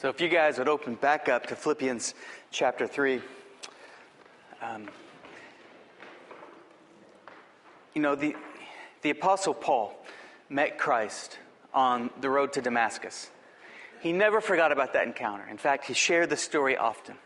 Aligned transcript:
So, 0.00 0.08
if 0.08 0.18
you 0.18 0.30
guys 0.30 0.56
would 0.56 0.66
open 0.66 0.94
back 0.94 1.28
up 1.28 1.44
to 1.48 1.54
Philippians 1.54 2.14
chapter 2.50 2.86
3. 2.86 3.20
Um, 4.62 4.88
you 7.92 8.00
know, 8.00 8.14
the, 8.14 8.34
the 9.02 9.10
Apostle 9.10 9.52
Paul 9.52 9.94
met 10.48 10.78
Christ 10.78 11.38
on 11.74 12.08
the 12.22 12.30
road 12.30 12.54
to 12.54 12.62
Damascus. 12.62 13.28
He 14.00 14.12
never 14.12 14.40
forgot 14.40 14.72
about 14.72 14.94
that 14.94 15.06
encounter. 15.06 15.46
In 15.50 15.58
fact, 15.58 15.84
he 15.84 15.92
shared 15.92 16.30
the 16.30 16.36
story 16.38 16.78
often. 16.78 17.16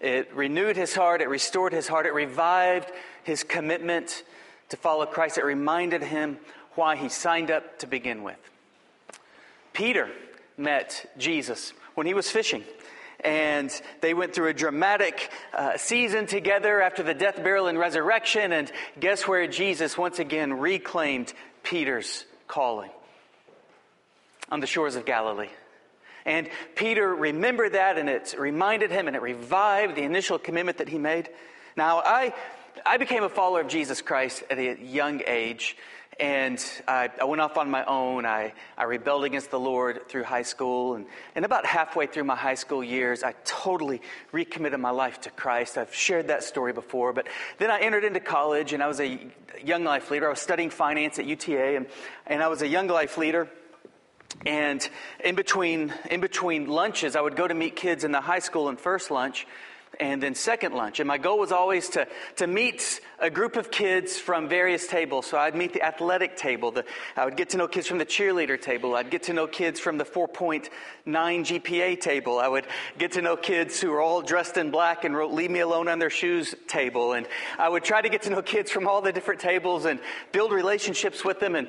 It 0.00 0.34
renewed 0.34 0.74
his 0.74 0.96
heart, 0.96 1.20
it 1.20 1.28
restored 1.28 1.72
his 1.72 1.86
heart, 1.86 2.06
it 2.06 2.12
revived 2.12 2.90
his 3.22 3.44
commitment 3.44 4.24
to 4.70 4.76
follow 4.76 5.06
Christ. 5.06 5.38
It 5.38 5.44
reminded 5.44 6.02
him 6.02 6.38
why 6.74 6.96
he 6.96 7.08
signed 7.08 7.52
up 7.52 7.78
to 7.78 7.86
begin 7.86 8.24
with. 8.24 8.50
Peter 9.72 10.10
met 10.56 11.08
Jesus 11.18 11.72
when 11.94 12.06
he 12.06 12.14
was 12.14 12.30
fishing. 12.30 12.64
And 13.20 13.70
they 14.00 14.12
went 14.12 14.34
through 14.34 14.48
a 14.48 14.54
dramatic 14.54 15.30
uh, 15.54 15.78
season 15.78 16.26
together 16.26 16.82
after 16.82 17.02
the 17.02 17.14
death, 17.14 17.42
burial, 17.42 17.68
and 17.68 17.78
resurrection. 17.78 18.52
And 18.52 18.70
guess 19.00 19.26
where 19.26 19.46
Jesus 19.46 19.96
once 19.96 20.18
again 20.18 20.52
reclaimed 20.52 21.32
Peter's 21.62 22.26
calling? 22.46 22.90
On 24.50 24.60
the 24.60 24.66
shores 24.66 24.94
of 24.94 25.06
Galilee. 25.06 25.48
And 26.26 26.48
Peter 26.74 27.14
remembered 27.14 27.72
that, 27.72 27.98
and 27.98 28.08
it 28.08 28.34
reminded 28.38 28.90
him, 28.90 29.06
and 29.06 29.16
it 29.16 29.22
revived 29.22 29.94
the 29.94 30.02
initial 30.02 30.38
commitment 30.38 30.78
that 30.78 30.88
he 30.88 30.98
made. 30.98 31.30
Now, 31.76 31.98
I, 31.98 32.34
I 32.84 32.98
became 32.98 33.24
a 33.24 33.28
follower 33.28 33.60
of 33.60 33.68
Jesus 33.68 34.02
Christ 34.02 34.42
at 34.50 34.58
a 34.58 34.78
young 34.82 35.22
age. 35.26 35.76
And 36.20 36.64
I, 36.86 37.10
I, 37.20 37.24
went 37.24 37.40
off 37.40 37.58
on 37.58 37.70
my 37.70 37.84
own. 37.86 38.24
I, 38.24 38.52
I 38.78 38.84
rebelled 38.84 39.24
against 39.24 39.50
the 39.50 39.58
Lord 39.58 40.08
through 40.08 40.22
high 40.22 40.42
school. 40.42 40.94
And, 40.94 41.06
and 41.34 41.44
about 41.44 41.66
halfway 41.66 42.06
through 42.06 42.24
my 42.24 42.36
high 42.36 42.54
school 42.54 42.84
years, 42.84 43.24
I 43.24 43.34
totally 43.44 44.00
recommitted 44.30 44.78
my 44.78 44.90
life 44.90 45.20
to 45.22 45.30
Christ. 45.30 45.76
I've 45.76 45.94
shared 45.94 46.28
that 46.28 46.44
story 46.44 46.72
before. 46.72 47.12
But 47.12 47.26
then 47.58 47.70
I 47.70 47.80
entered 47.80 48.04
into 48.04 48.20
college 48.20 48.72
and 48.72 48.82
I 48.82 48.86
was 48.86 49.00
a 49.00 49.18
young 49.64 49.82
life 49.82 50.10
leader. 50.10 50.26
I 50.26 50.30
was 50.30 50.40
studying 50.40 50.70
finance 50.70 51.18
at 51.18 51.26
UTA 51.26 51.76
and, 51.76 51.86
and 52.26 52.42
I 52.42 52.48
was 52.48 52.62
a 52.62 52.68
young 52.68 52.86
life 52.86 53.18
leader. 53.18 53.48
And 54.46 54.88
in 55.24 55.34
between, 55.34 55.92
in 56.10 56.20
between 56.20 56.66
lunches, 56.68 57.16
I 57.16 57.20
would 57.20 57.36
go 57.36 57.48
to 57.48 57.54
meet 57.54 57.76
kids 57.76 58.04
in 58.04 58.12
the 58.12 58.20
high 58.20 58.38
school 58.38 58.68
and 58.68 58.78
first 58.78 59.10
lunch 59.10 59.46
and 60.00 60.22
then 60.22 60.34
second 60.34 60.74
lunch. 60.74 61.00
And 61.00 61.08
my 61.08 61.18
goal 61.18 61.38
was 61.38 61.52
always 61.52 61.88
to, 61.90 62.06
to 62.36 62.46
meet 62.46 63.00
a 63.18 63.30
group 63.30 63.56
of 63.56 63.70
kids 63.70 64.18
from 64.18 64.48
various 64.48 64.86
tables. 64.86 65.26
So 65.26 65.38
I'd 65.38 65.54
meet 65.54 65.72
the 65.72 65.82
athletic 65.82 66.36
table. 66.36 66.70
The, 66.72 66.84
I 67.16 67.24
would 67.24 67.36
get 67.36 67.50
to 67.50 67.56
know 67.56 67.68
kids 67.68 67.86
from 67.86 67.98
the 67.98 68.06
cheerleader 68.06 68.60
table. 68.60 68.94
I'd 68.94 69.10
get 69.10 69.24
to 69.24 69.32
know 69.32 69.46
kids 69.46 69.80
from 69.80 69.98
the 69.98 70.04
4.9 70.04 70.68
GPA 71.06 72.00
table. 72.00 72.38
I 72.38 72.48
would 72.48 72.66
get 72.98 73.12
to 73.12 73.22
know 73.22 73.36
kids 73.36 73.80
who 73.80 73.90
were 73.90 74.00
all 74.00 74.22
dressed 74.22 74.56
in 74.56 74.70
black 74.70 75.04
and 75.04 75.16
wrote 75.16 75.32
leave 75.32 75.50
me 75.50 75.60
alone 75.60 75.88
on 75.88 75.98
their 75.98 76.10
shoes 76.10 76.54
table. 76.66 77.12
And 77.12 77.26
I 77.58 77.68
would 77.68 77.84
try 77.84 78.02
to 78.02 78.08
get 78.08 78.22
to 78.22 78.30
know 78.30 78.42
kids 78.42 78.70
from 78.70 78.86
all 78.88 79.00
the 79.00 79.12
different 79.12 79.40
tables 79.40 79.84
and 79.84 80.00
build 80.32 80.52
relationships 80.52 81.24
with 81.24 81.40
them 81.40 81.54
and 81.54 81.68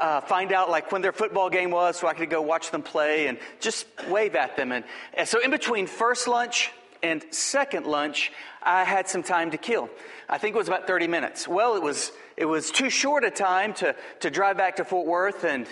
uh, 0.00 0.20
find 0.22 0.52
out 0.52 0.70
like 0.70 0.90
when 0.92 1.02
their 1.02 1.12
football 1.12 1.50
game 1.50 1.70
was 1.70 1.98
so 1.98 2.08
I 2.08 2.14
could 2.14 2.30
go 2.30 2.42
watch 2.42 2.70
them 2.70 2.82
play 2.82 3.26
and 3.26 3.38
just 3.60 3.86
wave 4.08 4.34
at 4.34 4.56
them. 4.56 4.72
And, 4.72 4.84
and 5.14 5.28
so 5.28 5.40
in 5.40 5.50
between 5.50 5.86
first 5.86 6.28
lunch 6.28 6.70
and 7.04 7.22
second 7.30 7.84
lunch, 7.86 8.32
I 8.62 8.84
had 8.84 9.08
some 9.08 9.22
time 9.22 9.50
to 9.50 9.58
kill. 9.58 9.90
I 10.26 10.38
think 10.38 10.54
it 10.54 10.58
was 10.58 10.68
about 10.68 10.86
30 10.86 11.06
minutes. 11.06 11.46
Well, 11.46 11.76
it 11.76 11.82
was 11.82 12.12
it 12.36 12.46
was 12.46 12.70
too 12.70 12.90
short 12.90 13.22
a 13.22 13.30
time 13.30 13.74
to, 13.74 13.94
to 14.20 14.30
drive 14.30 14.56
back 14.56 14.76
to 14.76 14.84
Fort 14.84 15.06
Worth 15.06 15.44
and 15.44 15.66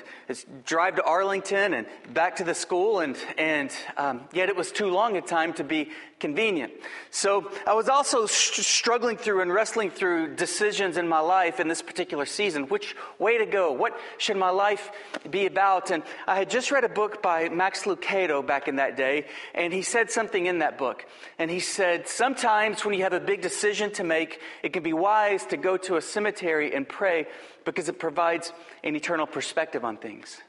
drive 0.65 0.97
to 0.97 1.03
Arlington 1.03 1.75
and 1.75 1.87
back 2.13 2.37
to 2.37 2.45
the 2.45 2.55
school, 2.55 3.01
and, 3.01 3.17
and 3.37 3.73
um, 3.97 4.21
yet 4.33 4.49
it 4.49 4.55
was 4.55 4.71
too 4.71 4.87
long 4.87 5.17
a 5.17 5.23
time 5.23 5.55
to 5.55 5.65
be 5.65 5.91
convenient. 6.23 6.73
So 7.11 7.51
I 7.67 7.75
was 7.75 7.89
also 7.89 8.27
st- 8.27 8.65
struggling 8.65 9.17
through 9.17 9.41
and 9.43 9.53
wrestling 9.53 9.91
through 9.91 10.37
decisions 10.37 10.97
in 10.97 11.09
my 11.09 11.19
life 11.19 11.59
in 11.59 11.67
this 11.67 11.83
particular 11.83 12.27
season. 12.27 12.69
Which 12.69 12.95
way 13.19 13.39
to 13.39 13.45
go? 13.45 13.73
What 13.73 13.99
should 14.19 14.37
my 14.37 14.51
life 14.51 14.93
be 15.29 15.47
about? 15.47 15.91
And 15.91 16.05
I 16.29 16.37
had 16.37 16.49
just 16.49 16.71
read 16.71 16.85
a 16.85 16.89
book 16.89 17.23
by 17.23 17.49
Max 17.49 17.83
Lucado 17.83 18.47
back 18.47 18.69
in 18.69 18.77
that 18.77 18.97
day, 18.97 19.27
and 19.53 19.73
he 19.73 19.83
said 19.83 20.13
something 20.13 20.47
in 20.47 20.61
that 20.61 20.79
book. 20.79 21.05
And 21.39 21.51
he 21.51 21.59
said, 21.59 22.07
Sometimes 22.07 22.85
when 22.85 22.95
you 22.95 23.03
have 23.03 23.13
a 23.13 23.21
big 23.21 23.43
decision 23.43 23.91
to 23.95 24.05
make, 24.05 24.41
it 24.63 24.73
can 24.73 24.85
be 24.85 24.93
wise 24.93 25.45
to 25.47 25.57
go 25.57 25.77
to 25.79 25.97
a 25.97 26.01
cemetery 26.01 26.73
and 26.73 26.89
pray 26.89 27.27
because 27.65 27.89
it 27.89 27.99
provides 27.99 28.53
an 28.85 28.95
eternal 28.95 29.27
perspective 29.27 29.85
on 29.85 29.97
things. 29.97 30.41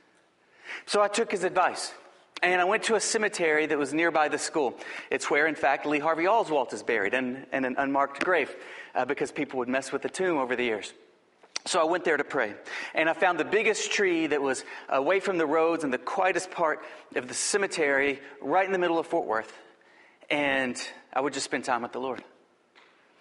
So 0.86 1.02
I 1.02 1.08
took 1.08 1.32
his 1.32 1.44
advice. 1.44 1.94
And 2.44 2.60
I 2.60 2.66
went 2.66 2.84
to 2.84 2.96
a 2.96 3.00
cemetery 3.00 3.66
that 3.68 3.78
was 3.78 3.94
nearby 3.94 4.28
the 4.28 4.38
school. 4.38 4.78
It's 5.10 5.30
where, 5.30 5.48
in 5.48 5.56
fact, 5.56 5.86
Lee 5.86 6.00
Harvey 6.00 6.28
Oswald 6.28 6.74
is 6.74 6.84
buried 6.84 7.14
in, 7.14 7.46
in 7.54 7.64
an 7.64 7.76
unmarked 7.78 8.22
grave 8.22 8.54
uh, 8.94 9.06
because 9.06 9.32
people 9.32 9.60
would 9.60 9.70
mess 9.70 9.94
with 9.94 10.02
the 10.02 10.10
tomb 10.10 10.38
over 10.38 10.58
the 10.58 10.66
years. 10.66 10.92
So 11.66 11.80
I 11.80 11.86
went 11.86 12.04
there 12.04 12.18
to 12.18 12.24
pray. 12.26 12.54
And 12.94 13.10
I 13.10 13.14
found 13.14 13.40
the 13.40 13.46
biggest 13.46 13.94
tree 13.94 14.28
that 14.28 14.42
was 14.42 14.66
away 14.90 15.22
from 15.22 15.38
the 15.38 15.46
roads 15.46 15.86
and 15.86 15.94
the 15.94 15.98
quietest 15.98 16.52
part 16.52 16.84
of 17.16 17.30
the 17.30 17.34
cemetery 17.34 18.20
right 18.42 18.66
in 18.66 18.74
the 18.74 18.80
middle 18.80 19.00
of 19.00 19.08
Fort 19.08 19.26
Worth. 19.26 19.58
And 20.30 20.78
I 21.14 21.22
would 21.22 21.32
just 21.32 21.46
spend 21.46 21.64
time 21.64 21.84
with 21.84 21.94
the 21.94 22.02
Lord. 22.02 22.22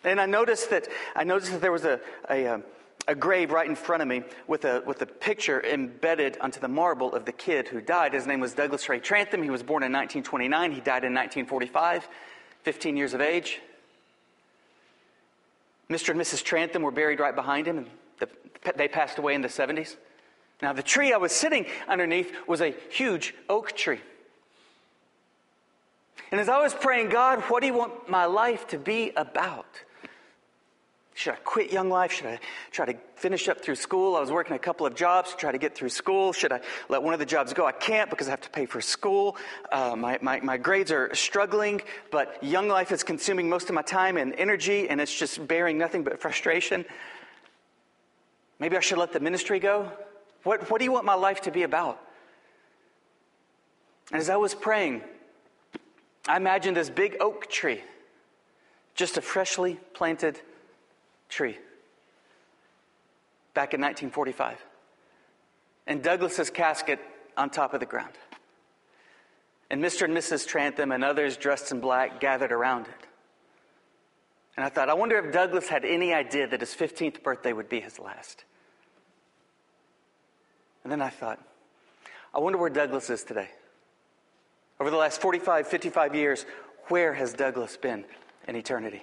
And 0.02 0.20
I 0.20 0.26
noticed 0.26 0.70
that 0.70 0.88
I 1.14 1.22
noticed 1.22 1.52
that 1.52 1.60
there 1.60 1.70
was 1.70 1.84
a, 1.84 2.00
a, 2.28 2.46
um, 2.48 2.64
a 3.08 3.14
grave 3.14 3.50
right 3.50 3.68
in 3.68 3.74
front 3.74 4.02
of 4.02 4.08
me 4.08 4.22
with 4.46 4.64
a, 4.64 4.82
with 4.86 5.02
a 5.02 5.06
picture 5.06 5.60
embedded 5.64 6.38
onto 6.40 6.60
the 6.60 6.68
marble 6.68 7.14
of 7.14 7.24
the 7.24 7.32
kid 7.32 7.68
who 7.68 7.80
died. 7.80 8.12
His 8.12 8.26
name 8.26 8.40
was 8.40 8.54
Douglas 8.54 8.88
Ray 8.88 9.00
Trantham. 9.00 9.42
He 9.42 9.50
was 9.50 9.62
born 9.62 9.82
in 9.82 9.92
1929. 9.92 10.72
He 10.72 10.80
died 10.80 11.04
in 11.04 11.12
1945, 11.12 12.08
15 12.62 12.96
years 12.96 13.14
of 13.14 13.20
age. 13.20 13.60
Mr. 15.90 16.10
and 16.10 16.20
Mrs. 16.20 16.42
Trantham 16.42 16.82
were 16.82 16.90
buried 16.90 17.20
right 17.20 17.34
behind 17.34 17.66
him, 17.66 17.78
and 17.78 17.86
the, 18.18 18.28
they 18.76 18.88
passed 18.88 19.18
away 19.18 19.34
in 19.34 19.42
the 19.42 19.48
70s. 19.48 19.96
Now, 20.62 20.72
the 20.72 20.82
tree 20.82 21.12
I 21.12 21.16
was 21.16 21.32
sitting 21.32 21.66
underneath 21.88 22.32
was 22.46 22.60
a 22.60 22.74
huge 22.90 23.34
oak 23.48 23.76
tree. 23.76 24.00
And 26.30 26.40
as 26.40 26.48
I 26.48 26.62
was 26.62 26.72
praying, 26.72 27.10
God, 27.10 27.40
what 27.48 27.60
do 27.60 27.66
you 27.66 27.74
want 27.74 28.08
my 28.08 28.24
life 28.24 28.68
to 28.68 28.78
be 28.78 29.12
about? 29.16 29.66
Should 31.14 31.34
I 31.34 31.36
quit 31.44 31.70
Young 31.70 31.90
Life? 31.90 32.12
Should 32.12 32.26
I 32.26 32.40
try 32.70 32.86
to 32.86 32.94
finish 33.16 33.48
up 33.48 33.60
through 33.60 33.74
school? 33.74 34.16
I 34.16 34.20
was 34.20 34.30
working 34.30 34.56
a 34.56 34.58
couple 34.58 34.86
of 34.86 34.94
jobs 34.94 35.32
to 35.32 35.36
try 35.36 35.52
to 35.52 35.58
get 35.58 35.74
through 35.74 35.90
school. 35.90 36.32
Should 36.32 36.52
I 36.52 36.60
let 36.88 37.02
one 37.02 37.12
of 37.12 37.20
the 37.20 37.26
jobs 37.26 37.52
go? 37.52 37.66
I 37.66 37.72
can't 37.72 38.08
because 38.08 38.28
I 38.28 38.30
have 38.30 38.40
to 38.42 38.50
pay 38.50 38.64
for 38.64 38.80
school. 38.80 39.36
Uh, 39.70 39.94
my, 39.94 40.18
my, 40.22 40.40
my 40.40 40.56
grades 40.56 40.90
are 40.90 41.14
struggling, 41.14 41.82
but 42.10 42.42
Young 42.42 42.66
Life 42.66 42.92
is 42.92 43.02
consuming 43.02 43.48
most 43.48 43.68
of 43.68 43.74
my 43.74 43.82
time 43.82 44.16
and 44.16 44.34
energy, 44.36 44.88
and 44.88 45.00
it's 45.00 45.14
just 45.14 45.46
bearing 45.46 45.76
nothing 45.76 46.02
but 46.02 46.18
frustration. 46.18 46.84
Maybe 48.58 48.76
I 48.76 48.80
should 48.80 48.98
let 48.98 49.12
the 49.12 49.20
ministry 49.20 49.58
go? 49.60 49.92
What, 50.44 50.70
what 50.70 50.78
do 50.78 50.84
you 50.84 50.92
want 50.92 51.04
my 51.04 51.14
life 51.14 51.42
to 51.42 51.50
be 51.50 51.62
about? 51.62 52.00
And 54.10 54.20
as 54.20 54.30
I 54.30 54.36
was 54.36 54.54
praying, 54.54 55.02
I 56.26 56.36
imagined 56.36 56.76
this 56.76 56.88
big 56.88 57.16
oak 57.20 57.50
tree, 57.50 57.82
just 58.94 59.18
a 59.18 59.20
freshly 59.20 59.78
planted 59.92 60.40
tree 61.32 61.58
back 63.54 63.74
in 63.74 63.80
1945. 63.80 64.58
And 65.86 66.02
Douglas's 66.02 66.50
casket 66.50 67.00
on 67.36 67.50
top 67.50 67.74
of 67.74 67.80
the 67.80 67.86
ground. 67.86 68.12
And 69.70 69.82
Mr. 69.82 70.04
and 70.04 70.16
Mrs. 70.16 70.46
Trantham 70.46 70.92
and 70.92 71.02
others 71.02 71.36
dressed 71.36 71.72
in 71.72 71.80
black 71.80 72.20
gathered 72.20 72.52
around 72.52 72.86
it. 72.86 73.06
And 74.56 74.66
I 74.66 74.68
thought, 74.68 74.90
I 74.90 74.94
wonder 74.94 75.16
if 75.18 75.32
Douglas 75.32 75.68
had 75.68 75.84
any 75.84 76.12
idea 76.12 76.46
that 76.46 76.60
his 76.60 76.74
15th 76.74 77.22
birthday 77.22 77.54
would 77.54 77.70
be 77.70 77.80
his 77.80 77.98
last. 77.98 78.44
And 80.84 80.92
then 80.92 81.00
I 81.00 81.08
thought, 81.08 81.40
I 82.34 82.38
wonder 82.38 82.58
where 82.58 82.68
Douglas 82.68 83.08
is 83.08 83.24
today. 83.24 83.48
Over 84.78 84.90
the 84.90 84.96
last 84.96 85.20
45, 85.22 85.66
55 85.66 86.14
years, 86.14 86.44
where 86.88 87.14
has 87.14 87.32
Douglas 87.32 87.76
been 87.78 88.04
in 88.46 88.56
eternity? 88.56 89.02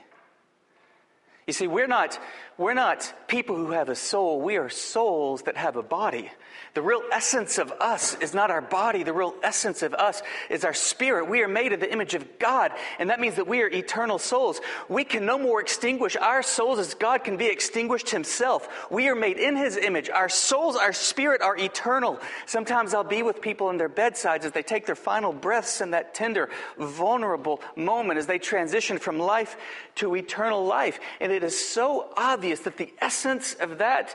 You 1.49 1.53
see, 1.53 1.65
we're 1.65 1.87
not, 1.87 2.19
we're 2.59 2.75
not 2.75 3.11
people 3.27 3.55
who 3.55 3.71
have 3.71 3.89
a 3.89 3.95
soul. 3.95 4.39
We 4.39 4.57
are 4.57 4.69
souls 4.69 5.41
that 5.43 5.57
have 5.57 5.77
a 5.77 5.81
body. 5.81 6.29
The 6.75 6.81
real 6.83 7.01
essence 7.11 7.57
of 7.57 7.71
us 7.71 8.15
is 8.21 8.35
not 8.35 8.51
our 8.51 8.61
body. 8.61 9.01
The 9.01 9.13
real 9.13 9.33
essence 9.41 9.81
of 9.81 9.95
us 9.95 10.21
is 10.51 10.63
our 10.63 10.73
spirit. 10.75 11.27
We 11.27 11.41
are 11.41 11.47
made 11.47 11.73
in 11.73 11.79
the 11.79 11.91
image 11.91 12.13
of 12.13 12.37
God, 12.37 12.71
and 12.99 13.09
that 13.09 13.19
means 13.19 13.35
that 13.37 13.47
we 13.47 13.63
are 13.63 13.67
eternal 13.67 14.19
souls. 14.19 14.61
We 14.87 15.03
can 15.03 15.25
no 15.25 15.39
more 15.39 15.59
extinguish 15.59 16.15
our 16.15 16.43
souls 16.43 16.77
as 16.77 16.93
God 16.93 17.23
can 17.23 17.37
be 17.37 17.47
extinguished 17.47 18.11
himself. 18.11 18.87
We 18.91 19.07
are 19.07 19.15
made 19.15 19.39
in 19.39 19.55
his 19.55 19.77
image. 19.77 20.11
Our 20.11 20.29
souls, 20.29 20.75
our 20.75 20.93
spirit 20.93 21.41
are 21.41 21.57
eternal. 21.57 22.19
Sometimes 22.45 22.93
I'll 22.93 23.03
be 23.03 23.23
with 23.23 23.41
people 23.41 23.71
in 23.71 23.77
their 23.77 23.89
bedsides 23.89 24.45
as 24.45 24.51
they 24.51 24.63
take 24.63 24.85
their 24.85 24.95
final 24.95 25.33
breaths 25.33 25.81
in 25.81 25.91
that 25.91 26.13
tender, 26.13 26.49
vulnerable 26.77 27.61
moment 27.75 28.19
as 28.19 28.27
they 28.27 28.37
transition 28.37 28.99
from 28.99 29.17
life 29.17 29.57
to 29.95 30.15
eternal 30.15 30.63
life. 30.65 30.99
And 31.19 31.31
it 31.39 31.45
is 31.45 31.57
so 31.57 32.09
obvious 32.17 32.59
that 32.61 32.75
the 32.75 32.93
essence 32.99 33.53
of 33.53 33.77
that 33.77 34.13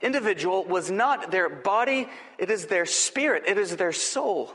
individual 0.00 0.64
was 0.64 0.90
not 0.90 1.30
their 1.30 1.50
body, 1.50 2.08
it 2.38 2.50
is 2.50 2.64
their 2.64 2.86
spirit, 2.86 3.42
it 3.46 3.58
is 3.58 3.76
their 3.76 3.92
soul. 3.92 4.50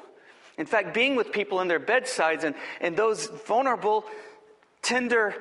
In 0.58 0.66
fact, 0.66 0.96
being 0.96 1.16
with 1.16 1.32
people 1.32 1.62
in 1.62 1.68
their 1.68 1.78
bedsides 1.78 2.44
and, 2.44 2.56
and 2.82 2.98
those 2.98 3.28
vulnerable, 3.28 4.04
tender 4.82 5.36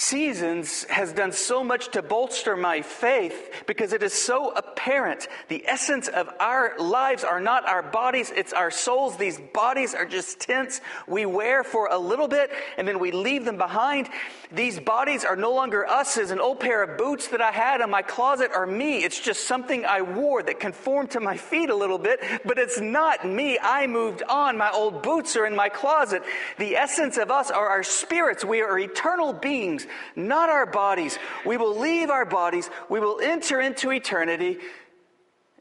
seasons 0.00 0.84
has 0.84 1.12
done 1.12 1.30
so 1.30 1.62
much 1.62 1.90
to 1.90 2.00
bolster 2.00 2.56
my 2.56 2.80
faith 2.80 3.62
because 3.66 3.92
it 3.92 4.02
is 4.02 4.14
so 4.14 4.50
apparent. 4.50 5.28
The 5.48 5.62
essence 5.68 6.08
of 6.08 6.26
our 6.40 6.72
lives 6.78 7.22
are 7.22 7.38
not 7.38 7.68
our 7.68 7.82
bodies, 7.82 8.32
it's 8.34 8.54
our 8.54 8.70
souls. 8.70 9.18
These 9.18 9.38
bodies 9.52 9.94
are 9.94 10.06
just 10.06 10.40
tents 10.40 10.80
we 11.06 11.26
wear 11.26 11.62
for 11.62 11.88
a 11.90 11.98
little 11.98 12.28
bit 12.28 12.50
and 12.78 12.88
then 12.88 12.98
we 12.98 13.12
leave 13.12 13.44
them 13.44 13.58
behind. 13.58 14.08
These 14.50 14.80
bodies 14.80 15.26
are 15.26 15.36
no 15.36 15.52
longer 15.52 15.86
us 15.86 16.16
as 16.16 16.30
an 16.30 16.40
old 16.40 16.60
pair 16.60 16.82
of 16.82 16.96
boots 16.96 17.28
that 17.28 17.42
I 17.42 17.50
had 17.52 17.82
in 17.82 17.90
my 17.90 18.00
closet 18.00 18.52
are 18.54 18.66
me. 18.66 19.04
It's 19.04 19.20
just 19.20 19.44
something 19.44 19.84
I 19.84 20.00
wore 20.00 20.42
that 20.42 20.60
conformed 20.60 21.10
to 21.10 21.20
my 21.20 21.36
feet 21.36 21.68
a 21.68 21.76
little 21.76 21.98
bit, 21.98 22.20
but 22.46 22.58
it's 22.58 22.80
not 22.80 23.28
me. 23.28 23.58
I 23.60 23.86
moved 23.86 24.22
on. 24.22 24.56
My 24.56 24.70
old 24.70 25.02
boots 25.02 25.36
are 25.36 25.44
in 25.44 25.54
my 25.54 25.68
closet. 25.68 26.22
The 26.56 26.76
essence 26.76 27.18
of 27.18 27.30
us 27.30 27.50
are 27.50 27.68
our 27.68 27.82
spirits. 27.82 28.46
We 28.46 28.62
are 28.62 28.78
eternal 28.78 29.34
beings 29.34 29.86
not 30.16 30.48
our 30.48 30.66
bodies. 30.66 31.18
We 31.44 31.56
will 31.56 31.78
leave 31.78 32.10
our 32.10 32.24
bodies, 32.24 32.70
we 32.88 33.00
will 33.00 33.20
enter 33.20 33.60
into 33.60 33.90
eternity 33.90 34.58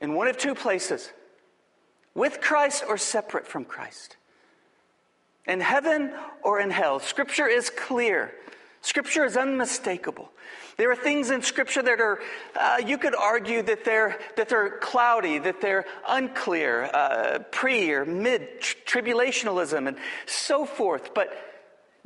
in 0.02 0.14
one 0.14 0.28
of 0.28 0.38
two 0.38 0.56
places 0.56 1.12
with 2.16 2.42
Christ 2.42 2.84
or 2.88 2.98
separate 2.98 3.48
from 3.48 3.66
Christ. 3.66 4.18
In 5.48 5.62
heaven 5.62 6.14
or 6.44 6.60
in 6.60 6.70
hell. 6.70 7.00
Scripture 7.00 7.48
is 7.48 7.70
clear. 7.70 8.34
Scripture 8.82 9.26
is 9.26 9.36
unmistakable. 9.36 10.32
There 10.78 10.90
are 10.92 10.96
things 10.96 11.30
in 11.30 11.42
Scripture 11.42 11.82
that 11.82 12.00
are, 12.00 12.20
uh, 12.58 12.78
you 12.86 12.98
could 12.98 13.14
argue 13.14 13.62
that 13.64 13.84
they're, 13.84 14.18
that 14.38 14.48
they're 14.48 14.78
cloudy, 14.78 15.38
that 15.40 15.60
they're 15.60 15.86
unclear, 16.08 16.90
uh, 16.94 17.40
pre 17.52 17.92
or 17.92 18.06
mid 18.06 18.62
tribulationalism, 18.62 19.90
and 19.90 19.98
so 20.26 20.66
forth. 20.66 21.14
But 21.14 21.34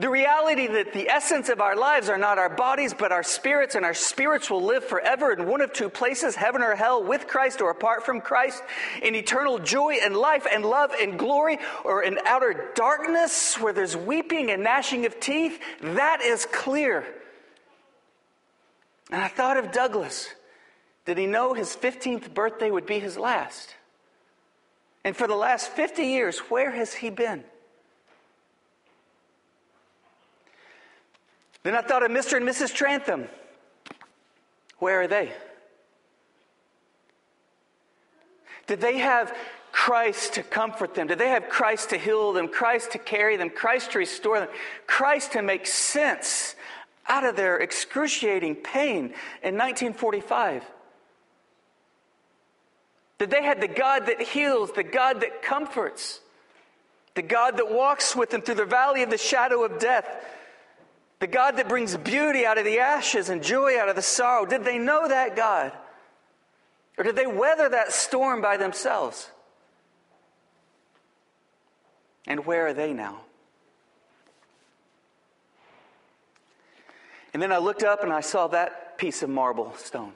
the 0.04 0.10
reality 0.10 0.68
that 0.68 0.92
the 0.92 1.08
essence 1.08 1.48
of 1.48 1.62
our 1.62 1.78
lives 1.78 2.10
are 2.10 2.18
not 2.18 2.38
our 2.38 2.50
bodies, 2.50 2.94
but 2.94 3.14
our 3.14 3.24
spirits, 3.24 3.76
and 3.76 3.86
our 3.86 3.94
spirits 3.94 4.50
will 4.50 4.62
live 4.62 4.84
forever 4.84 5.32
in 5.32 5.48
one 5.48 5.62
of 5.62 5.72
two 5.72 5.88
places, 5.88 6.36
heaven 6.36 6.62
or 6.62 6.76
hell, 6.76 7.02
with 7.02 7.26
Christ 7.26 7.62
or 7.62 7.70
apart 7.70 8.06
from 8.06 8.20
Christ, 8.20 8.62
in 9.02 9.16
eternal 9.16 9.60
joy 9.60 10.00
and 10.04 10.14
life 10.14 10.46
and 10.52 10.66
love 10.66 10.92
and 11.00 11.18
glory, 11.18 11.58
or 11.86 12.04
in 12.04 12.20
outer 12.26 12.74
darkness 12.76 13.58
where 13.62 13.72
there's 13.72 13.96
weeping 13.96 14.52
and 14.52 14.62
gnashing 14.62 15.06
of 15.06 15.22
teeth. 15.22 15.58
That 15.80 16.20
is 16.22 16.46
clear. 16.52 17.06
And 19.10 19.22
I 19.22 19.30
thought 19.30 19.56
of 19.56 19.72
Douglas. 19.72 20.28
Did 21.06 21.18
he 21.18 21.28
know 21.28 21.54
his 21.54 21.78
15th 21.78 22.34
birthday 22.34 22.70
would 22.70 22.86
be 22.86 23.00
his 23.00 23.18
last? 23.18 23.74
And 25.06 25.16
for 25.16 25.28
the 25.28 25.36
last 25.38 25.70
50 25.70 26.04
years, 26.04 26.40
where 26.40 26.72
has 26.72 26.94
he 26.94 27.10
been? 27.10 27.46
Then 31.64 31.76
I 31.76 31.82
thought 31.82 32.04
of 32.04 32.12
Mr. 32.12 32.38
and 32.38 32.48
Mrs. 32.48 32.74
Trantham. 32.74 33.28
Where 34.80 35.02
are 35.02 35.08
they? 35.08 35.32
Did 38.68 38.82
they 38.82 39.00
have 39.00 39.36
Christ 39.72 40.34
to 40.34 40.44
comfort 40.44 40.94
them? 40.94 41.08
Did 41.08 41.20
they 41.20 41.30
have 41.30 41.50
Christ 41.50 41.90
to 41.90 41.98
heal 41.98 42.34
them, 42.34 42.48
Christ 42.48 42.92
to 42.92 42.98
carry 42.98 43.38
them, 43.38 43.50
Christ 43.50 43.92
to 43.92 44.00
restore 44.00 44.40
them, 44.40 44.50
Christ 44.88 45.34
to 45.34 45.42
make 45.42 45.66
sense 45.66 46.56
out 47.08 47.26
of 47.26 47.36
their 47.36 47.58
excruciating 47.58 48.56
pain 48.56 49.14
in 49.42 49.58
1945? 49.58 50.64
Did 53.20 53.30
they 53.30 53.44
have 53.44 53.62
the 53.62 53.68
God 53.68 54.08
that 54.08 54.22
heals, 54.22 54.72
the 54.74 54.84
God 54.84 55.22
that 55.22 55.42
comforts, 55.42 56.20
the 57.16 57.22
God 57.22 57.58
that 57.58 57.72
walks 57.72 58.16
with 58.16 58.32
them 58.32 58.42
through 58.42 58.56
the 58.56 58.66
valley 58.66 59.04
of 59.04 59.10
the 59.10 59.18
shadow 59.18 59.64
of 59.64 59.80
death? 59.80 60.08
The 61.24 61.28
God 61.28 61.56
that 61.56 61.70
brings 61.70 61.96
beauty 61.96 62.46
out 62.46 62.58
of 62.58 62.66
the 62.66 62.80
ashes 62.80 63.30
and 63.30 63.42
joy 63.42 63.80
out 63.80 63.88
of 63.88 63.96
the 63.96 64.02
sorrow. 64.02 64.46
Did 64.46 64.66
they 64.66 64.78
know 64.78 65.08
that 65.08 65.38
God? 65.38 65.72
Or 66.98 67.06
did 67.06 67.16
they 67.16 67.26
weather 67.26 67.70
that 67.70 67.94
storm 67.94 68.42
by 68.42 68.58
themselves? 68.58 69.30
And 72.28 72.46
where 72.46 72.68
are 72.68 72.74
they 72.74 72.92
now? 72.92 73.22
And 77.34 77.42
then 77.42 77.54
I 77.54 77.58
looked 77.60 77.84
up 77.84 78.04
and 78.04 78.12
I 78.12 78.20
saw 78.20 78.48
that 78.48 78.98
piece 78.98 79.24
of 79.24 79.30
marble 79.30 79.74
stone. 79.78 80.12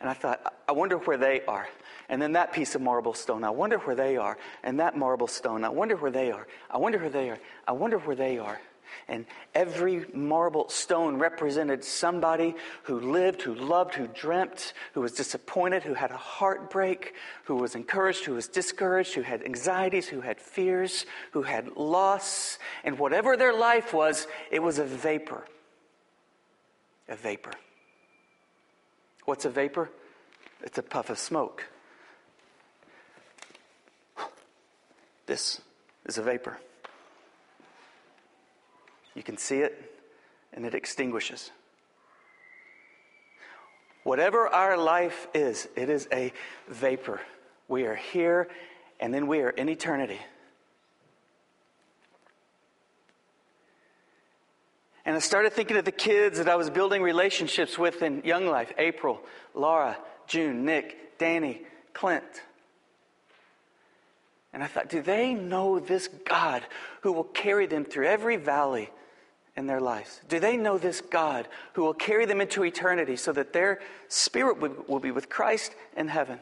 And 0.00 0.08
I 0.08 0.14
thought, 0.14 0.54
I 0.68 0.70
wonder 0.70 0.96
where 0.98 1.18
they 1.18 1.40
are. 1.46 1.68
And 2.08 2.22
then 2.22 2.34
that 2.34 2.52
piece 2.52 2.76
of 2.76 2.82
marble 2.82 3.14
stone, 3.14 3.42
I 3.42 3.50
wonder 3.50 3.78
where 3.78 3.96
they 3.96 4.16
are. 4.16 4.38
And 4.62 4.78
that 4.78 4.96
marble 4.96 5.26
stone, 5.26 5.64
I 5.64 5.70
wonder 5.70 5.96
where 5.96 6.12
they 6.12 6.30
are. 6.30 6.46
I 6.70 6.78
wonder 6.78 6.98
where 6.98 7.10
they 7.10 7.30
are. 7.30 7.38
I 7.66 7.72
wonder 7.72 7.98
where 7.98 8.14
they 8.14 8.38
are. 8.38 8.60
And 9.10 9.26
every 9.56 10.06
marble 10.14 10.68
stone 10.68 11.18
represented 11.18 11.82
somebody 11.82 12.54
who 12.84 13.00
lived, 13.00 13.42
who 13.42 13.56
loved, 13.56 13.96
who 13.96 14.06
dreamt, 14.06 14.72
who 14.94 15.00
was 15.00 15.10
disappointed, 15.10 15.82
who 15.82 15.94
had 15.94 16.12
a 16.12 16.16
heartbreak, 16.16 17.14
who 17.44 17.56
was 17.56 17.74
encouraged, 17.74 18.24
who 18.24 18.34
was 18.34 18.46
discouraged, 18.46 19.14
who 19.14 19.22
had 19.22 19.42
anxieties, 19.42 20.06
who 20.06 20.20
had 20.20 20.40
fears, 20.40 21.06
who 21.32 21.42
had 21.42 21.76
loss. 21.76 22.60
And 22.84 23.00
whatever 23.00 23.36
their 23.36 23.52
life 23.52 23.92
was, 23.92 24.28
it 24.48 24.62
was 24.62 24.78
a 24.78 24.84
vapor. 24.84 25.44
A 27.08 27.16
vapor. 27.16 27.52
What's 29.24 29.44
a 29.44 29.50
vapor? 29.50 29.90
It's 30.62 30.78
a 30.78 30.84
puff 30.84 31.10
of 31.10 31.18
smoke. 31.18 31.66
This 35.26 35.60
is 36.06 36.16
a 36.16 36.22
vapor. 36.22 36.60
You 39.14 39.22
can 39.22 39.36
see 39.36 39.58
it, 39.58 39.98
and 40.52 40.64
it 40.64 40.74
extinguishes. 40.74 41.50
Whatever 44.02 44.48
our 44.48 44.76
life 44.76 45.28
is, 45.34 45.68
it 45.76 45.90
is 45.90 46.08
a 46.12 46.32
vapor. 46.68 47.20
We 47.68 47.84
are 47.84 47.94
here, 47.94 48.48
and 48.98 49.12
then 49.12 49.26
we 49.26 49.40
are 49.40 49.50
in 49.50 49.68
eternity. 49.68 50.18
And 55.04 55.16
I 55.16 55.18
started 55.18 55.52
thinking 55.52 55.76
of 55.76 55.84
the 55.84 55.92
kids 55.92 56.38
that 56.38 56.48
I 56.48 56.56
was 56.56 56.70
building 56.70 57.02
relationships 57.02 57.78
with 57.78 58.02
in 58.02 58.22
Young 58.24 58.46
Life 58.46 58.72
April, 58.78 59.20
Laura, 59.54 59.98
June, 60.26 60.64
Nick, 60.64 61.18
Danny, 61.18 61.62
Clint. 61.92 62.42
And 64.52 64.62
I 64.62 64.66
thought, 64.66 64.88
do 64.88 65.00
they 65.02 65.34
know 65.34 65.78
this 65.78 66.08
God 66.08 66.62
who 67.02 67.12
will 67.12 67.24
carry 67.24 67.66
them 67.66 67.84
through 67.84 68.06
every 68.06 68.36
valley 68.36 68.90
in 69.56 69.66
their 69.66 69.80
lives? 69.80 70.20
Do 70.28 70.40
they 70.40 70.56
know 70.56 70.78
this 70.78 71.00
God 71.00 71.48
who 71.74 71.82
will 71.82 71.94
carry 71.94 72.26
them 72.26 72.40
into 72.40 72.64
eternity 72.64 73.16
so 73.16 73.32
that 73.32 73.52
their 73.52 73.80
spirit 74.08 74.58
will 74.88 75.00
be 75.00 75.10
with 75.10 75.28
Christ 75.28 75.74
in 75.96 76.08
heaven? 76.08 76.38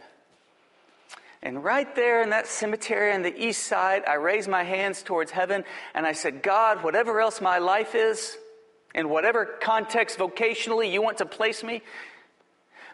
And 1.43 1.63
right 1.63 1.95
there 1.95 2.23
in 2.23 2.31
that 2.31 2.49
cemetery 2.49 3.13
on 3.13 3.23
the 3.23 3.37
east 3.37 3.65
side, 3.65 4.03
I 4.07 4.15
raised 4.15 4.49
my 4.49 4.65
hands 4.65 5.03
towards 5.03 5.31
heaven 5.31 5.65
and 5.95 6.05
I 6.05 6.13
said, 6.13 6.43
God, 6.43 6.83
whatever 6.83 7.21
else 7.21 7.41
my 7.41 7.59
life 7.59 7.95
is, 7.95 8.37
in 8.95 9.09
whatever 9.09 9.45
context 9.45 10.19
vocationally 10.19 10.91
you 10.91 11.03
want 11.03 11.19
to 11.19 11.27
place 11.27 11.63
me, 11.63 11.83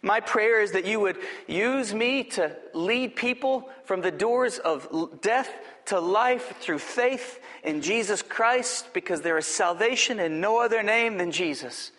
my 0.05 0.21
prayer 0.21 0.61
is 0.61 0.73
that 0.73 0.85
you 0.85 1.01
would 1.01 1.17
use 1.49 1.95
me 1.95 2.25
to 2.25 2.55
lead 2.75 3.17
people 3.17 3.71
from 3.85 4.03
the 4.03 4.11
doors 4.11 4.59
of 4.59 5.21
death 5.23 5.51
to 5.87 5.99
life 5.99 6.59
through 6.61 6.79
faith 6.79 7.41
in 7.63 7.81
Jesus 7.81 8.21
Christ 8.21 8.93
because 8.93 9.23
there 9.23 9.39
is 9.39 9.47
salvation 9.47 10.21
in 10.21 10.41
no 10.41 10.61
other 10.61 10.83
name 10.83 11.17
than 11.17 11.31
Jesus. 11.31 11.91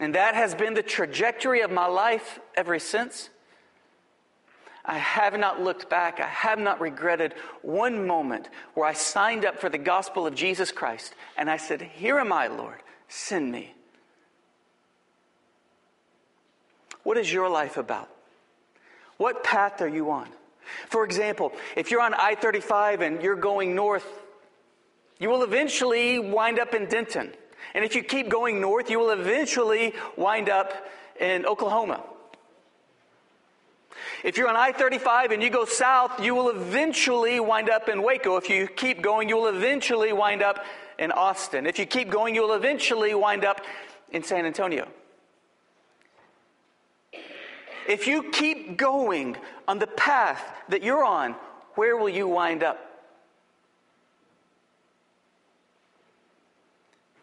And 0.00 0.14
that 0.14 0.34
has 0.34 0.54
been 0.54 0.72
the 0.72 0.82
trajectory 0.82 1.60
of 1.60 1.70
my 1.70 1.86
life 1.86 2.40
ever 2.56 2.78
since. 2.78 3.28
I 4.86 4.96
have 4.96 5.38
not 5.38 5.62
looked 5.62 5.90
back. 5.90 6.20
I 6.20 6.26
have 6.26 6.58
not 6.58 6.80
regretted 6.80 7.34
one 7.60 8.06
moment 8.06 8.48
where 8.72 8.86
I 8.86 8.94
signed 8.94 9.44
up 9.44 9.58
for 9.58 9.68
the 9.68 9.76
gospel 9.76 10.26
of 10.26 10.34
Jesus 10.34 10.72
Christ 10.72 11.14
and 11.36 11.50
I 11.50 11.58
said, 11.58 11.82
Here 11.82 12.18
am 12.18 12.32
I, 12.32 12.46
Lord, 12.46 12.82
send 13.08 13.52
me. 13.52 13.74
What 17.08 17.16
is 17.16 17.32
your 17.32 17.48
life 17.48 17.78
about? 17.78 18.06
What 19.16 19.42
path 19.42 19.80
are 19.80 19.88
you 19.88 20.10
on? 20.10 20.28
For 20.90 21.06
example, 21.06 21.54
if 21.74 21.90
you're 21.90 22.02
on 22.02 22.12
I 22.12 22.34
35 22.34 23.00
and 23.00 23.22
you're 23.22 23.34
going 23.34 23.74
north, 23.74 24.06
you 25.18 25.30
will 25.30 25.42
eventually 25.42 26.18
wind 26.18 26.58
up 26.58 26.74
in 26.74 26.84
Denton. 26.84 27.32
And 27.72 27.82
if 27.82 27.94
you 27.94 28.02
keep 28.02 28.28
going 28.28 28.60
north, 28.60 28.90
you 28.90 28.98
will 28.98 29.08
eventually 29.08 29.94
wind 30.18 30.50
up 30.50 30.86
in 31.18 31.46
Oklahoma. 31.46 32.04
If 34.22 34.36
you're 34.36 34.50
on 34.50 34.56
I 34.56 34.72
35 34.72 35.30
and 35.30 35.42
you 35.42 35.48
go 35.48 35.64
south, 35.64 36.22
you 36.22 36.34
will 36.34 36.50
eventually 36.50 37.40
wind 37.40 37.70
up 37.70 37.88
in 37.88 38.02
Waco. 38.02 38.36
If 38.36 38.50
you 38.50 38.68
keep 38.68 39.00
going, 39.00 39.30
you 39.30 39.36
will 39.36 39.48
eventually 39.48 40.12
wind 40.12 40.42
up 40.42 40.62
in 40.98 41.10
Austin. 41.12 41.64
If 41.64 41.78
you 41.78 41.86
keep 41.86 42.10
going, 42.10 42.34
you 42.34 42.42
will 42.42 42.52
eventually 42.52 43.14
wind 43.14 43.46
up 43.46 43.62
in 44.10 44.22
San 44.22 44.44
Antonio. 44.44 44.86
If 47.88 48.06
you 48.06 48.24
keep 48.30 48.76
going 48.76 49.36
on 49.66 49.78
the 49.78 49.86
path 49.86 50.44
that 50.68 50.82
you're 50.82 51.04
on, 51.04 51.34
where 51.74 51.96
will 51.96 52.10
you 52.10 52.28
wind 52.28 52.62
up? 52.62 52.78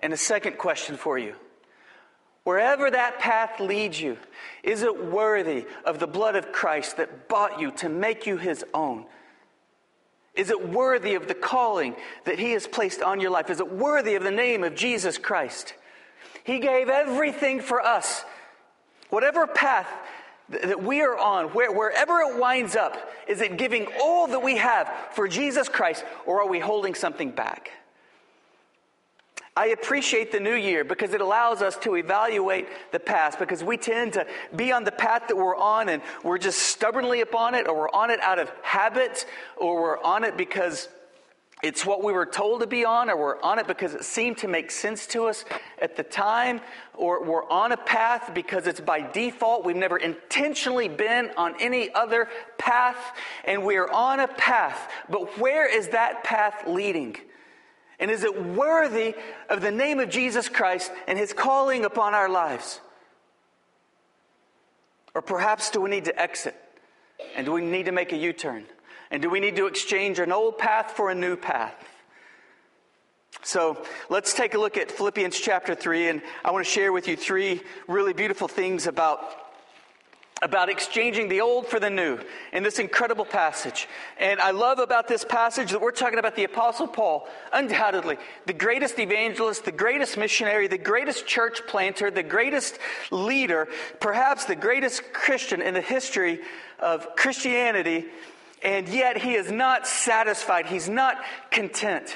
And 0.01 0.11
a 0.11 0.17
second 0.17 0.57
question 0.57 0.97
for 0.97 1.19
you. 1.19 1.35
Wherever 2.45 2.89
that 2.89 3.19
path 3.19 3.59
leads 3.59 4.01
you, 4.01 4.17
is 4.63 4.81
it 4.81 5.05
worthy 5.05 5.65
of 5.85 5.99
the 5.99 6.07
blood 6.07 6.35
of 6.35 6.51
Christ 6.51 6.97
that 6.97 7.29
bought 7.29 7.59
you 7.59 7.71
to 7.77 7.89
make 7.89 8.25
you 8.25 8.37
his 8.37 8.65
own? 8.73 9.05
Is 10.33 10.49
it 10.49 10.69
worthy 10.69 11.13
of 11.13 11.27
the 11.27 11.35
calling 11.35 11.95
that 12.25 12.39
he 12.39 12.51
has 12.51 12.67
placed 12.67 13.03
on 13.03 13.19
your 13.19 13.31
life? 13.31 13.51
Is 13.51 13.59
it 13.59 13.71
worthy 13.71 14.15
of 14.15 14.23
the 14.23 14.31
name 14.31 14.63
of 14.63 14.75
Jesus 14.75 15.17
Christ? 15.19 15.75
He 16.43 16.59
gave 16.59 16.89
everything 16.89 17.61
for 17.61 17.81
us. 17.81 18.23
Whatever 19.09 19.47
path 19.47 19.87
that 20.49 20.81
we 20.81 21.01
are 21.01 21.17
on, 21.17 21.47
where, 21.47 21.71
wherever 21.71 22.19
it 22.21 22.39
winds 22.39 22.75
up, 22.75 22.97
is 23.27 23.41
it 23.41 23.57
giving 23.57 23.87
all 24.01 24.27
that 24.27 24.43
we 24.43 24.57
have 24.57 24.91
for 25.13 25.27
Jesus 25.27 25.67
Christ, 25.67 26.05
or 26.25 26.41
are 26.41 26.47
we 26.47 26.59
holding 26.59 26.93
something 26.93 27.31
back? 27.31 27.71
I 29.57 29.67
appreciate 29.67 30.33
the 30.33 30.39
new 30.41 30.55
year 30.55 30.83
because 30.83 31.13
it 31.13 31.21
allows 31.21 31.61
us 31.61 31.77
to 31.77 31.95
evaluate 31.95 32.67
the 32.91 32.99
past 32.99 33.39
because 33.39 33.63
we 33.63 33.77
tend 33.77 34.11
to 34.13 34.27
be 34.53 34.73
on 34.73 34.83
the 34.83 34.91
path 34.91 35.29
that 35.29 35.37
we're 35.37 35.55
on 35.55 35.87
and 35.87 36.01
we're 36.23 36.37
just 36.37 36.59
stubbornly 36.59 37.21
upon 37.21 37.55
it 37.55 37.65
or 37.65 37.75
we're 37.77 37.91
on 37.91 38.11
it 38.11 38.19
out 38.19 38.37
of 38.37 38.51
habit 38.61 39.25
or 39.55 39.81
we're 39.81 40.03
on 40.03 40.25
it 40.25 40.35
because 40.35 40.89
it's 41.65 41.83
what 41.83 42.03
we 42.03 42.13
were 42.13 42.27
told 42.27 42.61
to 42.61 42.67
be 42.67 42.85
on 42.85 43.09
or 43.09 43.17
we're 43.17 43.41
on 43.41 43.57
it 43.57 43.65
because 43.65 43.95
it 43.95 44.05
seemed 44.05 44.37
to 44.37 44.47
make 44.47 44.69
sense 44.69 45.07
to 45.07 45.25
us 45.25 45.43
at 45.81 45.95
the 45.95 46.03
time 46.03 46.61
or 46.93 47.23
we're 47.23 47.49
on 47.49 47.71
a 47.71 47.77
path 47.77 48.33
because 48.35 48.67
it's 48.67 48.79
by 48.79 49.01
default. 49.01 49.65
We've 49.65 49.75
never 49.75 49.97
intentionally 49.97 50.87
been 50.87 51.31
on 51.35 51.55
any 51.59 51.91
other 51.91 52.29
path 52.59 53.17
and 53.45 53.65
we're 53.65 53.87
on 53.87 54.19
a 54.19 54.27
path. 54.27 54.91
But 55.09 55.39
where 55.39 55.67
is 55.67 55.87
that 55.87 56.23
path 56.23 56.65
leading? 56.67 57.17
And 57.99 58.11
is 58.11 58.23
it 58.23 58.45
worthy 58.45 59.15
of 59.49 59.61
the 59.61 59.71
name 59.71 59.99
of 59.99 60.09
Jesus 60.09 60.47
Christ 60.47 60.91
and 61.07 61.17
his 61.17 61.33
calling 61.33 61.83
upon 61.83 62.13
our 62.13 62.29
lives? 62.29 62.79
Or 65.15 65.23
perhaps 65.23 65.71
do 65.71 65.81
we 65.81 65.89
need 65.89 66.05
to 66.05 66.21
exit? 66.21 66.55
And 67.35 67.47
do 67.47 67.53
we 67.53 67.61
need 67.61 67.87
to 67.87 67.91
make 67.91 68.11
a 68.11 68.17
U 68.17 68.33
turn? 68.33 68.65
And 69.11 69.21
do 69.21 69.29
we 69.29 69.39
need 69.39 69.55
to 69.57 69.67
exchange 69.67 70.19
an 70.19 70.31
old 70.31 70.57
path 70.57 70.91
for 70.91 71.09
a 71.09 71.15
new 71.15 71.35
path? 71.35 71.75
So 73.43 73.83
let's 74.09 74.33
take 74.33 74.55
a 74.55 74.57
look 74.57 74.75
at 74.75 74.91
Philippians 74.91 75.39
chapter 75.39 75.75
3, 75.75 76.09
and 76.09 76.21
I 76.43 76.51
want 76.51 76.65
to 76.65 76.71
share 76.71 76.91
with 76.91 77.07
you 77.07 77.15
three 77.15 77.61
really 77.87 78.13
beautiful 78.13 78.47
things 78.47 78.87
about 78.87 79.45
about 80.41 80.67
exchanging 80.69 81.29
the 81.29 81.39
old 81.41 81.65
for 81.65 81.79
the 81.79 81.89
new 81.89 82.19
in 82.51 82.61
this 82.61 82.77
incredible 82.77 83.23
passage. 83.23 83.87
And 84.19 84.39
I 84.41 84.51
love 84.51 84.79
about 84.79 85.07
this 85.07 85.23
passage 85.23 85.71
that 85.71 85.79
we're 85.79 85.91
talking 85.91 86.19
about 86.19 86.35
the 86.35 86.43
Apostle 86.43 86.87
Paul, 86.87 87.27
undoubtedly 87.53 88.17
the 88.45 88.53
greatest 88.53 88.99
evangelist, 88.99 89.63
the 89.63 89.71
greatest 89.71 90.17
missionary, 90.17 90.67
the 90.67 90.77
greatest 90.77 91.25
church 91.25 91.61
planter, 91.67 92.11
the 92.11 92.21
greatest 92.23 92.77
leader, 93.11 93.67
perhaps 93.99 94.45
the 94.45 94.55
greatest 94.55 95.13
Christian 95.13 95.61
in 95.61 95.73
the 95.73 95.81
history 95.81 96.41
of 96.79 97.15
Christianity. 97.15 98.05
And 98.63 98.87
yet 98.89 99.17
he 99.17 99.35
is 99.35 99.51
not 99.51 99.87
satisfied, 99.87 100.65
he's 100.65 100.89
not 100.89 101.17
content. 101.51 102.15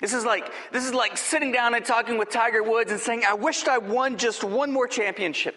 This 0.00 0.14
is 0.14 0.24
like 0.24 0.50
this 0.72 0.84
is 0.84 0.92
like 0.92 1.16
sitting 1.16 1.52
down 1.52 1.74
and 1.74 1.84
talking 1.84 2.18
with 2.18 2.30
Tiger 2.30 2.62
Woods 2.62 2.90
and 2.90 3.00
saying, 3.00 3.22
"I 3.26 3.34
wished 3.34 3.68
I 3.68 3.78
won 3.78 4.16
just 4.16 4.42
one 4.42 4.72
more 4.72 4.88
championship." 4.88 5.56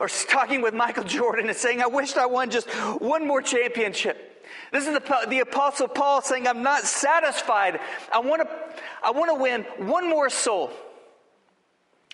or 0.00 0.08
talking 0.08 0.60
with 0.60 0.74
Michael 0.74 1.04
Jordan 1.16 1.48
and 1.48 1.56
saying, 1.56 1.80
I 1.80 1.86
wished 1.86 2.16
I 2.16 2.26
won 2.26 2.50
just 2.50 2.68
one 3.00 3.26
more 3.26 3.42
championship. 3.42 4.30
This 4.72 4.86
is 4.86 4.94
the, 4.94 5.26
the 5.28 5.40
Apostle 5.40 5.88
Paul 5.88 6.22
saying, 6.22 6.46
I'm 6.46 6.62
not 6.62 6.82
satisfied. 6.82 7.80
I 8.12 8.18
want 8.18 8.42
to, 8.42 8.48
I 9.02 9.10
want 9.10 9.30
to 9.30 9.34
win 9.34 9.62
one 9.88 10.08
more 10.08 10.28
soul. 10.28 10.70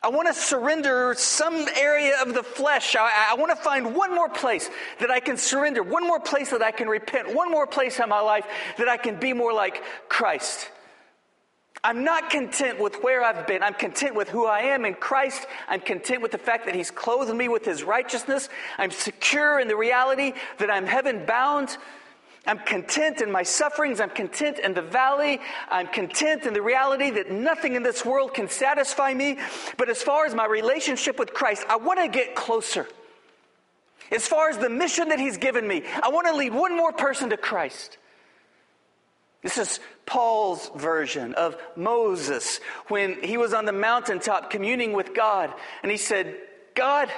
I 0.02 0.09
want 0.09 0.28
to 0.28 0.35
surrender 0.35 1.14
some 1.19 1.66
area 1.76 2.14
of 2.23 2.33
the 2.33 2.42
flesh. 2.42 2.97
I, 2.97 3.33
I, 3.33 3.35
want 3.35 3.50
to 3.50 3.62
find 3.62 3.95
one 3.95 4.14
more 4.14 4.30
place 4.30 4.71
that 4.99 5.11
I 5.11 5.21
can 5.21 5.37
surrender, 5.37 5.83
one 5.83 6.07
more 6.07 6.19
place 6.19 6.50
that 6.50 6.62
I 6.62 6.71
can 6.71 6.88
repent, 6.88 7.35
one 7.35 7.50
more 7.50 7.66
place 7.66 8.00
in 8.00 8.09
my 8.09 8.21
life 8.21 8.47
that 8.78 8.88
I 8.88 8.97
can 8.97 9.21
be 9.21 9.35
more 9.35 9.52
like 9.52 9.83
Christ. 10.09 10.71
I'm 11.85 12.02
not 12.02 12.30
content 12.30 12.78
with 12.78 13.02
where 13.02 13.23
I've 13.23 13.47
been. 13.47 13.62
I'm 13.62 13.75
content 13.75 14.14
with 14.14 14.28
who 14.28 14.47
I 14.47 14.61
am 14.61 14.87
in 14.87 14.95
Christ. 14.95 15.47
I'm 15.69 15.80
content 15.80 16.23
with 16.23 16.30
the 16.30 16.38
fact 16.38 16.64
that 16.66 16.75
He's 16.75 16.90
clothed 16.90 17.35
me 17.35 17.49
with 17.49 17.64
His 17.64 17.83
righteousness. 17.83 18.49
I'm 18.78 18.90
secure 18.90 19.61
in 19.61 19.69
the 19.69 19.76
reality 19.76 20.33
that 20.59 20.71
I'm 20.71 20.87
heaven 20.87 21.25
bound. 21.26 21.76
I'm 22.47 22.59
content 22.59 23.21
in 23.21 23.31
my 23.31 23.43
sufferings. 23.43 24.01
I'm 24.01 24.11
content 24.11 24.59
in 24.59 24.73
the 24.75 24.83
valley. 24.83 25.41
I'm 25.69 25.87
content 25.87 26.47
in 26.47 26.55
the 26.55 26.63
reality 26.63 27.11
that 27.11 27.31
nothing 27.31 27.75
in 27.75 27.83
this 27.83 28.05
world 28.05 28.35
can 28.35 28.49
satisfy 28.49 29.13
me. 29.13 29.39
But 29.77 29.91
as 29.91 30.03
far 30.03 30.25
as 30.25 30.35
my 30.35 30.47
relationship 30.47 31.19
with 31.19 31.35
Christ, 31.35 31.65
I 31.69 31.77
want 31.77 32.01
to 32.01 32.09
get 32.09 32.35
closer. 32.35 32.89
As 34.11 34.27
far 34.27 34.49
as 34.49 34.59
the 34.59 34.71
mission 34.71 35.11
that 35.11 35.21
He's 35.21 35.37
given 35.37 35.69
me, 35.69 35.85
I 36.03 36.09
want 36.09 36.27
to 36.27 36.35
lead 36.35 36.55
one 36.55 36.77
more 36.77 36.93
person 36.93 37.31
to 37.31 37.37
Christ. 37.37 37.99
This 39.43 39.57
is 39.57 39.81
Paul's 40.05 40.71
version 40.77 41.35
of 41.35 41.57
Moses 41.75 42.61
when 42.89 43.23
he 43.23 43.39
was 43.39 43.55
on 43.55 43.65
the 43.65 43.73
mountaintop 43.73 44.51
communing 44.51 44.93
with 44.93 45.15
God. 45.15 45.53
And 45.83 45.91
he 45.91 45.97
said, 45.97 46.37
God, 46.75 47.11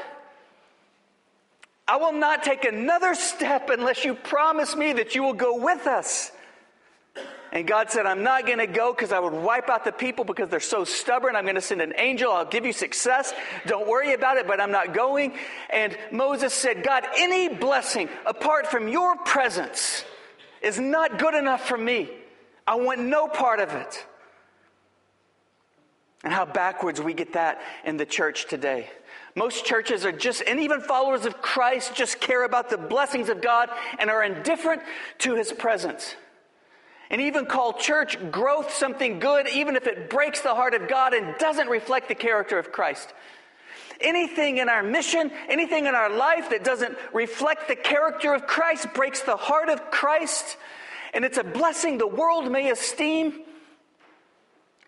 I 1.92 1.96
will 1.96 2.14
not 2.14 2.42
take 2.42 2.64
another 2.64 3.14
step 3.14 3.68
unless 3.68 4.02
you 4.02 4.14
promise 4.14 4.74
me 4.74 4.94
that 4.94 5.14
you 5.14 5.22
will 5.22 5.34
go 5.34 5.58
with 5.58 5.86
us. 5.86 6.32
And 7.52 7.66
God 7.66 7.90
said, 7.90 8.06
I'm 8.06 8.22
not 8.22 8.46
going 8.46 8.60
to 8.60 8.66
go 8.66 8.94
because 8.94 9.12
I 9.12 9.20
would 9.20 9.34
wipe 9.34 9.68
out 9.68 9.84
the 9.84 9.92
people 9.92 10.24
because 10.24 10.48
they're 10.48 10.58
so 10.58 10.84
stubborn. 10.84 11.36
I'm 11.36 11.44
going 11.44 11.56
to 11.56 11.60
send 11.60 11.82
an 11.82 11.92
angel. 11.98 12.32
I'll 12.32 12.46
give 12.46 12.64
you 12.64 12.72
success. 12.72 13.34
Don't 13.66 13.86
worry 13.86 14.14
about 14.14 14.38
it, 14.38 14.46
but 14.46 14.58
I'm 14.58 14.70
not 14.70 14.94
going. 14.94 15.34
And 15.68 15.94
Moses 16.10 16.54
said, 16.54 16.82
God, 16.82 17.04
any 17.18 17.50
blessing 17.50 18.08
apart 18.24 18.68
from 18.68 18.88
your 18.88 19.14
presence 19.16 20.02
is 20.62 20.80
not 20.80 21.18
good 21.18 21.34
enough 21.34 21.68
for 21.68 21.76
me. 21.76 22.08
I 22.66 22.76
want 22.76 23.00
no 23.00 23.28
part 23.28 23.60
of 23.60 23.74
it. 23.74 24.06
And 26.24 26.32
how 26.32 26.44
backwards 26.44 27.00
we 27.00 27.14
get 27.14 27.32
that 27.32 27.60
in 27.84 27.96
the 27.96 28.06
church 28.06 28.46
today. 28.46 28.88
Most 29.34 29.64
churches 29.64 30.04
are 30.04 30.12
just, 30.12 30.42
and 30.46 30.60
even 30.60 30.80
followers 30.80 31.24
of 31.24 31.40
Christ, 31.40 31.94
just 31.94 32.20
care 32.20 32.44
about 32.44 32.70
the 32.70 32.78
blessings 32.78 33.28
of 33.28 33.40
God 33.40 33.70
and 33.98 34.10
are 34.10 34.22
indifferent 34.22 34.82
to 35.18 35.34
his 35.34 35.52
presence. 35.52 36.14
And 37.10 37.20
even 37.20 37.46
call 37.46 37.74
church 37.74 38.16
growth 38.30 38.72
something 38.72 39.18
good, 39.18 39.48
even 39.48 39.76
if 39.76 39.86
it 39.86 40.08
breaks 40.08 40.42
the 40.42 40.54
heart 40.54 40.74
of 40.74 40.88
God 40.88 41.12
and 41.12 41.36
doesn't 41.38 41.68
reflect 41.68 42.08
the 42.08 42.14
character 42.14 42.58
of 42.58 42.72
Christ. 42.72 43.12
Anything 44.00 44.58
in 44.58 44.68
our 44.68 44.82
mission, 44.82 45.30
anything 45.48 45.86
in 45.86 45.94
our 45.94 46.10
life 46.10 46.50
that 46.50 46.64
doesn't 46.64 46.96
reflect 47.12 47.68
the 47.68 47.76
character 47.76 48.34
of 48.34 48.46
Christ 48.46 48.88
breaks 48.94 49.22
the 49.22 49.36
heart 49.36 49.68
of 49.68 49.90
Christ. 49.90 50.56
And 51.14 51.24
it's 51.24 51.38
a 51.38 51.44
blessing 51.44 51.98
the 51.98 52.06
world 52.06 52.50
may 52.50 52.70
esteem. 52.70 53.40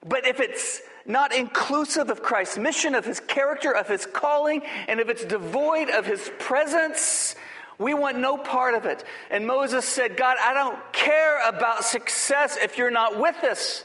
But 0.07 0.27
if 0.27 0.41
it's 0.41 0.81
not 1.07 1.35
inclusive 1.35 2.11
of 2.11 2.23
Christ's 2.23 2.59
mission, 2.59 2.95
of 2.95 3.05
his 3.05 3.21
character, 3.21 3.73
of 3.73 3.89
his 3.89 4.07
calling, 4.07 4.63
and 4.89 5.01
if 5.01 5.09
it's 5.09 5.25
devoid 5.25 5.91
of 5.91 6.07
his 6.07 6.31
presence, 6.39 7.37
we 7.79 7.93
want 7.95 8.19
no 8.19 8.37
part 8.39 8.75
of 8.75 8.87
it. 8.87 9.05
And 9.31 9.47
Moses 9.47 9.85
said, 9.85 10.17
God, 10.17 10.37
I 10.41 10.55
don't 10.55 10.79
care 10.93 11.47
about 11.49 11.85
success 11.85 12.57
if 12.61 12.79
you're 12.79 12.91
not 12.91 13.19
with 13.19 13.43
us. 13.45 13.85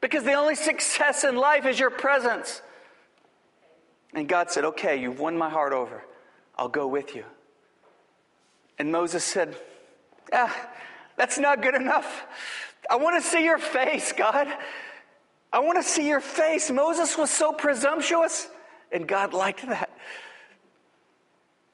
Because 0.00 0.24
the 0.24 0.34
only 0.34 0.54
success 0.54 1.24
in 1.24 1.36
life 1.36 1.64
is 1.64 1.78
your 1.80 1.90
presence. 1.90 2.60
And 4.12 4.28
God 4.28 4.50
said, 4.50 4.64
Okay, 4.64 5.00
you've 5.00 5.18
won 5.18 5.36
my 5.36 5.48
heart 5.48 5.72
over. 5.72 6.04
I'll 6.56 6.68
go 6.68 6.86
with 6.86 7.16
you. 7.16 7.24
And 8.78 8.92
Moses 8.92 9.24
said, 9.24 9.56
Ah, 10.32 10.54
that's 11.16 11.38
not 11.38 11.62
good 11.62 11.74
enough. 11.74 12.26
I 12.90 12.96
want 12.96 13.22
to 13.22 13.28
see 13.28 13.44
your 13.44 13.58
face, 13.58 14.12
God. 14.12 14.46
I 15.54 15.60
want 15.60 15.78
to 15.78 15.88
see 15.88 16.08
your 16.08 16.20
face. 16.20 16.68
Moses 16.68 17.16
was 17.16 17.30
so 17.30 17.52
presumptuous, 17.52 18.48
and 18.90 19.06
God 19.06 19.32
liked 19.32 19.64
that. 19.68 19.88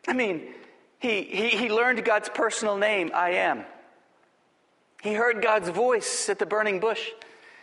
I 0.06 0.12
mean, 0.12 0.49
he, 0.99 1.22
he, 1.22 1.49
he 1.49 1.70
learned 1.70 2.04
God's 2.04 2.28
personal 2.28 2.76
name, 2.76 3.10
I 3.14 3.30
am. 3.30 3.64
He 5.02 5.14
heard 5.14 5.40
God's 5.40 5.70
voice 5.70 6.28
at 6.28 6.38
the 6.38 6.44
burning 6.44 6.78
bush. 6.78 7.08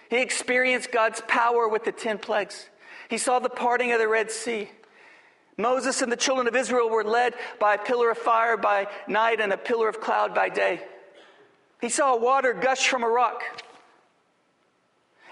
He 0.09 0.17
experienced 0.17 0.91
God's 0.91 1.21
power 1.27 1.67
with 1.67 1.83
the 1.83 1.91
10 1.91 2.17
plagues. 2.17 2.67
He 3.11 3.19
saw 3.19 3.37
the 3.37 3.47
parting 3.47 3.91
of 3.91 3.99
the 3.99 4.07
Red 4.07 4.31
Sea. 4.31 4.71
Moses 5.55 6.01
and 6.01 6.11
the 6.11 6.17
children 6.17 6.47
of 6.47 6.55
Israel 6.55 6.89
were 6.89 7.03
led 7.03 7.35
by 7.59 7.75
a 7.75 7.77
pillar 7.77 8.09
of 8.09 8.17
fire 8.17 8.57
by 8.57 8.87
night 9.07 9.39
and 9.39 9.53
a 9.53 9.57
pillar 9.57 9.87
of 9.87 10.01
cloud 10.01 10.33
by 10.33 10.49
day. 10.49 10.81
He 11.79 11.89
saw 11.89 12.17
water 12.17 12.53
gush 12.53 12.87
from 12.87 13.03
a 13.03 13.07
rock. 13.07 13.43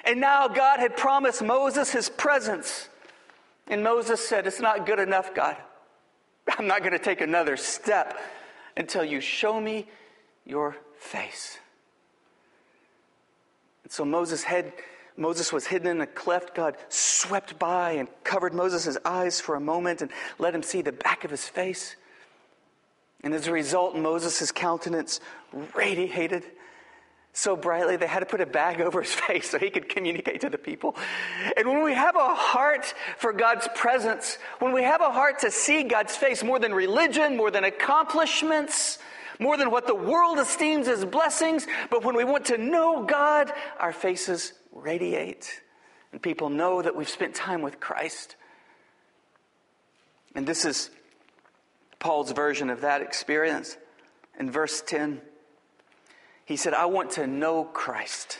And 0.05 0.19
now 0.19 0.47
God 0.47 0.79
had 0.79 0.95
promised 0.95 1.41
Moses 1.41 1.91
his 1.91 2.09
presence. 2.09 2.89
And 3.67 3.83
Moses 3.83 4.25
said, 4.25 4.45
It's 4.45 4.59
not 4.59 4.85
good 4.85 4.99
enough, 4.99 5.33
God. 5.33 5.57
I'm 6.57 6.67
not 6.67 6.81
going 6.81 6.91
to 6.91 6.99
take 6.99 7.21
another 7.21 7.57
step 7.57 8.17
until 8.77 9.03
you 9.03 9.19
show 9.19 9.59
me 9.59 9.87
your 10.45 10.75
face. 10.97 11.57
And 13.83 13.91
so 13.91 14.05
Moses 14.05 14.43
had 14.43 14.71
Moses 15.17 15.53
was 15.53 15.65
hidden 15.65 15.87
in 15.87 16.01
a 16.01 16.07
cleft. 16.07 16.55
God 16.55 16.75
swept 16.89 17.57
by 17.57 17.91
and 17.91 18.09
covered 18.23 18.53
Moses' 18.53 18.97
eyes 19.05 19.39
for 19.39 19.55
a 19.55 19.61
moment 19.61 20.01
and 20.01 20.11
let 20.39 20.53
him 20.53 20.61
see 20.61 20.81
the 20.81 20.91
back 20.91 21.23
of 21.23 21.31
his 21.31 21.47
face. 21.47 21.95
And 23.23 23.33
as 23.33 23.47
a 23.47 23.51
result, 23.51 23.95
Moses' 23.95 24.51
countenance 24.51 25.21
radiated 25.73 26.43
so 27.35 27.57
brightly 27.57 27.97
they 27.97 28.07
had 28.07 28.21
to 28.21 28.25
put 28.25 28.41
a 28.41 28.45
bag 28.45 28.81
over 28.81 29.01
his 29.01 29.13
face 29.13 29.49
so 29.51 29.59
he 29.59 29.69
could 29.69 29.89
communicate 29.89 30.41
to 30.41 30.49
the 30.49 30.57
people. 30.57 30.95
And 31.55 31.67
when 31.67 31.83
we 31.83 31.93
have 31.93 32.15
a 32.15 32.33
heart 32.33 32.93
for 33.17 33.33
God's 33.33 33.67
presence, 33.75 34.37
when 34.59 34.71
we 34.71 34.83
have 34.83 35.01
a 35.01 35.11
heart 35.11 35.39
to 35.39 35.51
see 35.51 35.83
God's 35.83 36.15
face 36.15 36.43
more 36.43 36.57
than 36.57 36.73
religion, 36.73 37.37
more 37.37 37.51
than 37.51 37.65
accomplishments, 37.65 38.97
more 39.37 39.57
than 39.57 39.69
what 39.69 39.85
the 39.85 39.95
world 39.95 40.39
esteems 40.39 40.87
as 40.87 41.03
blessings, 41.03 41.67
but 41.89 42.05
when 42.05 42.15
we 42.15 42.23
want 42.23 42.45
to 42.45 42.57
know 42.57 43.03
God, 43.03 43.51
our 43.79 43.91
faces 43.91 44.53
radiate. 44.71 45.61
And 46.13 46.21
people 46.21 46.49
know 46.49 46.81
that 46.81 46.95
we've 46.95 47.09
spent 47.09 47.35
time 47.35 47.61
with 47.61 47.81
Christ. 47.81 48.37
And 50.33 50.47
this 50.47 50.63
is 50.63 50.89
Paul's 51.99 52.31
version 52.31 52.69
of 52.69 52.81
that 52.81 53.01
experience. 53.01 53.75
In 54.39 54.49
verse 54.49 54.81
10, 54.81 55.21
he 56.45 56.55
said, 56.55 56.73
I 56.73 56.85
want 56.85 57.11
to 57.11 57.27
know 57.27 57.63
Christ. 57.63 58.39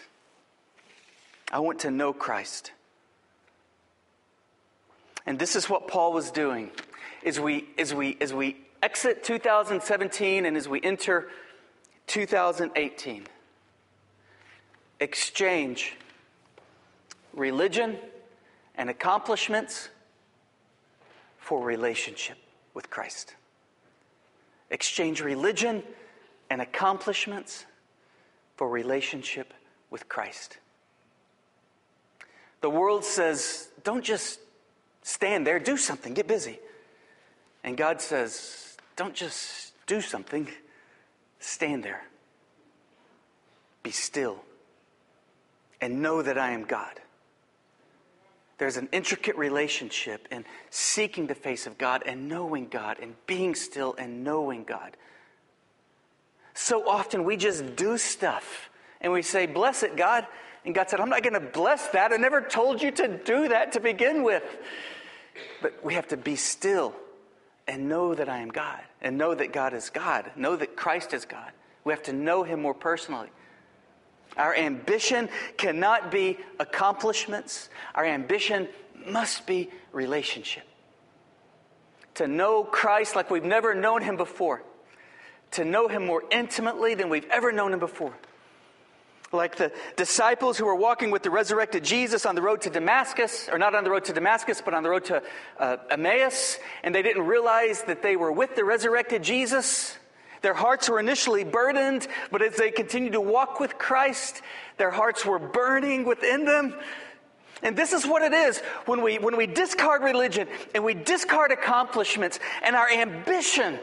I 1.51 1.59
want 1.59 1.79
to 1.79 1.91
know 1.91 2.13
Christ. 2.13 2.71
And 5.25 5.39
this 5.39 5.55
is 5.55 5.69
what 5.69 5.88
Paul 5.88 6.13
was 6.13 6.29
doing 6.29 6.69
as 7.25 7.39
we, 7.39 7.65
as 7.77 7.93
we, 7.93 8.15
as 8.21 8.31
we 8.33 8.57
exit 8.83 9.24
2017 9.24 10.45
and 10.45 10.55
as 10.55 10.69
we 10.69 10.79
enter 10.81 11.27
2018. 12.07 13.25
Exchange 15.00 15.95
religion 17.33 17.97
and 18.75 18.89
accomplishments 18.89 19.89
for 21.39 21.63
relationship 21.63 22.38
with 22.75 22.91
Christ. 22.91 23.35
Exchange 24.69 25.21
religion 25.21 25.81
and 26.50 26.62
accomplishments 26.62 27.65
for 28.55 28.69
relationship 28.69 29.53
with 29.89 30.07
Christ. 30.09 30.57
The 32.62 32.69
world 32.69 33.03
says, 33.03 33.69
don't 33.83 34.03
just 34.03 34.39
stand 35.03 35.45
there, 35.45 35.59
do 35.59 35.77
something, 35.77 36.13
get 36.13 36.27
busy. 36.27 36.59
And 37.63 37.77
God 37.77 38.01
says, 38.01 38.77
don't 38.95 39.13
just 39.13 39.74
do 39.88 40.01
something, 40.01 40.47
stand 41.39 41.83
there. 41.83 42.03
Be 43.83 43.91
still 43.91 44.39
and 45.81 46.01
know 46.01 46.21
that 46.21 46.38
I 46.38 46.51
am 46.51 46.63
God. 46.63 47.00
There's 48.57 48.77
an 48.77 48.89
intricate 48.91 49.35
relationship 49.35 50.27
in 50.31 50.45
seeking 50.69 51.27
the 51.27 51.35
face 51.35 51.67
of 51.67 51.77
God 51.77 52.03
and 52.05 52.29
knowing 52.29 52.67
God 52.69 52.97
and 53.01 53.15
being 53.27 53.53
still 53.53 53.93
and 53.97 54.24
knowing 54.24 54.63
God. 54.63 54.95
So 56.55 56.88
often 56.88 57.25
we 57.25 57.38
just 57.38 57.75
do 57.75 57.97
stuff 57.97 58.69
and 59.01 59.13
we 59.13 59.21
say, 59.21 59.45
Bless 59.45 59.83
it, 59.83 59.95
God. 59.95 60.25
And 60.65 60.74
God 60.74 60.89
said, 60.89 61.00
I'm 61.00 61.09
not 61.09 61.21
going 61.21 61.33
to 61.33 61.39
bless 61.39 61.89
that. 61.89 62.12
I 62.12 62.15
never 62.15 62.41
told 62.41 62.81
you 62.81 62.89
to 62.89 63.19
do 63.19 63.50
that 63.50 63.74
to 63.74 63.79
begin 63.79 64.24
with. 64.24 64.43
But 65.62 65.85
we 65.85 65.93
have 65.93 66.07
to 66.07 66.17
be 66.17 66.35
still 66.35 66.95
and 67.67 67.88
know 67.88 68.15
that 68.15 68.29
I 68.29 68.39
am 68.39 68.50
God 68.50 68.79
and 69.01 69.17
know 69.17 69.35
that 69.35 69.53
God 69.53 69.74
is 69.74 69.89
God, 69.89 70.31
know 70.35 70.55
that 70.55 70.75
Christ 70.75 71.13
is 71.13 71.25
God. 71.25 71.51
We 71.83 71.93
have 71.93 72.03
to 72.03 72.13
know 72.13 72.43
Him 72.43 72.62
more 72.62 72.74
personally. 72.74 73.29
Our 74.38 74.55
ambition 74.55 75.29
cannot 75.57 76.09
be 76.09 76.38
accomplishments, 76.59 77.69
our 77.93 78.06
ambition 78.06 78.67
must 79.06 79.45
be 79.45 79.69
relationship. 79.91 80.63
To 82.15 82.27
know 82.27 82.63
Christ 82.63 83.15
like 83.15 83.30
we've 83.30 83.43
never 83.43 83.75
known 83.75 84.01
Him 84.01 84.17
before, 84.17 84.63
to 85.51 85.65
know 85.65 85.88
Him 85.88 86.05
more 86.05 86.23
intimately 86.31 86.95
than 86.95 87.10
we've 87.10 87.27
ever 87.29 87.51
known 87.51 87.73
Him 87.73 87.79
before. 87.79 88.13
Like 89.31 89.58
the 89.58 89.71
disciples 89.97 90.58
who 90.58 90.65
were 90.65 90.75
walking 90.75 91.12
with 91.12 91.23
the 91.23 91.29
resurrected 91.29 91.84
Jesus 91.84 92.25
on 92.25 92.36
the 92.36 92.41
road 92.41 92.62
to 92.62 92.69
Damascus, 92.69 93.49
or 93.51 93.58
not 93.58 93.75
on 93.75 93.84
the 93.84 93.89
road 93.89 94.05
to 94.05 94.13
Damascus, 94.13 94.62
but 94.63 94.73
on 94.73 94.84
the 94.84 94.89
road 94.89 95.05
to 95.05 95.21
uh, 95.60 95.77
Emmaus, 95.89 96.58
and 96.84 96.93
they 96.93 97.01
didn't 97.01 97.25
realize 97.25 97.84
that 97.84 98.01
they 98.01 98.15
were 98.15 98.31
with 98.31 98.55
the 98.55 98.63
resurrected 98.63 99.23
Jesus. 99.23 99.97
Their 100.41 100.53
hearts 100.53 100.88
were 100.89 100.99
initially 100.99 101.43
burdened, 101.43 102.08
but 102.31 102.41
as 102.41 102.55
they 102.55 102.69
continued 102.69 103.13
to 103.13 103.21
walk 103.21 103.60
with 103.60 103.77
Christ, 103.77 104.41
their 104.77 104.91
hearts 104.91 105.25
were 105.25 105.39
burning 105.39 106.05
within 106.05 106.45
them. 106.45 106.75
And 107.63 107.75
this 107.75 107.93
is 107.93 108.05
what 108.05 108.21
it 108.21 108.34
is 108.34 108.60
when 108.86 109.01
we, 109.01 109.17
when 109.17 109.38
we 109.38 109.47
discard 109.47 110.03
religion 110.03 110.47
and 110.75 110.84
we 110.84 110.93
discard 110.93 111.51
accomplishments 111.51 112.39
and 112.62 112.75
our 112.75 112.89
ambition 112.89 113.79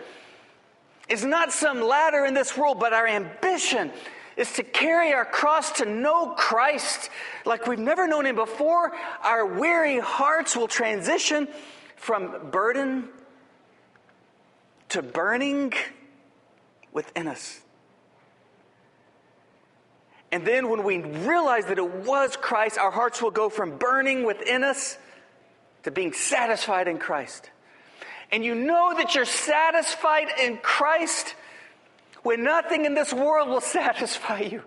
is 1.09 1.25
not 1.25 1.53
some 1.53 1.81
ladder 1.81 2.25
in 2.25 2.35
this 2.35 2.57
world, 2.57 2.79
but 2.81 2.93
our 2.93 3.07
ambition 3.07 3.91
is 4.37 4.53
to 4.55 4.63
carry 4.63 5.13
our 5.13 5.25
cross 5.25 5.73
to 5.73 5.85
know 5.85 6.31
Christ 6.31 7.11
like 7.45 7.67
we've 7.67 7.79
never 7.79 8.07
known 8.07 8.27
him 8.27 8.37
before. 8.37 8.93
Our 9.23 9.47
weary 9.47 9.99
hearts 9.99 10.57
will 10.57 10.69
transition 10.69 11.49
from 11.97 12.51
burden 12.51 13.09
to 14.91 15.03
burning 15.03 15.73
within 16.93 17.29
us. 17.29 17.61
And 20.33 20.47
then 20.47 20.71
when 20.71 20.83
we 20.83 20.99
realize 20.99 21.67
that 21.67 21.79
it 21.79 21.91
was 21.91 22.37
Christ, 22.37 22.79
our 22.79 22.91
hearts 22.91 23.21
will 23.21 23.31
go 23.31 23.51
from 23.51 23.77
burning 23.77 24.25
within 24.25 24.65
us 24.65 24.97
to 25.83 25.91
being 25.91 26.15
satisfied 26.15 26.89
in 26.89 26.99
Christ. 26.99 27.51
And 28.33 28.45
you 28.45 28.55
know 28.55 28.95
that 28.97 29.15
you're 29.15 29.27
satisfied 29.27 30.29
in 30.43 30.57
Christ 30.57 31.35
when 32.23 32.43
nothing 32.43 32.87
in 32.87 32.95
this 32.95 33.13
world 33.13 33.49
will 33.49 33.61
satisfy 33.61 34.41
you. 34.41 34.63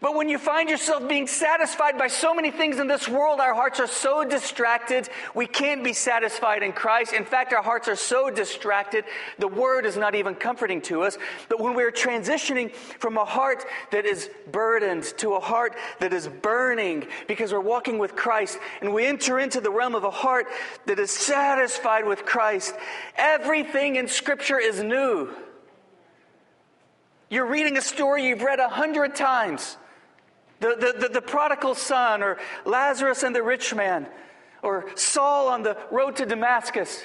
But 0.00 0.14
when 0.14 0.28
you 0.28 0.38
find 0.38 0.68
yourself 0.68 1.08
being 1.08 1.26
satisfied 1.26 1.96
by 1.96 2.08
so 2.08 2.34
many 2.34 2.50
things 2.50 2.78
in 2.78 2.86
this 2.86 3.08
world, 3.08 3.40
our 3.40 3.54
hearts 3.54 3.80
are 3.80 3.86
so 3.86 4.24
distracted, 4.24 5.08
we 5.34 5.46
can't 5.46 5.82
be 5.82 5.92
satisfied 5.92 6.62
in 6.62 6.72
Christ. 6.72 7.12
In 7.12 7.24
fact, 7.24 7.52
our 7.52 7.62
hearts 7.62 7.88
are 7.88 7.96
so 7.96 8.30
distracted, 8.30 9.04
the 9.38 9.48
word 9.48 9.86
is 9.86 9.96
not 9.96 10.14
even 10.14 10.34
comforting 10.34 10.80
to 10.82 11.02
us. 11.02 11.16
But 11.48 11.60
when 11.60 11.74
we're 11.74 11.92
transitioning 11.92 12.74
from 12.74 13.16
a 13.16 13.24
heart 13.24 13.64
that 13.90 14.04
is 14.04 14.28
burdened 14.52 15.04
to 15.18 15.34
a 15.34 15.40
heart 15.40 15.76
that 16.00 16.12
is 16.12 16.28
burning 16.28 17.06
because 17.26 17.52
we're 17.52 17.60
walking 17.60 17.98
with 17.98 18.14
Christ, 18.14 18.58
and 18.80 18.92
we 18.92 19.06
enter 19.06 19.38
into 19.38 19.60
the 19.60 19.70
realm 19.70 19.94
of 19.94 20.04
a 20.04 20.10
heart 20.10 20.46
that 20.86 20.98
is 20.98 21.10
satisfied 21.10 22.06
with 22.06 22.24
Christ, 22.26 22.74
everything 23.16 23.96
in 23.96 24.08
Scripture 24.08 24.58
is 24.58 24.82
new. 24.82 25.34
You're 27.28 27.46
reading 27.46 27.76
a 27.76 27.82
story 27.82 28.26
you've 28.26 28.42
read 28.42 28.60
a 28.60 28.68
hundred 28.68 29.16
times. 29.16 29.76
The, 30.60 30.68
the, 30.68 31.00
the, 31.00 31.08
the, 31.14 31.20
prodigal 31.20 31.74
son, 31.74 32.22
or 32.22 32.38
Lazarus 32.64 33.22
and 33.22 33.36
the 33.36 33.42
rich 33.42 33.74
man, 33.74 34.06
or 34.62 34.86
Saul 34.94 35.48
on 35.48 35.62
the 35.62 35.76
road 35.90 36.16
to 36.16 36.26
Damascus. 36.26 37.02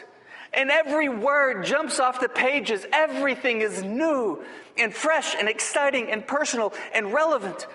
And 0.54 0.70
every 0.70 1.10
word 1.10 1.66
jumps 1.66 2.00
off 2.00 2.20
the 2.20 2.30
pages. 2.30 2.86
Everything 2.92 3.62
is 3.62 3.84
new 3.84 4.44
and 4.78 4.94
fresh 4.94 5.36
and 5.38 5.48
exciting 5.48 6.12
and 6.12 6.26
personal 6.26 6.74
and 6.94 7.14
relevant. 7.14 7.68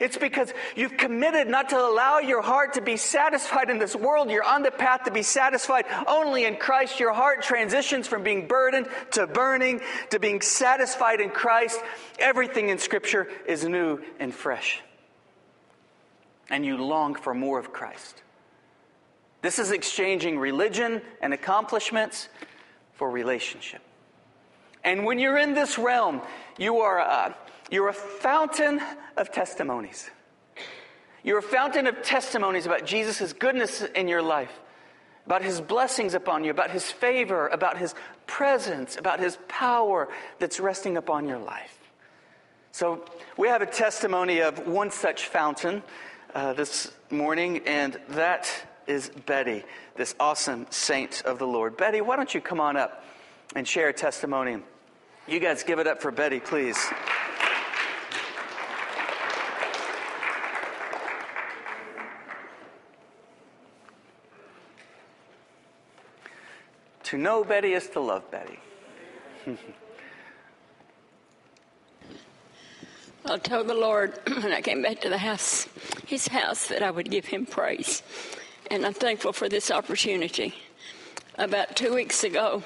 It's 0.00 0.16
because 0.16 0.52
you've 0.76 0.96
committed 0.96 1.46
not 1.46 1.68
to 1.70 1.78
allow 1.78 2.20
your 2.20 2.40
heart 2.40 2.74
to 2.74 2.80
be 2.80 2.96
satisfied 2.96 3.68
in 3.68 3.78
this 3.78 3.94
world. 3.94 4.30
You're 4.30 4.42
on 4.42 4.62
the 4.62 4.70
path 4.70 5.04
to 5.04 5.10
be 5.10 5.22
satisfied 5.22 5.84
only 6.08 6.46
in 6.46 6.56
Christ. 6.56 6.98
Your 6.98 7.12
heart 7.12 7.42
transitions 7.42 8.06
from 8.06 8.22
being 8.22 8.48
burdened 8.48 8.88
to 9.12 9.26
burning 9.26 9.82
to 10.08 10.18
being 10.18 10.40
satisfied 10.40 11.20
in 11.20 11.28
Christ. 11.28 11.78
Everything 12.18 12.70
in 12.70 12.78
Scripture 12.78 13.28
is 13.46 13.62
new 13.64 14.00
and 14.18 14.34
fresh. 14.34 14.80
And 16.50 16.66
you 16.66 16.76
long 16.76 17.14
for 17.14 17.34
more 17.34 17.58
of 17.58 17.72
Christ. 17.72 18.22
This 19.42 19.58
is 19.58 19.70
exchanging 19.70 20.38
religion 20.38 21.00
and 21.22 21.32
accomplishments 21.32 22.28
for 22.94 23.10
relationship. 23.10 23.80
And 24.84 25.04
when 25.04 25.18
you're 25.18 25.38
in 25.38 25.54
this 25.54 25.78
realm, 25.78 26.20
you 26.58 26.78
are. 26.78 27.00
Uh, 27.00 27.32
you're 27.70 27.88
a 27.88 27.94
fountain 27.94 28.80
of 29.16 29.30
testimonies. 29.30 30.10
You're 31.22 31.38
a 31.38 31.42
fountain 31.42 31.86
of 31.86 32.02
testimonies 32.02 32.66
about 32.66 32.84
Jesus' 32.84 33.32
goodness 33.32 33.82
in 33.82 34.08
your 34.08 34.22
life, 34.22 34.58
about 35.26 35.42
his 35.42 35.60
blessings 35.60 36.14
upon 36.14 36.42
you, 36.42 36.50
about 36.50 36.70
his 36.70 36.90
favor, 36.90 37.46
about 37.48 37.78
his 37.78 37.94
presence, 38.26 38.96
about 38.96 39.20
his 39.20 39.38
power 39.46 40.08
that's 40.40 40.58
resting 40.58 40.96
upon 40.96 41.28
your 41.28 41.38
life. 41.38 41.76
So, 42.72 43.04
we 43.36 43.48
have 43.48 43.62
a 43.62 43.66
testimony 43.66 44.40
of 44.40 44.66
one 44.66 44.90
such 44.90 45.26
fountain 45.26 45.82
uh, 46.32 46.52
this 46.52 46.92
morning, 47.10 47.60
and 47.66 47.98
that 48.10 48.48
is 48.86 49.10
Betty, 49.26 49.64
this 49.96 50.14
awesome 50.20 50.64
saint 50.70 51.22
of 51.24 51.40
the 51.40 51.46
Lord. 51.46 51.76
Betty, 51.76 52.00
why 52.00 52.14
don't 52.14 52.32
you 52.32 52.40
come 52.40 52.60
on 52.60 52.76
up 52.76 53.04
and 53.56 53.66
share 53.66 53.88
a 53.88 53.92
testimony? 53.92 54.58
You 55.26 55.40
guys 55.40 55.64
give 55.64 55.80
it 55.80 55.88
up 55.88 56.00
for 56.00 56.12
Betty, 56.12 56.38
please. 56.38 56.78
to 67.02 67.18
know 67.18 67.42
Betty 67.42 67.72
is 67.72 67.88
to 67.88 67.98
love 67.98 68.30
Betty. 68.30 68.60
I 73.26 73.38
told 73.38 73.68
the 73.68 73.74
Lord 73.74 74.18
when 74.26 74.52
I 74.52 74.60
came 74.60 74.82
back 74.82 75.00
to 75.02 75.08
the 75.08 75.18
house, 75.18 75.68
his 76.06 76.28
house, 76.28 76.68
that 76.68 76.82
I 76.82 76.90
would 76.90 77.10
give 77.10 77.26
him 77.26 77.46
praise. 77.46 78.02
And 78.70 78.86
I'm 78.86 78.94
thankful 78.94 79.32
for 79.32 79.48
this 79.48 79.70
opportunity. 79.70 80.54
About 81.36 81.76
two 81.76 81.94
weeks 81.94 82.24
ago, 82.24 82.62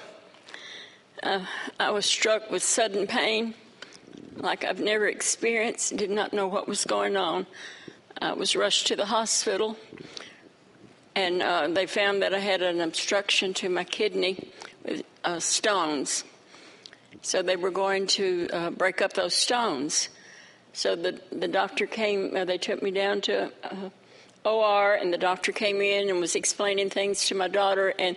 uh, 1.23 1.41
I 1.79 1.91
was 1.91 2.07
struck 2.07 2.51
with 2.51 2.63
sudden 2.63 3.07
pain 3.07 3.55
like 4.37 4.65
I've 4.65 4.81
never 4.81 5.07
experienced, 5.07 5.97
did 5.97 6.11
not 6.11 6.33
know 6.33 6.47
what 6.47 6.69
was 6.69 6.85
going 6.85 7.17
on. 7.17 7.47
I 8.21 8.33
was 8.33 8.55
rushed 8.55 8.87
to 8.89 8.97
the 8.97 9.07
hospital, 9.07 9.77
and 11.15 11.43
uh, 11.43 11.69
they 11.69 11.87
found 11.87 12.23
that 12.23 12.35
I 12.35 12.39
had 12.39 12.63
an 12.63 12.81
obstruction 12.81 13.55
to 13.55 13.69
my 13.69 13.85
kidney 13.85 14.49
with 14.85 15.03
uh, 15.25 15.41
stones. 15.41 16.25
So 17.23 17.43
they 17.43 17.57
were 17.57 17.71
going 17.71 18.07
to 18.09 18.49
uh, 18.53 18.71
break 18.71 19.01
up 19.01 19.15
those 19.15 19.35
stones. 19.35 20.09
So 20.75 20.97
the, 20.97 21.21
the 21.31 21.47
doctor 21.47 21.87
came, 21.87 22.37
uh, 22.37 22.45
they 22.45 22.59
took 22.59 22.83
me 22.83 22.91
down 22.91 23.21
to 23.23 23.53
uh, 23.63 23.91
OR, 24.45 24.95
and 24.95 25.13
the 25.13 25.19
doctor 25.19 25.53
came 25.53 25.81
in 25.81 26.11
and 26.11 26.19
was 26.19 26.35
explaining 26.35 26.91
things 26.91 27.27
to 27.27 27.37
my 27.37 27.47
daughter, 27.47 27.95
and 27.97 28.17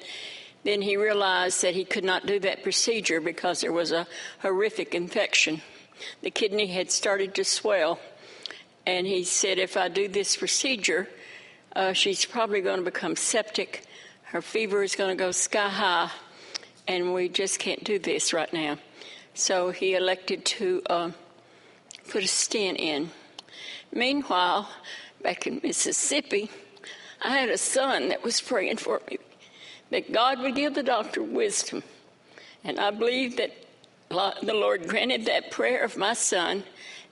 then 0.63 0.81
he 0.81 0.97
realized 0.97 1.61
that 1.61 1.75
he 1.75 1.85
could 1.85 2.03
not 2.03 2.25
do 2.25 2.39
that 2.39 2.63
procedure 2.63 3.21
because 3.21 3.61
there 3.61 3.71
was 3.71 3.91
a 3.91 4.07
horrific 4.39 4.95
infection. 4.95 5.61
The 6.23 6.31
kidney 6.31 6.65
had 6.65 6.89
started 6.91 7.35
to 7.35 7.45
swell, 7.45 7.99
and 8.87 9.05
he 9.05 9.23
said, 9.23 9.59
If 9.59 9.77
I 9.77 9.87
do 9.87 10.07
this 10.07 10.35
procedure, 10.35 11.07
uh, 11.75 11.93
she's 11.93 12.25
probably 12.25 12.61
going 12.61 12.79
to 12.79 12.85
become 12.85 13.15
septic. 13.15 13.83
Her 14.23 14.41
fever 14.41 14.81
is 14.81 14.95
going 14.95 15.15
to 15.15 15.23
go 15.23 15.29
sky 15.29 15.69
high, 15.69 16.09
and 16.87 17.13
we 17.13 17.29
just 17.29 17.59
can't 17.59 17.83
do 17.83 17.99
this 17.99 18.33
right 18.33 18.51
now. 18.51 18.79
So 19.35 19.69
he 19.69 19.93
elected 19.93 20.43
to. 20.45 20.81
Put 22.09 22.23
a 22.23 22.27
stent 22.27 22.79
in. 22.79 23.11
Meanwhile, 23.91 24.69
back 25.21 25.47
in 25.47 25.59
Mississippi, 25.63 26.49
I 27.21 27.37
had 27.37 27.49
a 27.49 27.57
son 27.57 28.09
that 28.09 28.23
was 28.23 28.39
praying 28.39 28.77
for 28.77 29.01
me 29.09 29.17
that 29.89 30.11
God 30.11 30.39
would 30.39 30.55
give 30.55 30.73
the 30.73 30.83
doctor 30.83 31.23
wisdom. 31.23 31.83
And 32.63 32.79
I 32.79 32.91
believe 32.91 33.37
that 33.37 33.51
the 34.09 34.53
Lord 34.53 34.87
granted 34.87 35.25
that 35.25 35.51
prayer 35.51 35.83
of 35.83 35.97
my 35.97 36.13
son 36.13 36.63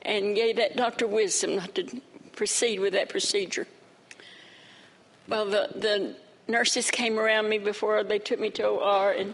and 0.02 0.36
gave 0.36 0.58
that 0.58 0.76
doctor 0.76 1.08
wisdom 1.08 1.58
not 1.58 1.76
to 1.76 2.02
proceed 2.34 2.80
with 2.80 2.94
that 2.94 3.10
procedure. 3.10 3.68
Well, 5.28 5.46
the, 5.46 5.70
the 5.76 6.16
nurses 6.48 6.92
came 6.92 7.18
around 7.18 7.50
me 7.50 7.58
before 7.58 8.04
they 8.04 8.20
took 8.20 8.40
me 8.40 8.50
to 8.52 8.68
OR, 8.68 9.12
and 9.12 9.34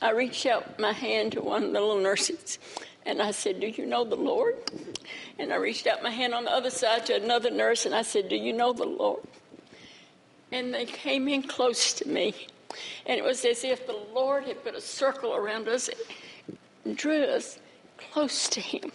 I 0.00 0.12
reached 0.12 0.46
out 0.46 0.78
my 0.78 0.92
hand 0.92 1.32
to 1.32 1.40
one 1.40 1.64
of 1.64 1.72
the 1.72 1.80
little 1.80 2.00
nurses 2.00 2.58
and 3.06 3.22
I 3.22 3.30
said, 3.30 3.60
Do 3.60 3.68
you 3.68 3.86
know 3.86 4.04
the 4.04 4.16
Lord? 4.16 4.56
And 5.38 5.52
I 5.52 5.56
reached 5.56 5.86
out 5.86 6.02
my 6.02 6.10
hand 6.10 6.34
on 6.34 6.44
the 6.44 6.52
other 6.52 6.70
side 6.70 7.06
to 7.06 7.14
another 7.14 7.50
nurse 7.50 7.86
and 7.86 7.94
I 7.94 8.02
said, 8.02 8.28
Do 8.28 8.36
you 8.36 8.52
know 8.52 8.72
the 8.72 8.84
Lord? 8.84 9.22
And 10.52 10.74
they 10.74 10.84
came 10.84 11.28
in 11.28 11.42
close 11.42 11.92
to 11.94 12.08
me. 12.08 12.34
And 13.06 13.18
it 13.18 13.24
was 13.24 13.44
as 13.44 13.64
if 13.64 13.86
the 13.86 13.98
Lord 14.12 14.44
had 14.44 14.62
put 14.62 14.74
a 14.74 14.80
circle 14.80 15.34
around 15.34 15.68
us 15.68 15.88
and 16.84 16.96
drew 16.96 17.22
us 17.22 17.58
close 18.12 18.48
to 18.48 18.60
Him. 18.60 18.92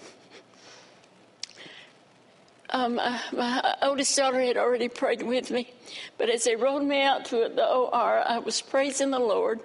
Um, 2.74 3.00
uh, 3.00 3.20
my 3.34 3.76
oldest 3.82 4.16
daughter 4.16 4.40
had 4.40 4.56
already 4.56 4.88
prayed 4.88 5.24
with 5.24 5.52
me, 5.52 5.74
but 6.18 6.30
as 6.30 6.46
they 6.46 6.56
rolled 6.56 6.86
me 6.86 7.02
out 7.02 7.26
to 7.26 7.52
the 7.54 7.70
OR, 7.70 8.24
I 8.26 8.40
was 8.40 8.62
praising 8.62 9.12
the 9.12 9.20
Lord, 9.20 9.60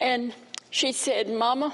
and 0.00 0.34
she 0.70 0.90
said, 0.90 1.30
"Mama, 1.30 1.72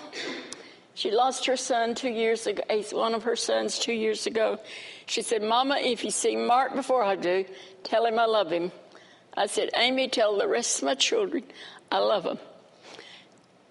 she 0.95 1.11
lost 1.11 1.47
her 1.47 1.57
son 1.57 1.95
two 1.95 2.11
years 2.11 2.47
ago, 2.47 2.63
eh, 2.69 2.83
one 2.93 3.15
of 3.15 3.23
her 3.23 3.37
sons 3.37 3.79
two 3.79 3.93
years 3.93 4.27
ago. 4.27 4.59
She 5.07 5.23
said, 5.23 5.43
Mama, 5.43 5.79
if 5.81 6.05
you 6.05 6.11
see 6.11 6.37
Mark 6.37 6.75
before 6.75 7.03
I 7.03 7.17
do, 7.17 7.45
tell 7.85 8.07
him 8.07 8.19
I 8.19 8.27
love 8.27 8.51
him. 8.51 8.73
I 9.37 9.47
said, 9.47 9.71
Amy, 9.75 10.09
tell 10.09 10.37
the 10.37 10.49
rest 10.49 10.79
of 10.79 10.87
my 10.87 10.95
children 10.95 11.45
I 11.91 11.99
love 11.99 12.25
them. 12.25 12.39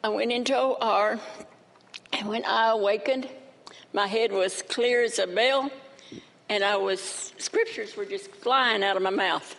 I 0.04 0.10
went 0.10 0.32
into 0.32 0.56
OR, 0.58 1.20
and 2.14 2.28
when 2.28 2.46
I 2.46 2.70
awakened, 2.70 3.28
my 3.94 4.08
head 4.08 4.32
was 4.32 4.62
clear 4.62 5.04
as 5.04 5.20
a 5.20 5.28
bell, 5.28 5.70
and 6.48 6.64
I 6.64 6.78
was, 6.78 7.34
scriptures 7.38 7.98
were 7.98 8.06
just 8.06 8.32
flying 8.32 8.84
out 8.84 8.96
of 8.96 9.04
my 9.04 9.10
mouth 9.10 9.56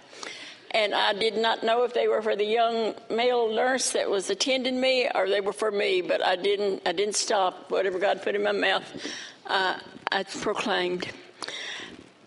and 0.73 0.95
I 0.95 1.13
did 1.13 1.37
not 1.37 1.65
know 1.65 1.83
if 1.83 1.95
they 1.95 2.07
were 2.07 2.23
for 2.23 2.37
the 2.37 2.45
young 2.45 2.95
male 3.11 3.53
nurse 3.53 3.91
that 3.93 4.09
was 4.09 4.31
attending 4.31 4.81
me 4.81 5.11
or 5.13 5.29
they 5.29 5.41
were 5.41 5.53
for 5.53 5.71
me. 5.71 6.01
But 6.01 6.25
I 6.25 6.37
didn't. 6.37 6.83
I 6.87 6.93
didn't 6.93 7.17
stop. 7.17 7.71
Whatever 7.71 7.99
God 7.99 8.23
put 8.23 8.37
in 8.37 8.43
my 8.45 8.53
mouth, 8.53 8.85
uh, 9.47 9.79
I 10.13 10.23
proclaimed. 10.23 11.09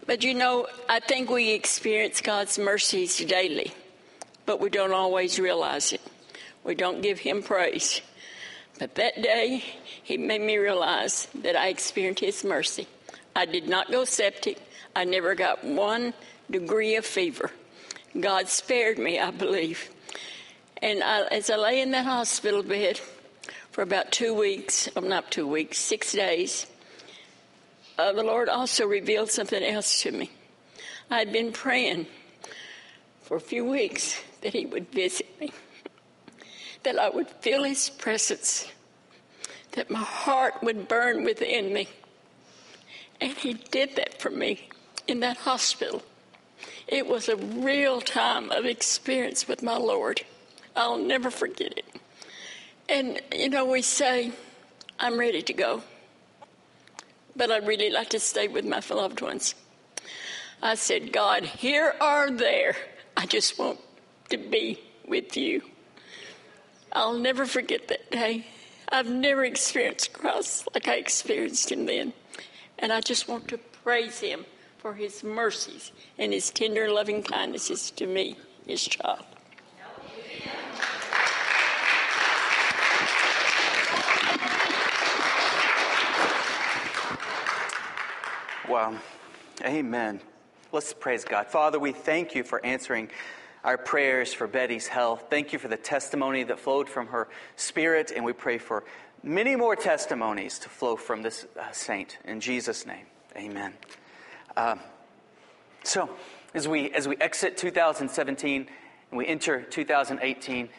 But 0.06 0.24
you 0.24 0.34
know, 0.34 0.68
I 0.90 1.00
think 1.00 1.30
we 1.30 1.52
experience 1.52 2.20
God's 2.20 2.60
mercies 2.60 3.18
daily, 3.18 3.72
but 4.46 4.60
we 4.60 4.70
don't 4.70 4.92
always 4.92 5.40
realize 5.40 5.94
it. 5.94 6.02
We 6.66 6.76
don't 6.76 7.02
give 7.02 7.20
Him 7.20 7.44
praise. 7.44 8.02
But 8.78 8.96
that 8.96 9.22
day, 9.22 9.64
He 10.04 10.18
made 10.18 10.42
me 10.42 10.58
realize 10.58 11.30
that 11.36 11.56
I 11.56 11.68
experienced 11.70 12.20
His 12.20 12.44
mercy. 12.44 12.88
I 13.34 13.46
did 13.46 13.70
not 13.70 13.90
go 13.90 14.04
septic. 14.04 14.62
I 14.94 15.06
never 15.06 15.34
got 15.34 15.64
one 15.64 16.14
degree 16.52 16.98
of 16.98 17.06
fever. 17.06 17.50
God 18.20 18.48
spared 18.48 19.00
me, 19.00 19.20
I 19.20 19.32
believe. 19.32 19.90
And 20.82 21.04
I, 21.04 21.22
as 21.28 21.50
I 21.50 21.56
lay 21.56 21.82
in 21.82 21.92
that 21.92 22.06
hospital 22.06 22.62
bed 22.62 23.00
for 23.72 23.82
about 23.82 24.12
two 24.12 24.34
weeks, 24.34 24.88
well, 24.96 25.06
not 25.06 25.32
two 25.32 25.48
weeks, 25.48 25.80
six 25.80 26.12
days, 26.12 26.68
uh, 27.98 28.12
the 28.12 28.24
Lord 28.24 28.50
also 28.50 28.86
revealed 28.86 29.32
something 29.32 29.64
else 29.64 30.02
to 30.04 30.12
me. 30.12 30.30
I 31.10 31.20
had 31.20 31.32
been 31.32 31.52
praying 31.52 32.08
for 33.22 33.38
a 33.38 33.42
few 33.42 33.66
weeks 33.66 34.20
that 34.42 34.54
He 34.54 34.66
would 34.66 34.92
visit 34.92 35.28
me, 35.40 35.52
that 36.84 37.00
I 37.00 37.10
would 37.10 37.30
feel 37.30 37.64
His 37.64 37.90
presence, 37.90 38.68
that 39.72 39.90
my 39.90 40.00
heart 40.00 40.62
would 40.62 40.88
burn 40.88 41.24
within 41.24 41.74
me. 41.74 41.88
And 43.22 43.34
He 43.34 43.54
did 43.54 43.96
that 43.96 44.22
for 44.22 44.30
me 44.30 44.70
in 45.08 45.22
that 45.22 45.38
hospital. 45.38 46.04
It 46.94 47.08
was 47.08 47.28
a 47.28 47.36
real 47.36 48.02
time 48.02 48.52
of 48.52 48.66
experience 48.66 49.48
with 49.48 49.64
my 49.64 49.78
Lord. 49.78 50.22
I'll 50.76 51.00
never 51.00 51.32
forget 51.32 51.76
it. 51.76 51.86
And, 52.88 53.20
you 53.34 53.50
know, 53.50 53.66
we 53.66 53.82
say, 53.82 54.32
I'm 55.00 55.20
ready 55.20 55.42
to 55.42 55.54
go. 55.54 55.82
But 57.36 57.50
I'd 57.50 57.66
really 57.66 57.90
like 57.90 58.10
to 58.10 58.20
stay 58.20 58.48
with 58.48 58.64
my 58.64 58.80
loved 58.92 59.22
ones. 59.22 59.56
I 60.62 60.76
said, 60.76 61.12
God, 61.12 61.46
here 61.46 61.96
or 62.00 62.30
there, 62.30 62.76
I 63.18 63.26
just 63.26 63.58
want 63.58 63.80
to 64.30 64.38
be 64.38 64.80
with 65.08 65.36
you. 65.36 65.64
I'll 66.92 67.18
never 67.18 67.48
forget 67.48 67.88
that 67.88 68.12
day. 68.12 68.46
I've 68.88 69.10
never 69.10 69.44
experienced 69.44 70.14
Christ 70.14 70.68
like 70.76 70.88
I 70.88 70.98
experienced 70.98 71.72
him 71.72 71.88
then. 71.88 72.14
And 72.78 72.94
I 72.94 73.02
just 73.02 73.28
want 73.28 73.48
to 73.48 73.58
praise 73.58 74.20
him 74.20 74.46
for 74.84 74.94
his 74.94 75.24
mercies 75.24 75.94
and 76.20 76.34
his 76.34 76.52
tender 76.52 76.92
loving 76.92 77.24
kindnesses 77.24 77.90
to 77.92 78.06
me, 78.06 78.36
his 78.68 78.84
child. 78.84 79.26
Wow. 88.68 88.98
Amen. 89.64 90.20
Let's 90.74 90.94
praise 90.94 91.24
God. 91.24 91.48
Father, 91.48 91.80
we 91.80 91.94
thank 91.94 92.36
you 92.36 92.44
for 92.44 92.64
answering 92.66 93.10
our 93.64 93.78
prayers 93.78 94.34
for 94.34 94.48
Betty's 94.48 94.88
health. 94.88 95.26
Thank 95.30 95.54
you 95.54 95.60
for 95.60 95.70
the 95.70 95.78
testimony 95.78 96.44
that 96.44 96.60
flowed 96.60 96.90
from 96.90 97.08
her 97.08 97.30
spirit, 97.56 98.12
and 98.14 98.26
we 98.26 98.34
pray 98.34 98.58
for 98.58 98.84
many 99.22 99.56
more 99.56 99.78
testimonies 99.78 100.60
to 100.60 100.70
flow 100.70 100.98
from 100.98 101.22
this 101.22 101.46
uh, 101.58 101.72
saint. 101.72 102.18
In 102.26 102.42
Jesus' 102.42 102.86
name, 102.86 103.06
amen. 103.38 103.74
Uh, 104.56 104.76
so, 105.84 106.10
as 106.54 106.68
we, 106.68 106.92
as 106.92 107.08
we 107.08 107.18
exit 107.18 107.58
2017 107.58 108.68
and 109.12 109.18
we 109.18 109.26
enter 109.26 109.62
2018, 109.62 110.70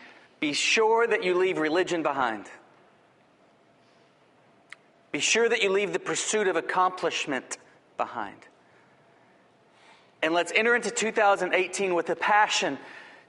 be 0.41 0.53
sure 0.53 1.07
that 1.07 1.25
you 1.25 1.37
leave 1.37 1.59
religion 1.59 2.03
behind. 2.03 2.47
Be 5.11 5.21
sure 5.21 5.49
that 5.49 5.63
you 5.63 5.71
leave 5.71 5.93
the 5.93 5.99
pursuit 5.99 6.49
of 6.49 6.57
accomplishment 6.57 7.59
behind. 7.97 8.37
And 10.23 10.35
let's 10.35 10.53
enter 10.55 10.75
into 10.75 10.91
2018 10.91 11.95
with 11.95 12.11
a 12.11 12.17
passion 12.17 12.79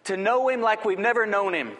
to 0.06 0.18
know 0.18 0.48
Him 0.50 0.62
like 0.62 0.86
we've 0.86 1.00
never 1.00 1.26
known 1.26 1.54
Him, 1.54 1.72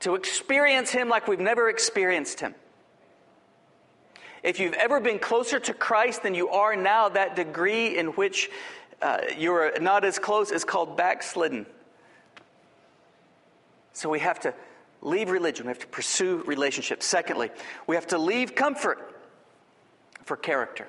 to 0.00 0.14
experience 0.14 0.90
Him 0.90 1.08
like 1.08 1.26
we've 1.26 1.40
never 1.40 1.68
experienced 1.68 2.40
Him. 2.40 2.54
If 4.42 4.58
you've 4.58 4.74
ever 4.74 5.00
been 5.00 5.18
closer 5.18 5.60
to 5.60 5.74
Christ 5.74 6.22
than 6.22 6.34
you 6.34 6.48
are 6.48 6.74
now, 6.74 7.10
that 7.10 7.36
degree 7.36 7.98
in 7.98 8.08
which 8.08 8.50
uh, 9.02 9.18
you're 9.36 9.78
not 9.80 10.04
as 10.04 10.18
close 10.18 10.50
is 10.50 10.64
called 10.64 10.96
backslidden. 10.96 11.66
So 13.92 14.08
we 14.08 14.20
have 14.20 14.40
to 14.40 14.54
leave 15.02 15.30
religion. 15.30 15.66
We 15.66 15.70
have 15.70 15.78
to 15.80 15.86
pursue 15.86 16.42
relationships. 16.46 17.06
Secondly, 17.06 17.50
we 17.86 17.96
have 17.96 18.06
to 18.08 18.18
leave 18.18 18.54
comfort 18.54 19.14
for 20.24 20.36
character. 20.36 20.86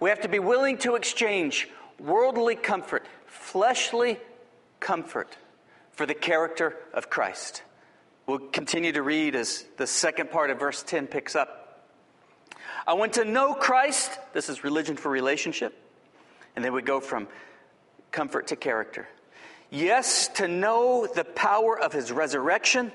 We 0.00 0.10
have 0.10 0.22
to 0.22 0.28
be 0.28 0.38
willing 0.38 0.78
to 0.78 0.96
exchange 0.96 1.68
worldly 1.98 2.56
comfort, 2.56 3.06
fleshly 3.26 4.18
comfort, 4.80 5.36
for 5.92 6.06
the 6.06 6.14
character 6.14 6.76
of 6.92 7.08
Christ. 7.10 7.62
We'll 8.26 8.38
continue 8.38 8.92
to 8.92 9.02
read 9.02 9.36
as 9.36 9.64
the 9.76 9.86
second 9.86 10.30
part 10.30 10.50
of 10.50 10.58
verse 10.58 10.82
10 10.82 11.06
picks 11.06 11.36
up. 11.36 11.63
I 12.86 12.94
want 12.94 13.14
to 13.14 13.24
know 13.24 13.54
Christ. 13.54 14.10
This 14.32 14.48
is 14.48 14.64
religion 14.64 14.96
for 14.96 15.10
relationship. 15.10 15.74
And 16.54 16.64
then 16.64 16.72
we 16.72 16.82
go 16.82 17.00
from 17.00 17.28
comfort 18.10 18.48
to 18.48 18.56
character. 18.56 19.08
Yes, 19.70 20.28
to 20.34 20.46
know 20.46 21.06
the 21.06 21.24
power 21.24 21.78
of 21.78 21.92
his 21.92 22.12
resurrection 22.12 22.92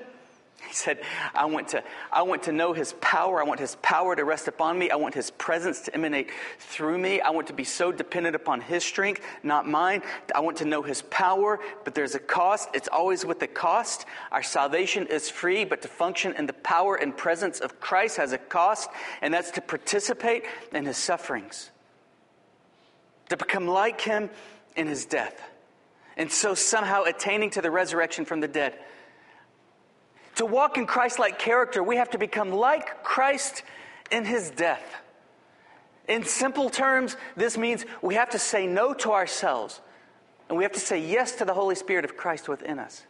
he 0.68 0.74
said, 0.74 0.98
I 1.34 1.46
want, 1.46 1.68
to, 1.68 1.82
I 2.12 2.22
want 2.22 2.44
to 2.44 2.52
know 2.52 2.72
his 2.72 2.94
power. 3.00 3.40
I 3.40 3.44
want 3.44 3.60
his 3.60 3.76
power 3.76 4.14
to 4.14 4.24
rest 4.24 4.48
upon 4.48 4.78
me. 4.78 4.90
I 4.90 4.96
want 4.96 5.14
his 5.14 5.30
presence 5.30 5.80
to 5.82 5.94
emanate 5.94 6.30
through 6.58 6.98
me. 6.98 7.20
I 7.20 7.30
want 7.30 7.46
to 7.48 7.52
be 7.52 7.64
so 7.64 7.92
dependent 7.92 8.36
upon 8.36 8.60
his 8.60 8.84
strength, 8.84 9.22
not 9.42 9.66
mine. 9.66 10.02
I 10.34 10.40
want 10.40 10.58
to 10.58 10.64
know 10.64 10.82
his 10.82 11.02
power, 11.02 11.60
but 11.84 11.94
there's 11.94 12.14
a 12.14 12.18
cost. 12.18 12.68
It's 12.74 12.88
always 12.88 13.24
with 13.24 13.42
a 13.42 13.46
cost. 13.46 14.06
Our 14.32 14.42
salvation 14.42 15.06
is 15.06 15.30
free, 15.30 15.64
but 15.64 15.82
to 15.82 15.88
function 15.88 16.34
in 16.36 16.46
the 16.46 16.52
power 16.52 16.96
and 16.96 17.16
presence 17.16 17.60
of 17.60 17.80
Christ 17.80 18.16
has 18.18 18.32
a 18.32 18.38
cost, 18.38 18.90
and 19.22 19.32
that's 19.32 19.50
to 19.52 19.60
participate 19.60 20.44
in 20.72 20.84
his 20.84 20.96
sufferings, 20.96 21.70
to 23.28 23.36
become 23.36 23.66
like 23.66 24.00
him 24.00 24.30
in 24.76 24.86
his 24.86 25.04
death, 25.04 25.40
and 26.16 26.30
so 26.30 26.54
somehow 26.54 27.04
attaining 27.04 27.50
to 27.50 27.62
the 27.62 27.70
resurrection 27.70 28.24
from 28.24 28.40
the 28.40 28.48
dead. 28.48 28.74
To 30.36 30.46
walk 30.46 30.78
in 30.78 30.86
Christ 30.86 31.18
like 31.18 31.38
character, 31.38 31.82
we 31.82 31.96
have 31.96 32.10
to 32.10 32.18
become 32.18 32.50
like 32.50 33.02
Christ 33.02 33.62
in 34.10 34.24
his 34.24 34.50
death. 34.50 34.82
In 36.08 36.24
simple 36.24 36.70
terms, 36.70 37.16
this 37.36 37.56
means 37.56 37.84
we 38.02 38.14
have 38.14 38.30
to 38.30 38.38
say 38.38 38.66
no 38.66 38.94
to 38.94 39.12
ourselves 39.12 39.80
and 40.50 40.58
we 40.58 40.64
have 40.64 40.72
to 40.72 40.80
say 40.80 40.98
yes 40.98 41.36
to 41.36 41.44
the 41.44 41.54
Holy 41.54 41.76
Spirit 41.76 42.04
of 42.04 42.16
Christ 42.16 42.48
within 42.48 42.80
us. 42.80 43.04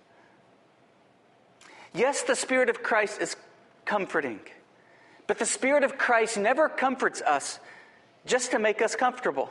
Yes, 1.95 2.23
the 2.23 2.37
Spirit 2.37 2.69
of 2.69 2.83
Christ 2.83 3.21
is 3.21 3.35
comforting, 3.87 4.41
but 5.27 5.39
the 5.39 5.47
Spirit 5.47 5.83
of 5.83 5.97
Christ 5.97 6.37
never 6.37 6.69
comforts 6.69 7.23
us 7.23 7.59
just 8.27 8.51
to 8.51 8.59
make 8.59 8.83
us 8.83 8.95
comfortable. 8.95 9.51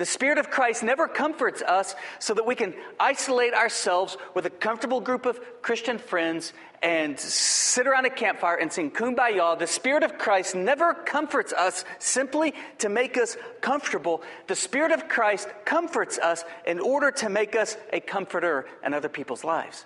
The 0.00 0.06
Spirit 0.06 0.38
of 0.38 0.48
Christ 0.48 0.82
never 0.82 1.06
comforts 1.06 1.60
us 1.60 1.94
so 2.20 2.32
that 2.32 2.46
we 2.46 2.54
can 2.54 2.72
isolate 2.98 3.52
ourselves 3.52 4.16
with 4.32 4.46
a 4.46 4.50
comfortable 4.50 4.98
group 4.98 5.26
of 5.26 5.38
Christian 5.60 5.98
friends 5.98 6.54
and 6.80 7.20
sit 7.20 7.86
around 7.86 8.06
a 8.06 8.10
campfire 8.10 8.56
and 8.56 8.72
sing 8.72 8.90
kumbaya. 8.90 9.58
The 9.58 9.66
Spirit 9.66 10.02
of 10.02 10.16
Christ 10.16 10.54
never 10.54 10.94
comforts 10.94 11.52
us 11.52 11.84
simply 11.98 12.54
to 12.78 12.88
make 12.88 13.18
us 13.18 13.36
comfortable. 13.60 14.22
The 14.46 14.56
Spirit 14.56 14.92
of 14.92 15.06
Christ 15.06 15.48
comforts 15.66 16.16
us 16.16 16.44
in 16.66 16.80
order 16.80 17.10
to 17.10 17.28
make 17.28 17.54
us 17.54 17.76
a 17.92 18.00
comforter 18.00 18.64
in 18.82 18.94
other 18.94 19.10
people's 19.10 19.44
lives. 19.44 19.84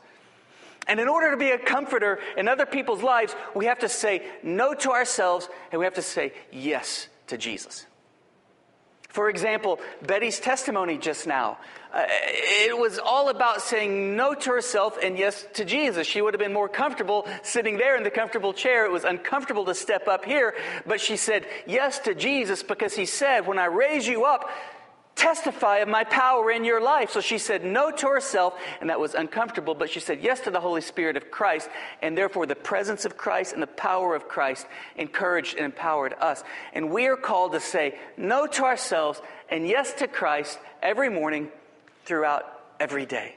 And 0.87 1.01
in 1.01 1.09
order 1.09 1.33
to 1.33 1.37
be 1.37 1.51
a 1.51 1.59
comforter 1.59 2.21
in 2.37 2.47
other 2.47 2.67
people's 2.67 3.03
lives, 3.03 3.35
we 3.57 3.65
have 3.65 3.81
to 3.81 3.89
say 3.89 4.25
no 4.45 4.75
to 4.75 4.93
ourselves 4.93 5.49
and 5.73 5.81
we 5.81 5.85
have 5.87 5.95
to 5.95 6.03
say 6.03 6.35
yes 6.53 7.09
to 7.27 7.37
Jesus. 7.37 7.87
For 9.15 9.31
example, 9.31 9.79
Betty's 10.05 10.41
testimony 10.41 10.99
just 10.99 11.25
now. 11.25 11.59
Uh, 11.93 12.05
it 12.09 12.77
was 12.77 12.99
all 12.99 13.29
about 13.29 13.63
saying 13.63 14.17
no 14.17 14.35
to 14.35 14.51
herself 14.51 14.99
and 15.01 15.17
yes 15.17 15.47
to 15.53 15.65
Jesus. 15.65 16.05
She 16.05 16.21
would 16.21 16.35
have 16.35 16.41
been 16.41 16.53
more 16.53 16.69
comfortable 16.69 17.29
sitting 17.45 17.77
there 17.77 17.97
in 17.97 18.03
the 18.03 18.11
comfortable 18.11 18.53
chair. 18.53 18.85
It 18.85 18.91
was 18.91 19.05
uncomfortable 19.05 19.67
to 19.67 19.75
step 19.77 20.09
up 20.09 20.25
here, 20.25 20.57
but 20.85 21.01
she 21.01 21.17
said 21.17 21.47
yes 21.65 22.01
to 22.01 22.17
Jesus 22.17 22.65
because 22.65 22.95
he 22.95 23.07
said, 23.07 23.47
When 23.47 23.57
I 23.57 23.67
raise 23.67 24.05
you 24.09 24.25
up, 24.25 24.51
testify 25.25 25.79
of 25.79 25.89
my 25.89 26.05
power 26.05 26.51
in 26.51 26.67
your 26.67 26.83
life. 26.83 27.11
So 27.11 27.23
she 27.23 27.39
said 27.39 27.65
no 27.65 27.91
to 27.91 28.09
herself, 28.09 28.53
and 28.83 28.91
that 28.91 29.01
was 29.01 29.15
uncomfortable, 29.15 29.75
but 29.75 29.89
she 29.89 29.99
said 29.99 30.21
yes 30.21 30.41
to 30.41 30.51
the 30.51 30.61
Holy 30.61 30.83
Spirit 30.83 31.17
of 31.17 31.31
Christ, 31.31 31.71
and 32.03 32.17
therefore 32.17 32.45
the 32.45 32.55
presence 32.55 33.07
of 33.07 33.17
Christ 33.17 33.55
and 33.55 33.63
the 33.63 33.67
power 33.67 34.15
of 34.15 34.29
Christ 34.29 34.67
encouraged 34.97 35.57
and 35.57 35.65
empowered 35.65 36.13
us. 36.21 36.45
And 36.75 36.91
we 36.91 37.07
are 37.07 37.17
called 37.17 37.53
to 37.53 37.61
say 37.61 37.99
no 38.19 38.47
to 38.49 38.65
ourselves 38.65 39.23
and 39.49 39.67
yes 39.67 39.95
to 39.95 40.09
Christ 40.09 40.59
every 40.83 41.09
morning 41.09 41.49
throughout 42.05 42.45
every 42.79 43.07
day. 43.07 43.37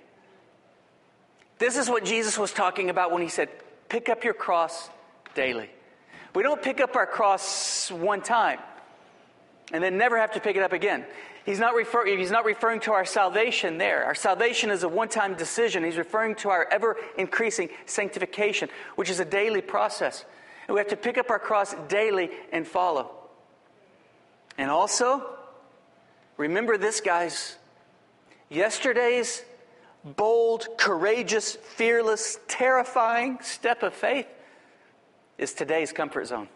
This 1.60 1.78
is 1.78 1.90
what 1.90 2.04
Jesus 2.04 2.38
was 2.38 2.52
talking 2.52 2.90
about 2.90 3.14
when 3.14 3.22
he 3.22 3.30
said, 3.30 3.48
pick 3.88 4.10
up 4.10 4.26
your 4.26 4.34
cross 4.34 4.90
daily. 5.36 5.70
We 6.36 6.44
don't 6.44 6.62
pick 6.62 6.82
up 6.82 6.98
our 6.98 7.08
cross 7.08 7.90
one 7.90 8.22
time 8.22 8.60
and 9.72 9.82
then 9.82 9.98
never 9.98 10.18
have 10.20 10.34
to 10.34 10.42
pick 10.42 10.58
it 10.58 10.64
up 10.64 10.74
again. 10.74 11.06
He's 11.48 11.60
not, 11.60 11.76
refer- 11.76 12.06
he's 12.06 12.30
not 12.30 12.44
referring 12.44 12.82
to 12.82 12.92
our 12.92 13.06
salvation 13.06 13.78
there. 13.78 14.04
Our 14.04 14.16
salvation 14.16 14.70
is 14.70 14.84
a 14.84 14.90
one 14.90 15.08
time 15.08 15.34
decision. 15.36 15.82
He's 15.82 15.98
referring 15.98 16.36
to 16.36 16.50
our 16.50 16.68
ever 16.70 16.98
increasing 17.18 17.70
sanctification, 17.86 18.68
which 18.98 19.10
is 19.10 19.22
a 19.22 19.26
daily 19.26 19.62
process. 19.62 20.26
And 20.68 20.76
we 20.76 20.82
have 20.82 20.90
to 20.90 20.98
pick 20.98 21.18
up 21.18 21.30
our 21.30 21.40
cross 21.40 21.74
daily 21.88 22.32
and 22.52 22.68
follow. 22.68 23.12
And 24.58 24.70
also, 24.70 25.26
remember 26.36 26.78
this, 26.78 27.00
guys. 27.00 27.56
Yesterday's 28.50 29.42
bold, 30.04 30.68
courageous, 30.78 31.56
fearless, 31.56 32.40
terrifying 32.50 33.40
step 33.42 33.84
of 33.84 33.94
faith 33.94 34.28
is 35.38 35.54
today's 35.54 35.94
comfort 35.94 36.26
zone. 36.26 36.50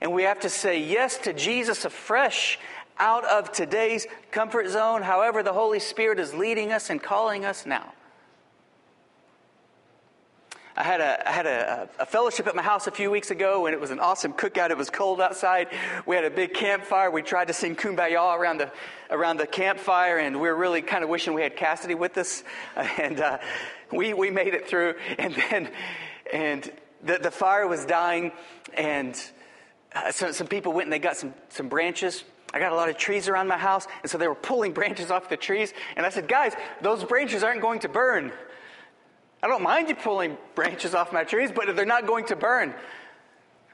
And 0.00 0.12
we 0.12 0.22
have 0.22 0.40
to 0.40 0.48
say 0.48 0.82
yes 0.82 1.18
to 1.18 1.32
Jesus 1.32 1.84
afresh 1.84 2.58
out 3.00 3.24
of 3.24 3.50
today's 3.50 4.06
comfort 4.30 4.68
zone, 4.68 5.02
however, 5.02 5.42
the 5.42 5.52
Holy 5.52 5.80
Spirit 5.80 6.20
is 6.20 6.34
leading 6.34 6.70
us 6.70 6.90
and 6.90 7.02
calling 7.02 7.44
us 7.44 7.66
now. 7.66 7.92
I 10.76 10.84
had, 10.84 11.00
a, 11.00 11.28
I 11.28 11.32
had 11.32 11.46
a, 11.46 11.88
a, 11.98 12.06
fellowship 12.06 12.46
at 12.46 12.54
my 12.54 12.62
house 12.62 12.86
a 12.86 12.90
few 12.90 13.10
weeks 13.10 13.30
ago, 13.30 13.66
and 13.66 13.74
it 13.74 13.80
was 13.80 13.90
an 13.90 13.98
awesome 13.98 14.32
cookout. 14.32 14.70
It 14.70 14.78
was 14.78 14.88
cold 14.88 15.20
outside. 15.20 15.68
We 16.06 16.16
had 16.16 16.24
a 16.24 16.30
big 16.30 16.54
campfire. 16.54 17.10
We 17.10 17.22
tried 17.22 17.48
to 17.48 17.52
sing 17.52 17.74
Kumbaya 17.76 18.38
around 18.38 18.58
the, 18.58 18.70
around 19.10 19.38
the 19.38 19.46
campfire, 19.46 20.18
and 20.18 20.36
we 20.36 20.48
were 20.48 20.54
really 20.54 20.80
kind 20.80 21.02
of 21.02 21.10
wishing 21.10 21.34
we 21.34 21.42
had 21.42 21.56
Cassidy 21.56 21.94
with 21.94 22.16
us. 22.16 22.44
And 22.76 23.20
uh, 23.20 23.38
we, 23.92 24.14
we 24.14 24.30
made 24.30 24.54
it 24.54 24.68
through. 24.68 24.94
And 25.18 25.34
then 25.34 25.70
and 26.32 26.72
the, 27.02 27.18
the 27.18 27.30
fire 27.30 27.66
was 27.66 27.84
dying, 27.84 28.32
and 28.74 29.20
uh, 29.94 30.12
so, 30.12 30.30
some 30.32 30.46
people 30.46 30.72
went 30.72 30.86
and 30.86 30.92
they 30.92 30.98
got 30.98 31.16
some, 31.16 31.34
some 31.48 31.68
branches 31.68 32.24
I 32.52 32.58
got 32.58 32.72
a 32.72 32.74
lot 32.74 32.88
of 32.88 32.96
trees 32.96 33.28
around 33.28 33.48
my 33.48 33.58
house, 33.58 33.86
and 34.02 34.10
so 34.10 34.18
they 34.18 34.28
were 34.28 34.34
pulling 34.34 34.72
branches 34.80 35.10
off 35.10 35.28
the 35.28 35.36
trees. 35.36 35.72
And 35.96 36.04
I 36.04 36.10
said, 36.10 36.28
Guys, 36.28 36.54
those 36.80 37.04
branches 37.04 37.42
aren't 37.42 37.60
going 37.60 37.80
to 37.80 37.88
burn. 37.88 38.32
I 39.42 39.48
don't 39.48 39.62
mind 39.62 39.88
you 39.88 39.94
pulling 39.94 40.36
branches 40.54 40.94
off 40.94 41.12
my 41.12 41.24
trees, 41.24 41.50
but 41.52 41.74
they're 41.74 41.86
not 41.86 42.06
going 42.06 42.26
to 42.26 42.36
burn. 42.36 42.74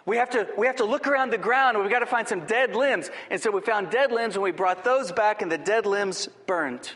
We 0.04 0.16
have 0.18 0.30
to, 0.30 0.46
we 0.56 0.68
have 0.68 0.76
to 0.76 0.84
look 0.84 1.08
around 1.08 1.30
the 1.30 1.38
ground 1.38 1.74
and 1.74 1.82
we've 1.82 1.92
got 1.92 1.98
to 1.98 2.06
find 2.06 2.28
some 2.28 2.46
dead 2.46 2.76
limbs. 2.76 3.10
And 3.28 3.40
so 3.40 3.50
we 3.50 3.60
found 3.60 3.90
dead 3.90 4.12
limbs 4.12 4.36
and 4.36 4.42
we 4.42 4.52
brought 4.52 4.84
those 4.84 5.10
back, 5.10 5.42
and 5.42 5.50
the 5.50 5.58
dead 5.58 5.84
limbs 5.84 6.28
burned. 6.46 6.92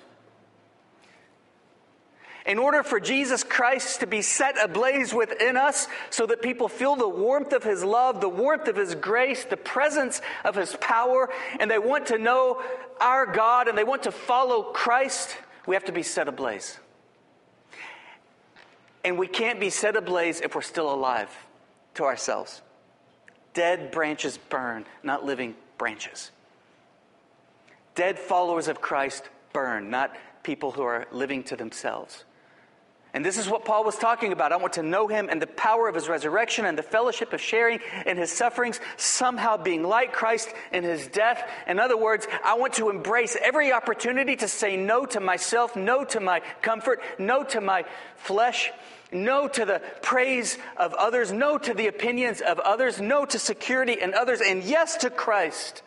In 2.46 2.58
order 2.58 2.82
for 2.82 2.98
Jesus 2.98 3.44
Christ 3.44 4.00
to 4.00 4.06
be 4.06 4.22
set 4.22 4.56
ablaze 4.62 5.12
within 5.12 5.56
us 5.56 5.88
so 6.08 6.26
that 6.26 6.42
people 6.42 6.68
feel 6.68 6.96
the 6.96 7.08
warmth 7.08 7.52
of 7.52 7.62
His 7.62 7.84
love, 7.84 8.20
the 8.20 8.28
warmth 8.28 8.66
of 8.68 8.76
His 8.76 8.94
grace, 8.94 9.44
the 9.44 9.56
presence 9.56 10.22
of 10.44 10.54
His 10.54 10.74
power, 10.76 11.28
and 11.58 11.70
they 11.70 11.78
want 11.78 12.06
to 12.06 12.18
know 12.18 12.62
our 13.00 13.26
God 13.26 13.68
and 13.68 13.76
they 13.76 13.84
want 13.84 14.04
to 14.04 14.12
follow 14.12 14.62
Christ, 14.62 15.36
we 15.66 15.74
have 15.74 15.84
to 15.84 15.92
be 15.92 16.02
set 16.02 16.28
ablaze. 16.28 16.78
And 19.04 19.18
we 19.18 19.26
can't 19.26 19.60
be 19.60 19.70
set 19.70 19.96
ablaze 19.96 20.40
if 20.40 20.54
we're 20.54 20.62
still 20.62 20.92
alive 20.92 21.30
to 21.94 22.04
ourselves. 22.04 22.62
Dead 23.54 23.90
branches 23.90 24.38
burn, 24.48 24.84
not 25.02 25.24
living 25.24 25.54
branches. 25.78 26.30
Dead 27.94 28.18
followers 28.18 28.68
of 28.68 28.80
Christ 28.80 29.28
burn, 29.52 29.90
not 29.90 30.14
people 30.42 30.70
who 30.70 30.82
are 30.82 31.06
living 31.12 31.42
to 31.44 31.56
themselves. 31.56 32.24
And 33.12 33.24
this 33.24 33.38
is 33.38 33.48
what 33.48 33.64
Paul 33.64 33.84
was 33.84 33.96
talking 33.96 34.32
about. 34.32 34.52
I 34.52 34.56
want 34.56 34.74
to 34.74 34.84
know 34.84 35.08
him 35.08 35.28
and 35.28 35.42
the 35.42 35.48
power 35.48 35.88
of 35.88 35.96
his 35.96 36.08
resurrection 36.08 36.64
and 36.64 36.78
the 36.78 36.82
fellowship 36.82 37.32
of 37.32 37.40
sharing 37.40 37.80
in 38.06 38.16
his 38.16 38.30
sufferings, 38.30 38.78
somehow 38.96 39.56
being 39.56 39.82
like 39.82 40.12
Christ 40.12 40.48
in 40.72 40.84
his 40.84 41.08
death. 41.08 41.42
In 41.66 41.80
other 41.80 41.96
words, 41.96 42.28
I 42.44 42.54
want 42.54 42.74
to 42.74 42.88
embrace 42.88 43.36
every 43.42 43.72
opportunity 43.72 44.36
to 44.36 44.46
say 44.46 44.76
no 44.76 45.06
to 45.06 45.18
myself, 45.18 45.74
no 45.74 46.04
to 46.04 46.20
my 46.20 46.40
comfort, 46.62 47.00
no 47.18 47.42
to 47.44 47.60
my 47.60 47.84
flesh, 48.16 48.70
no 49.10 49.48
to 49.48 49.64
the 49.64 49.82
praise 50.02 50.56
of 50.76 50.94
others, 50.94 51.32
no 51.32 51.58
to 51.58 51.74
the 51.74 51.88
opinions 51.88 52.40
of 52.40 52.60
others, 52.60 53.00
no 53.00 53.24
to 53.24 53.40
security 53.40 53.94
in 54.00 54.14
others, 54.14 54.40
and 54.40 54.62
yes 54.62 54.98
to 54.98 55.10
Christ. 55.10 55.82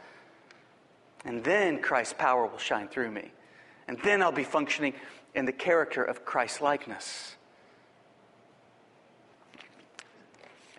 And 1.23 1.41
then 1.41 1.81
Christ's 1.81 2.15
power 2.17 2.45
will 2.45 2.57
shine 2.57 2.89
through 2.89 3.11
me. 3.11 3.31
And 3.87 3.97
then 4.03 4.21
I'll 4.21 4.31
be 4.31 4.43
functioning 4.43 4.93
in 5.35 5.45
the 5.45 5.51
character 5.51 6.03
of 6.03 6.25
Christ 6.25 6.61
likeness. 6.61 7.35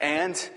And 0.00 0.50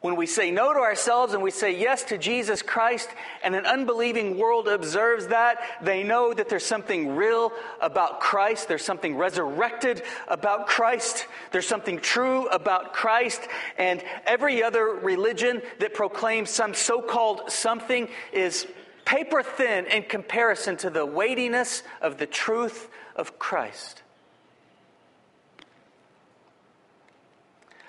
when 0.00 0.16
we 0.16 0.26
say 0.26 0.50
no 0.50 0.72
to 0.72 0.78
ourselves 0.78 1.32
and 1.32 1.42
we 1.42 1.50
say 1.50 1.76
yes 1.76 2.04
to 2.04 2.18
Jesus 2.18 2.62
Christ, 2.62 3.08
and 3.42 3.56
an 3.56 3.66
unbelieving 3.66 4.38
world 4.38 4.68
observes 4.68 5.28
that, 5.28 5.58
they 5.82 6.04
know 6.04 6.32
that 6.32 6.48
there's 6.48 6.64
something 6.64 7.16
real 7.16 7.52
about 7.80 8.20
Christ. 8.20 8.68
There's 8.68 8.84
something 8.84 9.16
resurrected 9.16 10.02
about 10.28 10.68
Christ. 10.68 11.26
There's 11.50 11.66
something 11.66 11.98
true 11.98 12.46
about 12.48 12.92
Christ. 12.92 13.40
And 13.78 14.04
every 14.26 14.62
other 14.62 14.84
religion 14.84 15.62
that 15.80 15.94
proclaims 15.94 16.50
some 16.50 16.74
so 16.74 17.02
called 17.02 17.50
something 17.50 18.08
is 18.32 18.66
paper 19.04 19.42
thin 19.42 19.86
in 19.86 20.02
comparison 20.02 20.76
to 20.76 20.90
the 20.90 21.06
weightiness 21.06 21.82
of 22.00 22.18
the 22.18 22.26
truth 22.26 22.90
of 23.16 23.38
Christ. 23.38 24.02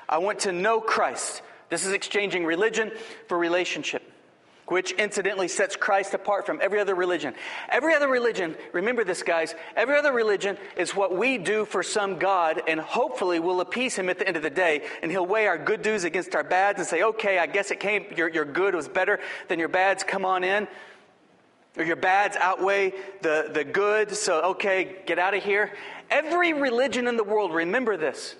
I 0.09 0.19
want 0.19 0.39
to 0.39 0.51
know 0.51 0.79
Christ. 0.79 1.41
This 1.69 1.85
is 1.85 1.91
exchanging 1.91 2.45
religion 2.45 2.91
for 3.27 3.37
relationship, 3.37 4.01
which 4.67 4.93
incidentally 4.93 5.49
sets 5.49 5.75
Christ 5.75 6.13
apart 6.13 6.45
from 6.45 6.59
every 6.61 6.79
other 6.79 6.95
religion. 6.95 7.33
Every 7.67 7.93
other 7.93 8.07
religion, 8.07 8.55
remember 8.71 9.03
this, 9.03 9.21
guys, 9.21 9.53
every 9.75 9.97
other 9.97 10.13
religion 10.13 10.57
is 10.77 10.95
what 10.95 11.15
we 11.15 11.37
do 11.37 11.65
for 11.65 11.83
some 11.83 12.19
God, 12.19 12.61
and 12.69 12.79
hopefully 12.79 13.39
we'll 13.39 13.59
appease 13.59 13.97
him 13.97 14.07
at 14.07 14.17
the 14.17 14.25
end 14.25 14.37
of 14.37 14.43
the 14.43 14.49
day, 14.49 14.83
and 15.01 15.11
he'll 15.11 15.25
weigh 15.25 15.47
our 15.47 15.57
good 15.57 15.81
dues 15.81 16.05
against 16.05 16.35
our 16.35 16.43
bads 16.43 16.79
and 16.79 16.87
say, 16.87 17.03
okay, 17.03 17.37
I 17.37 17.47
guess 17.47 17.69
it 17.69 17.81
came, 17.81 18.05
your, 18.15 18.29
your 18.29 18.45
good 18.45 18.75
was 18.75 18.87
better 18.87 19.19
than 19.49 19.59
your 19.59 19.67
bads, 19.67 20.05
come 20.05 20.23
on 20.23 20.45
in. 20.45 20.69
Or 21.77 21.83
your 21.83 21.95
bads 21.95 22.35
outweigh 22.37 22.93
the, 23.21 23.49
the 23.53 23.63
good, 23.63 24.15
so 24.15 24.41
okay, 24.41 24.97
get 25.05 25.19
out 25.19 25.33
of 25.33 25.43
here. 25.43 25.73
Every 26.09 26.53
religion 26.53 27.07
in 27.07 27.17
the 27.17 27.23
world, 27.23 27.53
remember 27.53 27.97
this 27.97 28.35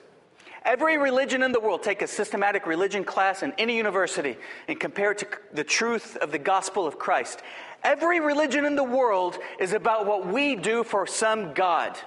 Every 0.68 0.98
religion 0.98 1.44
in 1.44 1.54
the 1.54 1.62
world, 1.62 1.82
take 1.82 2.02
a 2.02 2.08
systematic 2.08 2.68
religion 2.68 3.06
class 3.06 3.42
in 3.42 3.54
any 3.58 3.78
university 3.78 4.36
and 4.68 4.78
compare 4.78 5.12
it 5.12 5.20
to 5.20 5.28
the 5.54 5.64
truth 5.64 6.18
of 6.18 6.34
the 6.34 6.40
gospel 6.40 6.86
of 6.86 7.00
Christ. 7.00 7.42
Every 7.84 8.20
religion 8.20 8.66
in 8.66 8.76
the 8.76 8.84
world 8.84 9.40
is 9.62 9.72
about 9.72 10.06
what 10.06 10.28
we 10.28 10.58
do 10.58 10.84
for 10.84 11.08
some 11.08 11.54
God. 11.54 11.98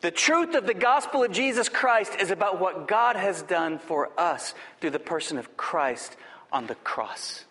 The 0.00 0.10
truth 0.10 0.54
of 0.54 0.66
the 0.66 0.72
gospel 0.72 1.22
of 1.22 1.30
Jesus 1.30 1.68
Christ 1.68 2.14
is 2.18 2.30
about 2.30 2.58
what 2.58 2.88
God 2.88 3.16
has 3.16 3.42
done 3.42 3.78
for 3.78 4.08
us 4.18 4.54
through 4.80 4.90
the 4.90 4.98
person 4.98 5.36
of 5.36 5.58
Christ 5.58 6.16
on 6.50 6.68
the 6.68 6.74
cross. 6.76 7.44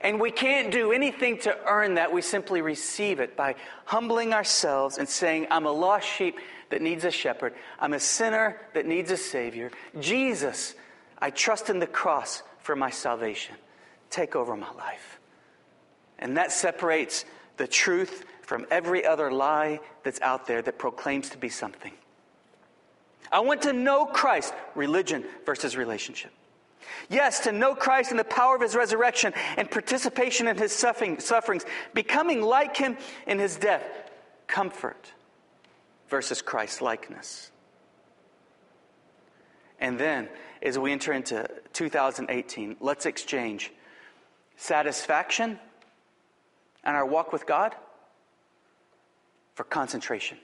And 0.00 0.20
we 0.20 0.30
can't 0.30 0.70
do 0.70 0.92
anything 0.92 1.38
to 1.40 1.56
earn 1.66 1.94
that. 1.94 2.12
We 2.12 2.22
simply 2.22 2.60
receive 2.60 3.20
it 3.20 3.36
by 3.36 3.54
humbling 3.84 4.32
ourselves 4.32 4.98
and 4.98 5.08
saying, 5.08 5.46
I'm 5.50 5.66
a 5.66 5.72
lost 5.72 6.06
sheep 6.06 6.38
that 6.70 6.82
needs 6.82 7.04
a 7.04 7.10
shepherd. 7.10 7.54
I'm 7.78 7.92
a 7.92 8.00
sinner 8.00 8.60
that 8.74 8.86
needs 8.86 9.10
a 9.10 9.16
Savior. 9.16 9.70
Jesus, 10.00 10.74
I 11.18 11.30
trust 11.30 11.70
in 11.70 11.78
the 11.78 11.86
cross 11.86 12.42
for 12.60 12.76
my 12.76 12.90
salvation. 12.90 13.56
Take 14.10 14.36
over 14.36 14.56
my 14.56 14.70
life. 14.72 15.20
And 16.18 16.36
that 16.36 16.52
separates 16.52 17.24
the 17.56 17.66
truth 17.66 18.24
from 18.42 18.66
every 18.70 19.06
other 19.06 19.30
lie 19.30 19.80
that's 20.02 20.20
out 20.20 20.46
there 20.46 20.62
that 20.62 20.78
proclaims 20.78 21.30
to 21.30 21.38
be 21.38 21.48
something. 21.48 21.92
I 23.32 23.40
want 23.40 23.62
to 23.62 23.72
know 23.72 24.06
Christ, 24.06 24.54
religion 24.74 25.24
versus 25.46 25.76
relationship. 25.76 26.30
Yes, 27.08 27.40
to 27.40 27.52
know 27.52 27.74
Christ 27.74 28.10
and 28.10 28.18
the 28.18 28.24
power 28.24 28.56
of 28.56 28.62
his 28.62 28.74
resurrection 28.74 29.32
and 29.56 29.70
participation 29.70 30.48
in 30.48 30.56
his 30.56 30.72
sufferings, 30.72 31.64
becoming 31.92 32.42
like 32.42 32.76
him 32.76 32.96
in 33.26 33.38
his 33.38 33.56
death, 33.56 33.84
comfort 34.46 35.12
versus 36.08 36.42
Christ 36.42 36.82
likeness. 36.82 37.50
And 39.80 39.98
then, 39.98 40.28
as 40.62 40.78
we 40.78 40.92
enter 40.92 41.12
into 41.12 41.48
2018, 41.72 42.76
let's 42.80 43.06
exchange 43.06 43.72
satisfaction 44.56 45.58
and 46.84 46.96
our 46.96 47.04
walk 47.04 47.32
with 47.32 47.46
God 47.46 47.74
for 49.54 49.64
concentration 49.64 50.38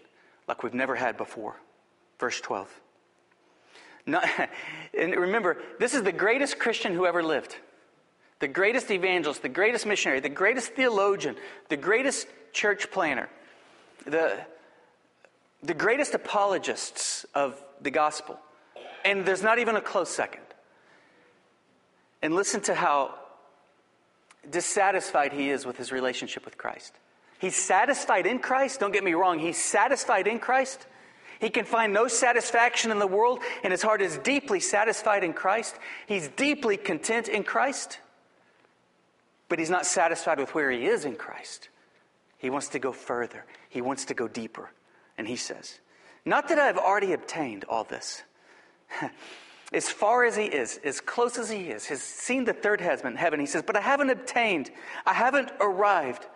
like 0.48 0.62
we've 0.62 0.74
never 0.74 0.96
had 0.96 1.16
before. 1.16 1.57
Verse 2.18 2.40
12. 2.40 2.68
Not, 4.06 4.26
and 4.98 5.14
remember, 5.14 5.58
this 5.78 5.94
is 5.94 6.02
the 6.02 6.12
greatest 6.12 6.58
Christian 6.58 6.94
who 6.94 7.06
ever 7.06 7.22
lived, 7.22 7.56
the 8.40 8.48
greatest 8.48 8.90
evangelist, 8.90 9.42
the 9.42 9.48
greatest 9.48 9.86
missionary, 9.86 10.20
the 10.20 10.28
greatest 10.28 10.72
theologian, 10.74 11.36
the 11.68 11.76
greatest 11.76 12.26
church 12.52 12.90
planner, 12.90 13.28
the, 14.06 14.38
the 15.62 15.74
greatest 15.74 16.14
apologists 16.14 17.24
of 17.34 17.62
the 17.80 17.90
gospel. 17.90 18.38
And 19.04 19.24
there's 19.24 19.42
not 19.42 19.58
even 19.58 19.76
a 19.76 19.80
close 19.80 20.10
second. 20.10 20.42
And 22.22 22.34
listen 22.34 22.60
to 22.62 22.74
how 22.74 23.14
dissatisfied 24.48 25.32
he 25.32 25.50
is 25.50 25.64
with 25.66 25.76
his 25.76 25.92
relationship 25.92 26.44
with 26.44 26.58
Christ. 26.58 26.94
He's 27.38 27.56
satisfied 27.56 28.26
in 28.26 28.38
Christ. 28.38 28.80
Don't 28.80 28.92
get 28.92 29.04
me 29.04 29.14
wrong. 29.14 29.38
He's 29.38 29.56
satisfied 29.56 30.26
in 30.26 30.38
Christ. 30.38 30.86
He 31.40 31.48
can 31.48 31.64
find 31.64 31.92
no 31.92 32.07
satisfaction 32.07 32.90
in 32.90 32.98
the 32.98 33.07
world, 33.07 33.40
and 33.64 33.70
his 33.70 33.83
heart 33.83 34.03
is 34.03 34.18
deeply 34.18 34.61
satisfied 34.61 35.24
in 35.24 35.33
Christ. 35.33 35.74
He's 36.07 36.29
deeply 36.29 36.76
content 36.76 37.29
in 37.29 37.44
Christ, 37.44 37.98
but 39.48 39.59
he's 39.59 39.70
not 39.70 39.87
satisfied 39.87 40.38
with 40.38 40.55
where 40.55 40.70
he 40.70 40.85
is 40.85 41.07
in 41.07 41.16
Christ. 41.16 41.70
He 42.37 42.50
wants 42.50 42.68
to 42.68 42.79
go 42.79 42.92
further, 42.92 43.46
he 43.70 43.81
wants 43.81 44.05
to 44.07 44.14
go 44.14 44.29
deeper. 44.29 44.70
And 45.16 45.26
he 45.26 45.37
says, 45.37 45.81
Not 46.26 46.48
that 46.48 46.59
I've 46.59 46.79
already 46.79 47.14
obtained 47.14 47.64
all 47.68 47.85
this. 47.85 48.22
as 49.72 49.88
far 49.88 50.24
as 50.24 50.37
he 50.37 50.44
is, 50.44 50.79
as 50.85 51.00
close 51.00 51.38
as 51.38 51.50
he 51.50 51.70
is, 51.70 51.87
has 51.87 52.03
seen 52.03 52.44
the 52.44 52.53
third 52.53 52.83
heaven, 52.83 53.40
he 53.40 53.46
says, 53.46 53.62
But 53.62 53.76
I 53.76 53.81
haven't 53.81 54.11
obtained, 54.11 54.70
I 55.07 55.14
haven't 55.14 55.50
arrived. 55.59 56.26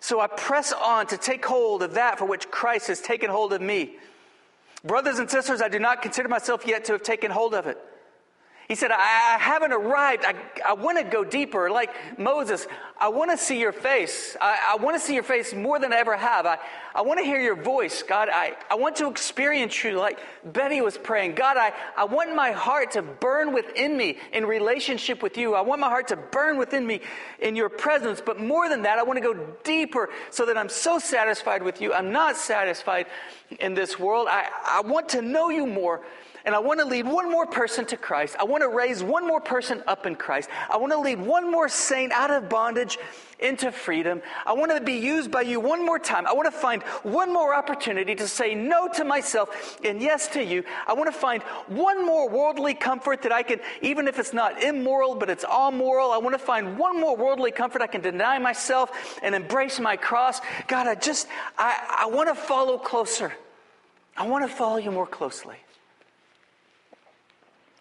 So 0.00 0.20
I 0.20 0.28
press 0.28 0.72
on 0.72 1.06
to 1.08 1.18
take 1.18 1.44
hold 1.44 1.82
of 1.82 1.94
that 1.94 2.18
for 2.18 2.24
which 2.24 2.50
Christ 2.50 2.88
has 2.88 3.00
taken 3.00 3.28
hold 3.30 3.52
of 3.52 3.60
me. 3.60 3.96
Brothers 4.84 5.18
and 5.18 5.30
sisters, 5.30 5.60
I 5.60 5.68
do 5.68 5.78
not 5.78 6.02
consider 6.02 6.28
myself 6.28 6.66
yet 6.66 6.84
to 6.86 6.92
have 6.92 7.02
taken 7.02 7.30
hold 7.30 7.54
of 7.54 7.66
it. 7.66 7.78
He 8.68 8.74
said, 8.74 8.90
I, 8.90 9.36
haven't 9.38 9.72
arrived. 9.72 10.24
I, 10.24 10.34
I 10.66 10.72
want 10.72 10.98
to 10.98 11.04
go 11.04 11.22
deeper. 11.22 11.70
Like 11.70 11.90
Moses, 12.18 12.66
I 12.98 13.08
want 13.08 13.30
to 13.30 13.38
see 13.38 13.60
your 13.60 13.72
face. 13.72 14.36
I, 14.40 14.58
I 14.70 14.82
want 14.82 14.96
to 14.96 15.00
see 15.00 15.14
your 15.14 15.22
face 15.22 15.54
more 15.54 15.78
than 15.78 15.92
I 15.92 15.98
ever 15.98 16.16
have. 16.16 16.46
I, 16.46 16.58
I 16.92 17.02
want 17.02 17.20
to 17.20 17.24
hear 17.24 17.40
your 17.40 17.54
voice. 17.54 18.02
God, 18.02 18.28
I, 18.28 18.56
I 18.68 18.74
want 18.74 18.96
to 18.96 19.08
experience 19.08 19.84
you 19.84 19.92
like 19.98 20.18
Betty 20.44 20.80
was 20.80 20.98
praying. 20.98 21.36
God, 21.36 21.56
I, 21.56 21.72
I 21.96 22.04
want 22.04 22.34
my 22.34 22.50
heart 22.50 22.92
to 22.92 23.02
burn 23.02 23.54
within 23.54 23.96
me 23.96 24.18
in 24.32 24.44
relationship 24.44 25.22
with 25.22 25.36
you. 25.36 25.54
I 25.54 25.60
want 25.60 25.80
my 25.80 25.88
heart 25.88 26.08
to 26.08 26.16
burn 26.16 26.58
within 26.58 26.84
me 26.84 27.02
in 27.38 27.54
your 27.54 27.68
presence. 27.68 28.20
But 28.24 28.40
more 28.40 28.68
than 28.68 28.82
that, 28.82 28.98
I 28.98 29.04
want 29.04 29.18
to 29.18 29.22
go 29.22 29.34
deeper 29.62 30.08
so 30.30 30.44
that 30.46 30.56
I'm 30.56 30.70
so 30.70 30.98
satisfied 30.98 31.62
with 31.62 31.80
you. 31.80 31.92
I'm 31.92 32.10
not 32.10 32.36
satisfied 32.36 33.06
in 33.60 33.74
this 33.74 33.96
world. 33.96 34.26
I, 34.28 34.48
I 34.64 34.80
want 34.80 35.10
to 35.10 35.22
know 35.22 35.50
you 35.50 35.66
more 35.68 36.02
and 36.46 36.54
I 36.54 36.60
want 36.60 36.78
to 36.78 36.86
lead 36.86 37.06
one 37.06 37.28
more 37.28 37.44
person 37.44 37.84
to 37.86 37.96
Christ. 37.96 38.36
I 38.38 38.44
want 38.44 38.62
to 38.62 38.68
raise 38.68 39.02
one 39.02 39.26
more 39.26 39.40
person 39.40 39.82
up 39.88 40.06
in 40.06 40.14
Christ. 40.14 40.48
I 40.70 40.76
want 40.76 40.92
to 40.92 40.98
lead 40.98 41.20
one 41.20 41.50
more 41.50 41.68
saint 41.68 42.12
out 42.12 42.30
of 42.30 42.48
bondage 42.48 42.98
into 43.40 43.72
freedom. 43.72 44.22
I 44.46 44.52
want 44.52 44.70
to 44.70 44.80
be 44.80 44.94
used 44.94 45.30
by 45.32 45.42
you 45.42 45.58
one 45.58 45.84
more 45.84 45.98
time. 45.98 46.24
I 46.24 46.32
want 46.32 46.46
to 46.46 46.56
find 46.56 46.84
one 47.02 47.32
more 47.32 47.52
opportunity 47.52 48.14
to 48.14 48.28
say 48.28 48.54
no 48.54 48.88
to 48.94 49.04
myself 49.04 49.78
and 49.84 50.00
yes 50.00 50.28
to 50.28 50.42
you. 50.42 50.62
I 50.86 50.92
want 50.94 51.12
to 51.12 51.18
find 51.18 51.42
one 51.66 52.06
more 52.06 52.28
worldly 52.28 52.74
comfort 52.74 53.22
that 53.22 53.32
I 53.32 53.42
can, 53.42 53.58
even 53.82 54.06
if 54.06 54.20
it's 54.20 54.32
not 54.32 54.62
immoral, 54.62 55.16
but 55.16 55.28
it's 55.28 55.44
all 55.44 55.72
moral. 55.72 56.12
I 56.12 56.18
want 56.18 56.34
to 56.34 56.38
find 56.38 56.78
one 56.78 57.00
more 57.00 57.16
worldly 57.16 57.50
comfort 57.50 57.82
I 57.82 57.88
can 57.88 58.00
deny 58.00 58.38
myself 58.38 59.18
and 59.20 59.34
embrace 59.34 59.80
my 59.80 59.96
cross. 59.96 60.40
God, 60.68 60.86
I 60.86 60.94
just, 60.94 61.26
I, 61.58 61.98
I 62.02 62.06
want 62.06 62.28
to 62.28 62.36
follow 62.36 62.78
closer. 62.78 63.32
I 64.16 64.28
want 64.28 64.48
to 64.48 64.56
follow 64.56 64.76
you 64.76 64.92
more 64.92 65.06
closely. 65.08 65.56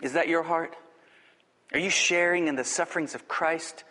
Is 0.05 0.13
that 0.13 0.27
your 0.27 0.43
heart? 0.43 0.75
Are 1.73 1.79
you 1.79 1.89
sharing 1.89 2.47
in 2.47 2.55
the 2.55 2.63
sufferings 2.63 3.15
of 3.15 3.27
Christ 3.27 3.83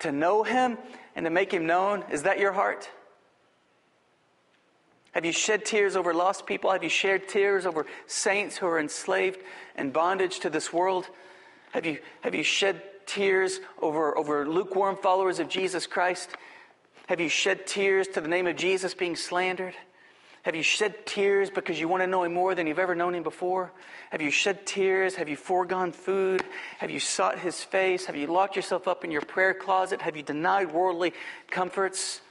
to 0.00 0.12
know 0.12 0.42
him 0.42 0.76
and 1.16 1.24
to 1.24 1.30
make 1.30 1.50
him 1.50 1.64
known? 1.64 2.04
Is 2.12 2.24
that 2.24 2.38
your 2.38 2.52
heart? 2.52 2.90
Have 5.12 5.24
you 5.24 5.32
shed 5.32 5.64
tears 5.64 5.96
over 5.96 6.12
lost 6.12 6.44
people? 6.44 6.70
Have 6.70 6.84
you 6.84 6.90
shed 6.90 7.26
tears 7.26 7.64
over 7.64 7.86
saints 8.06 8.58
who 8.58 8.66
are 8.66 8.78
enslaved 8.78 9.40
and 9.76 9.94
bondage 9.94 10.40
to 10.40 10.50
this 10.50 10.74
world? 10.74 11.08
Have 11.72 11.86
you, 11.86 12.00
have 12.20 12.34
you 12.34 12.42
shed 12.42 12.82
tears 13.06 13.60
over, 13.80 14.18
over 14.18 14.46
lukewarm 14.46 14.98
followers 14.98 15.38
of 15.38 15.48
Jesus 15.48 15.86
Christ? 15.86 16.36
Have 17.06 17.18
you 17.18 17.30
shed 17.30 17.66
tears 17.66 18.08
to 18.08 18.20
the 18.20 18.28
name 18.28 18.46
of 18.46 18.56
Jesus 18.56 18.92
being 18.92 19.16
slandered? 19.16 19.74
Have 20.42 20.54
you 20.54 20.62
shed 20.62 21.04
tears 21.04 21.50
because 21.50 21.78
you 21.78 21.86
want 21.86 22.02
to 22.02 22.06
know 22.06 22.24
Him 22.24 22.32
more 22.32 22.54
than 22.54 22.66
you've 22.66 22.78
ever 22.78 22.94
known 22.94 23.14
Him 23.14 23.22
before? 23.22 23.72
Have 24.10 24.22
you 24.22 24.30
shed 24.30 24.66
tears? 24.66 25.16
Have 25.16 25.28
you 25.28 25.36
foregone 25.36 25.92
food? 25.92 26.42
Have 26.78 26.90
you 26.90 27.00
sought 27.00 27.38
His 27.38 27.62
face? 27.62 28.06
Have 28.06 28.16
you 28.16 28.26
locked 28.26 28.56
yourself 28.56 28.88
up 28.88 29.04
in 29.04 29.10
your 29.10 29.20
prayer 29.20 29.52
closet? 29.52 30.00
Have 30.00 30.16
you 30.16 30.22
denied 30.22 30.72
worldly 30.72 31.12
comforts? 31.50 32.22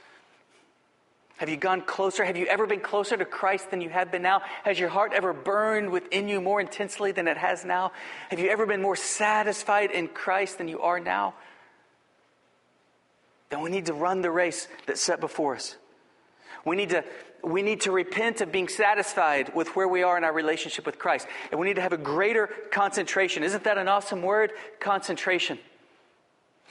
Have 1.36 1.48
you 1.48 1.56
gone 1.56 1.80
closer? 1.80 2.22
Have 2.22 2.36
you 2.36 2.44
ever 2.46 2.66
been 2.66 2.80
closer 2.80 3.16
to 3.16 3.24
Christ 3.24 3.70
than 3.70 3.80
you 3.80 3.88
have 3.88 4.12
been 4.12 4.20
now? 4.20 4.42
Has 4.64 4.78
your 4.78 4.90
heart 4.90 5.12
ever 5.14 5.32
burned 5.32 5.90
within 5.90 6.28
you 6.28 6.40
more 6.40 6.60
intensely 6.60 7.12
than 7.12 7.26
it 7.28 7.38
has 7.38 7.64
now? 7.64 7.92
Have 8.28 8.40
you 8.40 8.50
ever 8.50 8.66
been 8.66 8.82
more 8.82 8.96
satisfied 8.96 9.90
in 9.90 10.08
Christ 10.08 10.58
than 10.58 10.68
you 10.68 10.80
are 10.82 11.00
now? 11.00 11.32
Then 13.48 13.62
we 13.62 13.70
need 13.70 13.86
to 13.86 13.94
run 13.94 14.20
the 14.20 14.30
race 14.30 14.68
that's 14.86 15.00
set 15.00 15.20
before 15.20 15.54
us. 15.54 15.76
We 16.64 16.76
need 16.76 16.90
to 16.90 17.04
we 17.42 17.62
need 17.62 17.82
to 17.82 17.90
repent 17.90 18.42
of 18.42 18.52
being 18.52 18.68
satisfied 18.68 19.54
with 19.54 19.74
where 19.74 19.88
we 19.88 20.02
are 20.02 20.18
in 20.18 20.24
our 20.24 20.32
relationship 20.32 20.84
with 20.84 20.98
Christ. 20.98 21.26
And 21.50 21.58
we 21.58 21.66
need 21.66 21.76
to 21.76 21.82
have 21.82 21.94
a 21.94 21.98
greater 21.98 22.48
concentration. 22.70 23.42
Isn't 23.42 23.64
that 23.64 23.78
an 23.78 23.88
awesome 23.88 24.22
word? 24.22 24.52
Concentration. 24.78 25.58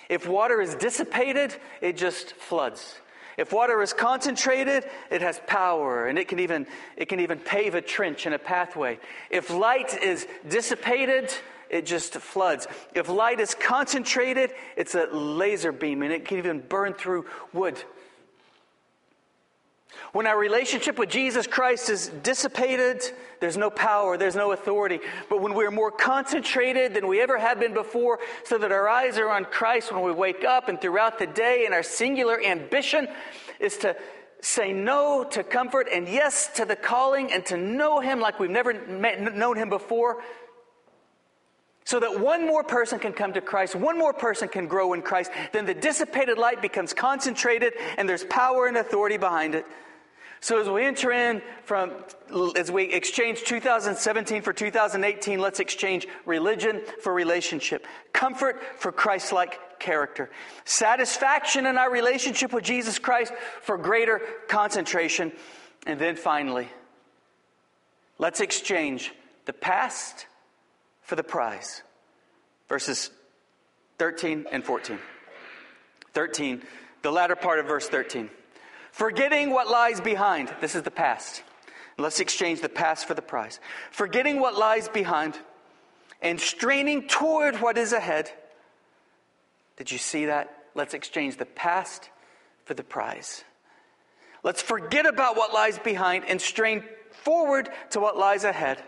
If 0.10 0.28
water 0.28 0.62
is 0.62 0.76
dissipated, 0.76 1.56
it 1.82 1.98
just 1.98 2.34
floods. 2.34 3.00
If 3.38 3.54
water 3.54 3.82
is 3.82 3.94
concentrated, 3.94 4.84
it 5.10 5.22
has 5.22 5.40
power 5.48 6.08
and 6.08 6.20
it 6.20 6.28
can 6.28 6.40
even, 6.40 6.68
it 6.98 7.08
can 7.08 7.22
even 7.22 7.40
pave 7.40 7.74
a 7.74 7.82
trench 7.82 8.26
and 8.26 8.36
a 8.36 8.40
pathway. 8.40 9.00
If 9.30 9.50
light 9.50 9.98
is 10.04 10.28
dissipated, 10.48 11.34
it 11.70 11.86
just 11.86 12.16
floods. 12.16 12.68
If 12.94 13.08
light 13.08 13.40
is 13.40 13.56
concentrated, 13.56 14.52
it's 14.76 14.94
a 14.94 15.06
laser 15.06 15.72
beam 15.72 16.02
and 16.02 16.12
it 16.12 16.26
can 16.26 16.40
even 16.40 16.60
burn 16.60 16.94
through 16.94 17.28
wood. 17.54 17.82
When 20.12 20.26
our 20.26 20.38
relationship 20.38 20.98
with 20.98 21.10
Jesus 21.10 21.46
Christ 21.46 21.90
is 21.90 22.10
dissipated, 22.24 23.04
there's 23.40 23.58
no 23.58 23.70
power, 23.70 24.18
there's 24.18 24.36
no 24.36 24.52
authority. 24.52 25.00
But 25.30 25.42
when 25.42 25.54
we're 25.54 25.72
more 25.72 25.92
concentrated 25.92 26.94
than 26.94 27.08
we 27.08 27.22
ever 27.22 27.38
have 27.38 27.60
been 27.60 27.74
before, 27.74 28.20
so 28.44 28.58
that 28.58 28.72
our 28.72 28.90
eyes 28.90 29.18
are 29.18 29.30
on 29.30 29.46
Christ 29.46 29.92
when 29.92 30.04
we 30.04 30.12
wake 30.12 30.44
up 30.44 30.68
and 30.68 30.80
throughout 30.82 31.20
the 31.20 31.28
day, 31.28 31.66
and 31.66 31.74
our 31.74 31.84
singular 31.84 32.42
ambition 32.44 33.08
is 33.60 33.78
to 33.78 33.96
say 34.42 34.72
no 34.72 35.24
to 35.26 35.44
comfort 35.44 35.88
and 35.92 36.08
yes 36.08 36.50
to 36.56 36.66
the 36.66 36.76
calling 36.76 37.32
and 37.32 37.46
to 37.46 37.58
know 37.58 38.00
Him 38.00 38.20
like 38.20 38.40
we've 38.40 38.50
never 38.50 38.74
met, 38.74 39.36
known 39.36 39.58
Him 39.58 39.70
before, 39.70 40.24
so 41.90 42.00
that 42.00 42.20
one 42.20 42.46
more 42.46 42.64
person 42.64 43.00
can 43.00 43.14
come 43.14 43.34
to 43.34 43.42
Christ, 43.42 43.74
one 43.74 43.98
more 43.98 44.14
person 44.14 44.48
can 44.48 44.68
grow 44.68 44.94
in 44.94 45.02
Christ, 45.02 45.32
then 45.54 45.66
the 45.66 45.74
dissipated 45.74 46.38
light 46.38 46.62
becomes 46.62 46.94
concentrated 46.94 47.74
and 47.98 48.08
there's 48.08 48.24
power 48.26 48.68
and 48.68 48.78
authority 48.78 49.18
behind 49.18 49.56
it. 49.56 49.66
So 50.40 50.62
as 50.62 50.70
we 50.70 50.86
enter 50.86 51.12
in 51.12 51.42
from, 51.64 51.94
as 52.56 52.72
we 52.72 52.94
exchange 52.94 53.42
2017 53.44 54.44
for 54.44 54.54
2018, 54.54 55.40
let's 55.40 55.60
exchange 55.60 56.08
religion 56.28 56.84
for 57.02 57.12
relationship, 57.12 57.88
comfort 58.14 58.62
for 58.78 58.92
Christ 58.92 59.34
like 59.34 59.80
character, 59.80 60.30
satisfaction 60.66 61.66
in 61.66 61.76
our 61.80 61.90
relationship 61.90 62.54
with 62.54 62.66
Jesus 62.66 63.00
Christ 63.00 63.34
for 63.64 63.80
greater 63.80 64.22
concentration. 64.48 65.32
And 65.88 66.00
then 66.00 66.18
finally, 66.18 66.68
let's 68.20 68.42
exchange 68.42 69.12
the 69.46 69.54
past 69.54 70.28
for 71.10 71.16
the 71.16 71.24
prize. 71.24 71.82
Verses 72.70 73.10
13 73.98 74.46
and 74.52 74.64
14. 74.64 75.00
13, 76.14 76.62
the 77.02 77.12
latter 77.12 77.36
part 77.36 77.58
of 77.58 77.66
verse 77.66 77.90
13. 77.90 78.30
Forgetting 78.92 79.50
what 79.50 79.68
lies 79.68 80.00
behind. 80.00 80.54
This 80.62 80.76
is 80.76 80.84
the 80.84 80.92
past. 80.92 81.42
Let's 81.98 82.20
exchange 82.20 82.62
the 82.62 82.70
past 82.70 83.08
for 83.08 83.16
the 83.16 83.24
prize. 83.24 83.60
Forgetting 83.90 84.40
what 84.40 84.56
lies 84.56 84.88
behind 84.88 85.38
and 86.22 86.40
straining 86.40 87.08
toward 87.08 87.60
what 87.60 87.80
is 87.80 87.92
ahead. 87.92 88.32
Did 89.78 89.92
you 89.92 89.98
see 89.98 90.28
that? 90.28 90.66
Let's 90.76 90.94
exchange 90.94 91.38
the 91.38 91.48
past 91.48 92.08
for 92.66 92.76
the 92.76 92.84
prize. 92.84 93.44
Let's 94.44 94.62
forget 94.62 95.08
about 95.08 95.38
what 95.38 95.56
lies 95.56 95.80
behind 95.80 96.26
and 96.28 96.40
strain 96.40 96.84
forward 97.24 97.70
to 97.90 98.00
what 98.00 98.16
lies 98.16 98.44
ahead 98.44 98.84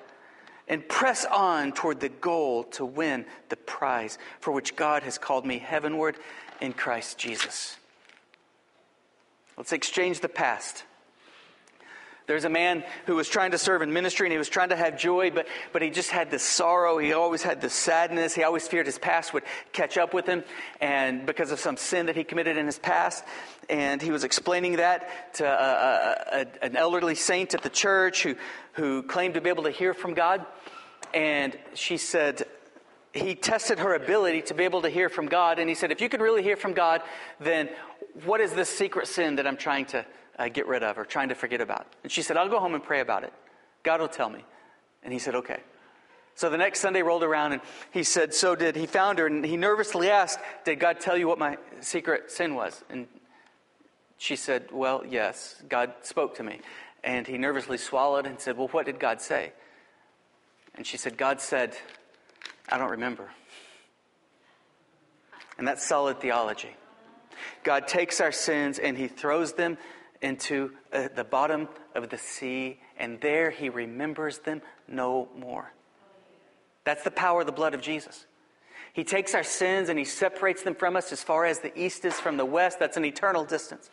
and 0.72 0.88
press 0.88 1.26
on 1.26 1.74
toward 1.74 2.00
the 2.00 2.08
goal 2.08 2.64
to 2.64 2.86
win 2.86 3.26
the 3.50 3.58
prize 3.58 4.18
for 4.40 4.52
which 4.54 4.78
God 4.78 5.04
has 5.04 5.18
called 5.18 5.46
me 5.46 5.60
heavenward 5.60 6.16
in 6.62 6.72
Christ 6.72 7.18
Jesus. 7.18 7.76
Let's 9.58 9.74
exchange 9.74 10.22
the 10.22 10.30
past. 10.30 10.86
There's 12.28 12.46
a 12.46 12.50
man 12.50 12.84
who 13.08 13.16
was 13.16 13.28
trying 13.28 13.52
to 13.52 13.58
serve 13.58 13.82
in 13.82 13.92
ministry 13.92 14.28
and 14.28 14.32
he 14.32 14.38
was 14.38 14.48
trying 14.48 14.70
to 14.70 14.76
have 14.76 14.98
joy, 14.98 15.32
but, 15.32 15.48
but 15.74 15.82
he 15.82 15.90
just 15.90 16.12
had 16.12 16.32
this 16.32 16.44
sorrow. 16.44 16.98
He 16.98 17.14
always 17.14 17.44
had 17.44 17.62
this 17.62 17.74
sadness. 17.74 18.34
He 18.34 18.44
always 18.44 18.68
feared 18.68 18.86
his 18.86 19.00
past 19.00 19.34
would 19.34 19.44
catch 19.74 19.98
up 19.98 20.14
with 20.14 20.28
him 20.28 20.44
and 20.80 21.26
because 21.26 21.52
of 21.52 21.60
some 21.60 21.78
sin 21.78 22.06
that 22.06 22.16
he 22.16 22.24
committed 22.24 22.58
in 22.58 22.66
his 22.66 22.80
past. 22.80 23.24
And 23.70 24.02
he 24.02 24.12
was 24.12 24.24
explaining 24.24 24.78
that 24.78 25.34
to 25.36 25.46
a, 25.46 26.40
a, 26.40 26.42
a, 26.42 26.66
an 26.66 26.76
elderly 26.76 27.16
saint 27.16 27.54
at 27.54 27.64
the 27.64 27.70
church 27.70 28.24
who, 28.24 28.36
who 28.74 29.04
claimed 29.04 29.34
to 29.34 29.42
be 29.42 29.50
able 29.50 29.64
to 29.64 29.72
hear 29.72 29.94
from 29.94 30.14
God. 30.14 30.46
And 31.14 31.58
she 31.74 31.98
said, 31.98 32.46
he 33.14 33.36
tested 33.36 33.80
her 33.80 33.96
ability 33.96 34.44
to 34.44 34.54
be 34.54 34.64
able 34.64 34.84
to 34.84 34.90
hear 34.90 35.10
from 35.10 35.28
God. 35.28 35.60
And 35.60 35.68
he 35.68 35.76
said, 35.76 35.92
if 35.92 36.02
you 36.02 36.08
could 36.08 36.22
really 36.22 36.44
hear 36.44 36.56
from 36.56 36.74
God, 36.74 37.02
then 37.40 37.70
what 38.24 38.40
is 38.42 38.54
this 38.54 38.70
secret 38.70 39.08
sin 39.08 39.36
that 39.36 39.48
I'm 39.48 39.58
trying 39.58 39.86
to 39.88 40.06
uh, 40.42 40.50
get 40.50 40.68
rid 40.68 40.84
of 40.84 40.98
or 40.98 41.06
trying 41.06 41.30
to 41.30 41.36
forget 41.36 41.62
about? 41.62 41.88
And 42.04 42.12
she 42.12 42.22
said, 42.22 42.38
I'll 42.38 42.50
go 42.50 42.60
home 42.60 42.74
and 42.74 42.84
pray 42.84 43.00
about 43.00 43.24
it. 43.24 43.34
God 43.84 44.02
will 44.02 44.08
tell 44.08 44.30
me. 44.30 44.44
And 45.04 45.14
he 45.14 45.20
said, 45.20 45.36
okay. 45.36 45.60
So 46.36 46.50
the 46.50 46.58
next 46.58 46.80
Sunday 46.80 47.02
rolled 47.02 47.24
around 47.24 47.54
and 47.54 47.62
he 47.92 48.04
said, 48.04 48.34
So 48.34 48.56
did 48.56 48.76
he 48.76 48.86
found 48.86 49.20
her? 49.20 49.28
And 49.28 49.46
he 49.46 49.58
nervously 49.58 50.10
asked, 50.10 50.40
Did 50.64 50.80
God 50.80 51.00
tell 51.00 51.18
you 51.18 51.28
what 51.28 51.38
my 51.38 51.58
secret 51.82 52.32
sin 52.32 52.56
was? 52.56 52.84
And 52.90 53.08
she 54.18 54.36
said, 54.36 54.70
Well, 54.72 55.04
yes, 55.08 55.62
God 55.68 55.94
spoke 56.04 56.36
to 56.38 56.44
me. 56.44 56.62
And 57.04 57.28
he 57.28 57.38
nervously 57.38 57.78
swallowed 57.78 58.26
and 58.26 58.40
said, 58.40 58.58
Well, 58.58 58.70
what 58.70 58.86
did 58.86 59.00
God 59.00 59.22
say? 59.22 59.52
And 60.76 60.88
she 60.88 60.98
said, 60.98 61.18
God 61.18 61.42
said, 61.42 61.76
I 62.70 62.78
don't 62.78 62.92
remember. 62.92 63.30
And 65.58 65.68
that's 65.68 65.86
solid 65.86 66.22
theology. 66.22 66.76
God 67.64 67.88
takes 67.88 68.22
our 68.22 68.32
sins 68.32 68.80
and 68.80 68.98
he 68.98 69.08
throws 69.08 69.54
them 69.54 69.78
into 70.22 70.72
uh, 70.94 71.10
the 71.16 71.24
bottom 71.24 71.68
of 71.96 72.10
the 72.10 72.18
sea, 72.18 72.80
and 72.98 73.20
there 73.22 73.50
he 73.50 73.70
remembers 73.70 74.40
them 74.40 74.62
no 74.88 75.30
more. 75.38 75.74
That's 76.84 77.04
the 77.04 77.12
power 77.12 77.42
of 77.42 77.46
the 77.46 77.52
blood 77.54 77.74
of 77.74 77.82
Jesus. 77.82 78.26
He 78.94 79.04
takes 79.04 79.34
our 79.34 79.44
sins 79.44 79.90
and 79.90 79.98
he 79.98 80.06
separates 80.06 80.64
them 80.64 80.76
from 80.76 80.96
us 80.96 81.12
as 81.12 81.24
far 81.24 81.46
as 81.46 81.60
the 81.60 81.78
east 81.80 82.04
is 82.04 82.20
from 82.20 82.38
the 82.38 82.46
west. 82.46 82.80
That's 82.80 82.98
an 82.98 83.06
eternal 83.06 83.46
distance. 83.46 83.90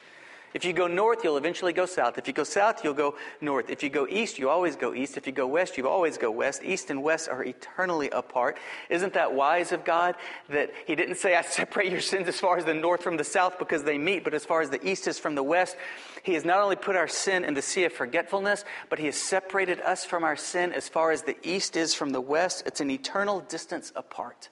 If 0.55 0.65
you 0.65 0.73
go 0.73 0.87
north, 0.87 1.23
you'll 1.23 1.37
eventually 1.37 1.73
go 1.73 1.87
south. 1.87 2.19
If 2.19 2.27
you 2.27 2.33
go 2.33 2.45
south, 2.45 2.83
you'll 2.83 2.95
go 2.95 3.17
north. 3.41 3.71
If 3.71 3.83
you 3.83 3.91
go 3.91 4.07
east, 4.09 4.39
you 4.39 4.49
always 4.49 4.77
go 4.77 4.95
east. 4.95 5.17
If 5.17 5.27
you 5.27 5.33
go 5.33 5.47
west, 5.47 5.77
you 5.77 5.89
always 5.89 6.17
go 6.17 6.31
west. 6.31 6.63
East 6.65 6.91
and 6.91 7.03
west 7.03 7.29
are 7.29 7.45
eternally 7.45 8.11
apart. 8.11 8.59
Isn't 8.89 9.13
that 9.15 9.35
wise 9.35 9.73
of 9.73 9.85
God 9.85 10.15
that 10.49 10.71
He 10.87 10.95
didn't 10.95 11.17
say, 11.17 11.37
I 11.37 11.43
separate 11.43 11.91
your 11.91 12.01
sins 12.01 12.29
as 12.29 12.41
far 12.41 12.57
as 12.57 12.65
the 12.65 12.75
north 12.75 13.03
from 13.03 13.17
the 13.17 13.25
south 13.25 13.59
because 13.59 13.85
they 13.85 13.99
meet, 13.99 14.25
but 14.25 14.35
as 14.35 14.45
far 14.45 14.63
as 14.63 14.71
the 14.71 14.87
east 14.87 15.07
is 15.07 15.19
from 15.19 15.35
the 15.35 15.43
west? 15.43 15.77
He 16.23 16.35
has 16.35 16.45
not 16.45 16.61
only 16.61 16.77
put 16.77 16.97
our 16.97 17.09
sin 17.09 17.45
in 17.45 17.55
the 17.55 17.63
sea 17.63 17.85
of 17.85 17.93
forgetfulness, 17.93 18.65
but 18.89 18.99
He 18.99 19.07
has 19.07 19.17
separated 19.17 19.81
us 19.81 20.05
from 20.05 20.25
our 20.25 20.37
sin 20.37 20.73
as 20.73 20.89
far 20.89 21.11
as 21.11 21.23
the 21.23 21.37
east 21.43 21.77
is 21.77 21.95
from 21.95 22.11
the 22.11 22.21
west. 22.21 22.63
It's 22.67 22.81
an 22.81 22.91
eternal 22.91 23.41
distance 23.41 23.93
apart. 23.95 24.49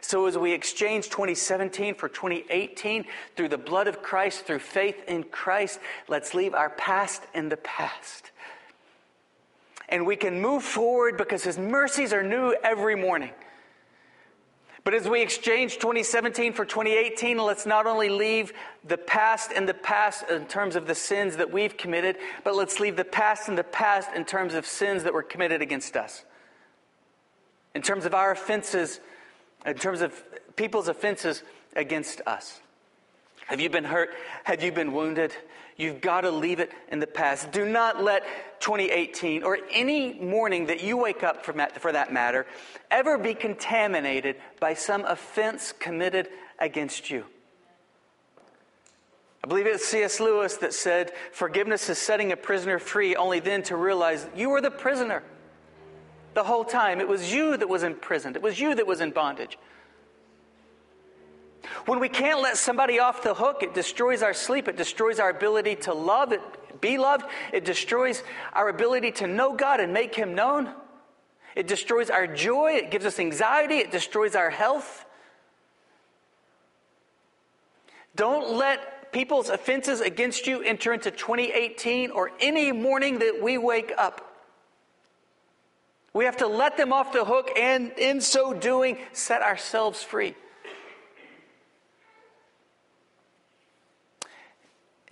So, 0.00 0.26
as 0.26 0.38
we 0.38 0.52
exchange 0.52 1.06
2017 1.06 1.94
for 1.94 2.08
2018 2.08 3.04
through 3.36 3.48
the 3.48 3.58
blood 3.58 3.88
of 3.88 4.02
Christ, 4.02 4.46
through 4.46 4.60
faith 4.60 4.96
in 5.08 5.24
Christ, 5.24 5.80
let's 6.08 6.34
leave 6.34 6.54
our 6.54 6.70
past 6.70 7.22
in 7.34 7.48
the 7.48 7.56
past. 7.56 8.30
And 9.88 10.06
we 10.06 10.16
can 10.16 10.40
move 10.40 10.62
forward 10.62 11.16
because 11.16 11.42
His 11.42 11.58
mercies 11.58 12.12
are 12.12 12.22
new 12.22 12.54
every 12.62 12.94
morning. 12.94 13.32
But 14.84 14.94
as 14.94 15.06
we 15.06 15.20
exchange 15.20 15.74
2017 15.74 16.54
for 16.54 16.64
2018, 16.64 17.36
let's 17.36 17.66
not 17.66 17.86
only 17.86 18.08
leave 18.08 18.54
the 18.84 18.96
past 18.96 19.52
in 19.52 19.66
the 19.66 19.74
past 19.74 20.24
in 20.30 20.46
terms 20.46 20.76
of 20.76 20.86
the 20.86 20.94
sins 20.94 21.36
that 21.36 21.52
we've 21.52 21.76
committed, 21.76 22.16
but 22.42 22.54
let's 22.54 22.80
leave 22.80 22.96
the 22.96 23.04
past 23.04 23.50
in 23.50 23.54
the 23.54 23.64
past 23.64 24.08
in 24.14 24.24
terms 24.24 24.54
of 24.54 24.64
sins 24.64 25.02
that 25.02 25.12
were 25.12 25.22
committed 25.22 25.60
against 25.60 25.94
us. 25.94 26.24
In 27.74 27.82
terms 27.82 28.06
of 28.06 28.14
our 28.14 28.30
offenses 28.30 29.00
in 29.66 29.74
terms 29.74 30.00
of 30.00 30.12
people's 30.56 30.88
offenses 30.88 31.42
against 31.74 32.20
us. 32.26 32.60
Have 33.46 33.60
you 33.60 33.70
been 33.70 33.84
hurt? 33.84 34.10
Have 34.44 34.62
you 34.62 34.72
been 34.72 34.92
wounded? 34.92 35.32
You've 35.76 36.00
got 36.00 36.22
to 36.22 36.30
leave 36.30 36.60
it 36.60 36.72
in 36.88 36.98
the 36.98 37.06
past. 37.06 37.52
Do 37.52 37.64
not 37.64 38.02
let 38.02 38.24
2018 38.60 39.44
or 39.44 39.58
any 39.70 40.14
morning 40.14 40.66
that 40.66 40.82
you 40.82 40.96
wake 40.96 41.22
up 41.22 41.46
for 41.46 41.92
that 41.92 42.12
matter 42.12 42.46
ever 42.90 43.16
be 43.16 43.32
contaminated 43.32 44.36
by 44.60 44.74
some 44.74 45.04
offense 45.04 45.72
committed 45.72 46.28
against 46.58 47.10
you. 47.10 47.24
I 49.42 49.46
believe 49.46 49.66
it's 49.66 49.86
C.S. 49.86 50.20
Lewis 50.20 50.56
that 50.58 50.74
said, 50.74 51.12
Forgiveness 51.32 51.88
is 51.88 51.96
setting 51.96 52.32
a 52.32 52.36
prisoner 52.36 52.78
free 52.78 53.14
only 53.14 53.40
then 53.40 53.62
to 53.64 53.76
realize 53.76 54.26
you 54.36 54.50
were 54.50 54.60
the 54.60 54.70
prisoner 54.70 55.22
the 56.38 56.44
whole 56.44 56.64
time. 56.64 57.00
It 57.00 57.08
was 57.08 57.32
you 57.32 57.56
that 57.56 57.68
was 57.68 57.82
imprisoned, 57.82 58.36
it 58.36 58.42
was 58.42 58.60
you 58.60 58.74
that 58.76 58.86
was 58.86 59.00
in 59.00 59.10
bondage. 59.10 59.58
When 61.86 61.98
we 61.98 62.08
can't 62.08 62.40
let 62.40 62.56
somebody 62.56 63.00
off 63.00 63.24
the 63.24 63.34
hook, 63.34 63.62
it 63.62 63.74
destroys 63.74 64.22
our 64.22 64.32
sleep, 64.32 64.68
it 64.68 64.76
destroys 64.76 65.18
our 65.18 65.30
ability 65.30 65.74
to 65.86 65.92
love, 65.92 66.32
it 66.32 66.40
be 66.80 66.98
loved. 66.98 67.24
It 67.52 67.64
destroys 67.64 68.22
our 68.52 68.68
ability 68.68 69.12
to 69.12 69.26
know 69.26 69.54
God 69.54 69.80
and 69.80 69.92
make 69.92 70.14
Him 70.14 70.34
known. 70.34 70.72
It 71.56 71.66
destroys 71.66 72.10
our 72.10 72.26
joy. 72.26 72.74
It 72.74 72.90
gives 72.90 73.04
us 73.04 73.18
anxiety. 73.18 73.78
It 73.78 73.90
destroys 73.90 74.34
our 74.34 74.50
health. 74.50 75.04
Don't 78.14 78.56
let 78.56 79.12
people's 79.12 79.48
offenses 79.48 80.00
against 80.00 80.46
you 80.46 80.62
enter 80.62 80.92
into 80.92 81.10
2018 81.10 82.10
or 82.10 82.30
any 82.40 82.72
morning 82.72 83.20
that 83.20 83.42
we 83.42 83.58
wake 83.58 83.92
up. 83.96 84.27
We 86.18 86.24
have 86.24 86.38
to 86.38 86.48
let 86.48 86.76
them 86.76 86.92
off 86.92 87.12
the 87.12 87.24
hook 87.24 87.48
and, 87.56 87.92
in 87.92 88.20
so 88.20 88.52
doing, 88.52 88.98
set 89.12 89.40
ourselves 89.40 90.02
free. 90.02 90.34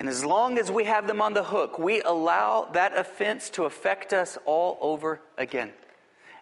And 0.01 0.09
as 0.09 0.25
long 0.25 0.59
as 0.59 0.69
we 0.69 0.83
have 0.83 1.07
them 1.07 1.23
on 1.23 1.33
the 1.33 1.45
hook, 1.45 1.79
we 1.79 2.03
allow 2.03 2.69
that 2.73 2.99
offense 2.99 3.51
to 3.51 3.67
affect 3.67 4.13
us 4.13 4.37
all 4.47 4.79
over 4.81 5.21
again. 5.39 5.71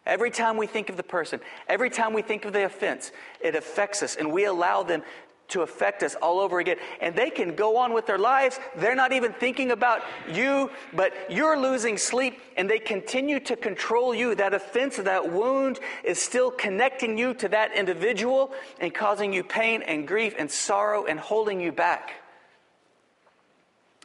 Every 0.06 0.30
time 0.30 0.56
we 0.56 0.66
think 0.66 0.88
of 0.88 0.96
the 0.96 1.02
person, 1.02 1.40
every 1.68 1.90
time 1.90 2.14
we 2.14 2.22
think 2.22 2.46
of 2.46 2.54
the 2.54 2.64
offense, 2.64 3.12
it 3.42 3.54
affects 3.54 4.02
us, 4.02 4.16
and 4.16 4.32
we 4.32 4.46
allow 4.46 4.82
them 4.82 5.02
to 5.48 5.62
affect 5.62 6.02
us 6.02 6.14
all 6.16 6.40
over 6.40 6.58
again. 6.58 6.76
And 7.00 7.14
they 7.14 7.30
can 7.30 7.54
go 7.54 7.76
on 7.76 7.92
with 7.92 8.06
their 8.06 8.18
lives. 8.18 8.58
They're 8.76 8.94
not 8.94 9.12
even 9.12 9.32
thinking 9.32 9.70
about 9.70 10.02
you, 10.32 10.70
but 10.92 11.12
you're 11.30 11.58
losing 11.58 11.98
sleep, 11.98 12.40
and 12.56 12.68
they 12.68 12.78
continue 12.78 13.40
to 13.40 13.56
control 13.56 14.14
you. 14.14 14.34
That 14.34 14.54
offense, 14.54 14.96
that 14.96 15.30
wound 15.30 15.80
is 16.02 16.20
still 16.20 16.50
connecting 16.50 17.18
you 17.18 17.34
to 17.34 17.48
that 17.48 17.76
individual 17.76 18.52
and 18.80 18.94
causing 18.94 19.32
you 19.32 19.44
pain 19.44 19.82
and 19.82 20.08
grief 20.08 20.34
and 20.38 20.50
sorrow 20.50 21.04
and 21.04 21.20
holding 21.20 21.60
you 21.60 21.72
back. 21.72 22.12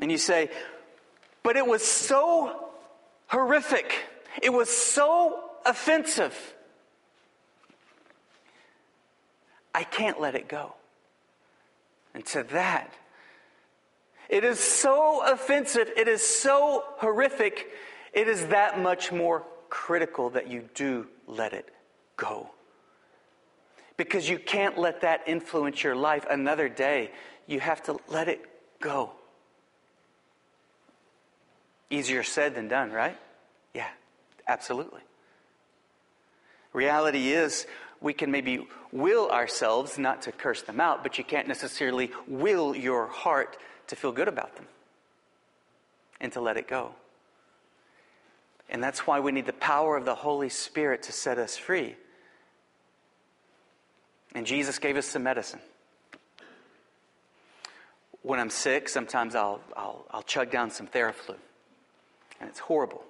And 0.02 0.12
you 0.12 0.18
say, 0.18 0.50
but 1.44 1.56
it 1.56 1.66
was 1.66 1.84
so 1.84 2.70
horrific. 3.28 4.04
It 4.42 4.52
was 4.52 4.70
so 4.70 5.40
offensive. 5.66 6.36
I 9.74 9.84
can't 9.84 10.20
let 10.20 10.36
it 10.36 10.48
go. 10.48 10.74
And 12.14 12.26
to 12.28 12.44
that, 12.44 12.94
it 14.30 14.44
is 14.44 14.60
so 14.60 15.24
offensive, 15.26 15.90
it 15.98 16.08
is 16.08 16.22
so 16.22 16.84
horrific, 16.98 17.68
it 18.14 18.28
is 18.28 18.48
that 18.48 18.80
much 18.80 19.12
more 19.12 19.44
critical 19.70 20.32
that 20.32 20.50
you 20.50 20.70
do 20.74 21.08
let 21.28 21.54
it 21.54 21.70
go. 22.18 22.50
Because 23.98 24.30
you 24.30 24.40
can't 24.40 24.78
let 24.78 25.02
that 25.02 25.22
influence 25.28 25.84
your 25.84 25.96
life 25.96 26.26
another 26.30 26.70
day. 26.70 27.12
You 27.48 27.60
have 27.60 27.84
to 27.84 27.98
let 28.08 28.28
it 28.28 28.46
go. 28.80 29.12
Easier 31.90 32.24
said 32.24 32.56
than 32.56 32.68
done, 32.68 32.92
right? 32.92 33.18
Yeah, 33.74 33.90
absolutely. 34.48 35.02
Reality 36.72 37.32
is, 37.32 37.66
we 38.02 38.14
can 38.14 38.32
maybe 38.32 38.66
will 38.92 39.30
ourselves 39.30 39.98
not 39.98 40.24
to 40.24 40.32
curse 40.32 40.62
them 40.62 40.80
out, 40.80 41.04
but 41.04 41.18
you 41.18 41.24
can't 41.24 41.48
necessarily 41.48 42.12
will 42.28 42.76
your 42.76 43.08
heart 43.08 43.58
to 43.88 43.96
feel 43.96 44.12
good 44.12 44.28
about 44.28 44.56
them 44.56 44.66
and 46.22 46.32
to 46.34 46.42
let 46.42 46.58
it 46.58 46.68
go. 46.68 46.92
And 48.70 48.84
that's 48.84 49.08
why 49.08 49.20
we 49.20 49.32
need 49.32 49.46
the 49.46 49.54
power 49.54 49.98
of 49.98 50.06
the 50.06 50.16
Holy 50.16 50.50
Spirit 50.50 51.04
to 51.04 51.12
set 51.12 51.38
us 51.38 51.58
free. 51.58 51.96
And 54.36 54.46
Jesus 54.46 54.78
gave 54.78 54.96
us 54.96 55.08
some 55.08 55.24
medicine. 55.24 55.60
When 58.22 58.40
I'm 58.40 58.52
sick, 58.52 58.90
sometimes 58.90 59.34
I'll, 59.34 59.62
I'll, 59.76 60.06
I'll 60.12 60.24
chug 60.24 60.52
down 60.52 60.70
some 60.70 60.88
Theraflu. 60.88 61.36
And 62.40 62.50
it's 62.50 62.60
horrible. 62.60 63.04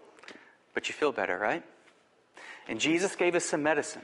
But 0.74 0.88
you 0.88 0.94
feel 0.94 1.12
better, 1.12 1.38
right? 1.38 1.64
And 2.68 2.80
Jesus 2.80 3.16
gave 3.16 3.36
us 3.36 3.44
some 3.44 3.64
medicine 3.64 4.04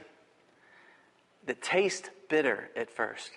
that 1.46 1.62
taste 1.62 2.10
bitter 2.28 2.70
at 2.76 2.90
first. 2.90 3.30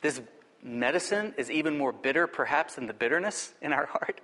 This 0.00 0.20
medicine 0.62 1.34
is 1.36 1.50
even 1.50 1.78
more 1.78 1.92
bitter, 1.92 2.26
perhaps, 2.26 2.74
than 2.74 2.86
the 2.86 2.94
bitterness 2.94 3.54
in 3.60 3.72
our 3.72 3.86
heart. 3.92 4.20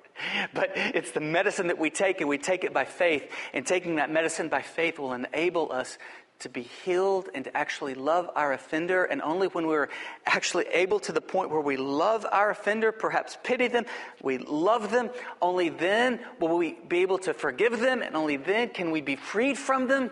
But 0.52 0.72
it's 0.76 1.10
the 1.10 1.20
medicine 1.20 1.68
that 1.68 1.78
we 1.78 1.90
take, 1.90 2.20
and 2.20 2.28
we 2.28 2.38
take 2.38 2.64
it 2.64 2.72
by 2.72 2.84
faith. 2.84 3.30
And 3.52 3.66
taking 3.66 3.96
that 3.96 4.10
medicine 4.10 4.48
by 4.48 4.62
faith 4.62 4.98
will 4.98 5.12
enable 5.12 5.72
us 5.72 5.98
to 6.40 6.48
be 6.48 6.62
healed 6.62 7.28
and 7.32 7.44
to 7.44 7.56
actually 7.56 7.94
love 7.94 8.28
our 8.34 8.52
offender. 8.52 9.04
And 9.04 9.22
only 9.22 9.46
when 9.48 9.66
we're 9.66 9.88
actually 10.26 10.66
able 10.66 10.98
to 11.00 11.12
the 11.12 11.20
point 11.20 11.50
where 11.50 11.60
we 11.60 11.76
love 11.76 12.26
our 12.30 12.50
offender, 12.50 12.92
perhaps 12.92 13.38
pity 13.42 13.68
them, 13.68 13.86
we 14.22 14.38
love 14.38 14.90
them, 14.90 15.10
only 15.40 15.68
then 15.68 16.20
will 16.40 16.58
we 16.58 16.76
be 16.88 16.98
able 16.98 17.18
to 17.18 17.34
forgive 17.34 17.78
them, 17.78 18.02
and 18.02 18.16
only 18.16 18.36
then 18.36 18.70
can 18.70 18.90
we 18.90 19.00
be 19.00 19.16
freed 19.16 19.56
from 19.56 19.86
them 19.86 20.10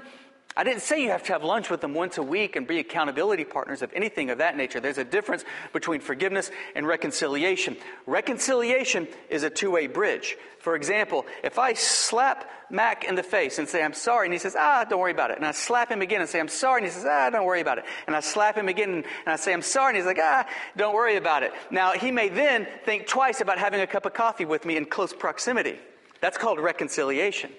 I 0.54 0.64
didn't 0.64 0.82
say 0.82 1.02
you 1.02 1.10
have 1.10 1.22
to 1.24 1.32
have 1.32 1.42
lunch 1.42 1.70
with 1.70 1.80
them 1.80 1.94
once 1.94 2.18
a 2.18 2.22
week 2.22 2.56
and 2.56 2.66
be 2.66 2.78
accountability 2.78 3.44
partners 3.44 3.80
of 3.80 3.90
anything 3.94 4.28
of 4.28 4.38
that 4.38 4.54
nature. 4.54 4.80
There's 4.80 4.98
a 4.98 5.04
difference 5.04 5.44
between 5.72 6.00
forgiveness 6.00 6.50
and 6.74 6.86
reconciliation. 6.86 7.76
Reconciliation 8.06 9.08
is 9.30 9.44
a 9.44 9.50
two 9.50 9.70
way 9.70 9.86
bridge. 9.86 10.36
For 10.58 10.76
example, 10.76 11.24
if 11.42 11.58
I 11.58 11.72
slap 11.72 12.50
Mac 12.68 13.04
in 13.04 13.14
the 13.14 13.22
face 13.22 13.58
and 13.58 13.66
say, 13.66 13.82
I'm 13.82 13.94
sorry, 13.94 14.26
and 14.26 14.32
he 14.34 14.38
says, 14.38 14.54
ah, 14.58 14.84
don't 14.84 15.00
worry 15.00 15.10
about 15.10 15.30
it. 15.30 15.38
And 15.38 15.46
I 15.46 15.52
slap 15.52 15.90
him 15.90 16.02
again 16.02 16.20
and 16.20 16.28
say, 16.28 16.38
I'm 16.38 16.48
sorry, 16.48 16.82
and 16.82 16.86
he 16.86 16.92
says, 16.92 17.06
ah, 17.08 17.30
don't 17.30 17.46
worry 17.46 17.62
about 17.62 17.78
it. 17.78 17.84
And 18.06 18.14
I 18.14 18.20
slap 18.20 18.56
him 18.56 18.68
again 18.68 18.90
and 18.90 19.04
I 19.26 19.36
say, 19.36 19.54
I'm 19.54 19.62
sorry, 19.62 19.90
and 19.90 19.96
he's 19.96 20.06
like, 20.06 20.20
ah, 20.20 20.46
don't 20.76 20.94
worry 20.94 21.16
about 21.16 21.42
it. 21.42 21.52
Now, 21.70 21.92
he 21.92 22.10
may 22.10 22.28
then 22.28 22.66
think 22.84 23.06
twice 23.06 23.40
about 23.40 23.58
having 23.58 23.80
a 23.80 23.86
cup 23.86 24.04
of 24.04 24.12
coffee 24.12 24.44
with 24.44 24.66
me 24.66 24.76
in 24.76 24.84
close 24.84 25.14
proximity. 25.14 25.78
That's 26.20 26.36
called 26.36 26.60
reconciliation. 26.60 27.50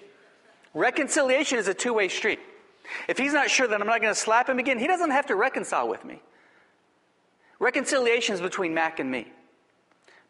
Reconciliation 0.74 1.58
is 1.58 1.66
a 1.66 1.74
two 1.74 1.92
way 1.92 2.08
street. 2.08 2.38
If 3.08 3.18
he's 3.18 3.32
not 3.32 3.50
sure 3.50 3.66
that 3.66 3.80
I'm 3.80 3.86
not 3.86 4.00
going 4.00 4.12
to 4.12 4.18
slap 4.18 4.48
him 4.48 4.58
again, 4.58 4.78
he 4.78 4.86
doesn't 4.86 5.10
have 5.10 5.26
to 5.26 5.34
reconcile 5.34 5.88
with 5.88 6.04
me. 6.04 6.20
Reconciliation 7.58 8.34
is 8.34 8.40
between 8.40 8.74
Mac 8.74 9.00
and 9.00 9.10
me, 9.10 9.32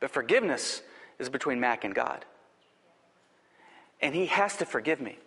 but 0.01 0.11
forgiveness 0.11 0.83
is 1.19 1.29
between 1.29 1.61
Mac 1.61 1.85
and 1.85 1.95
God. 1.95 2.25
And 4.01 4.15
he 4.15 4.27
has 4.27 4.57
to 4.59 4.67
forgive 4.67 5.01
me. 5.01 5.19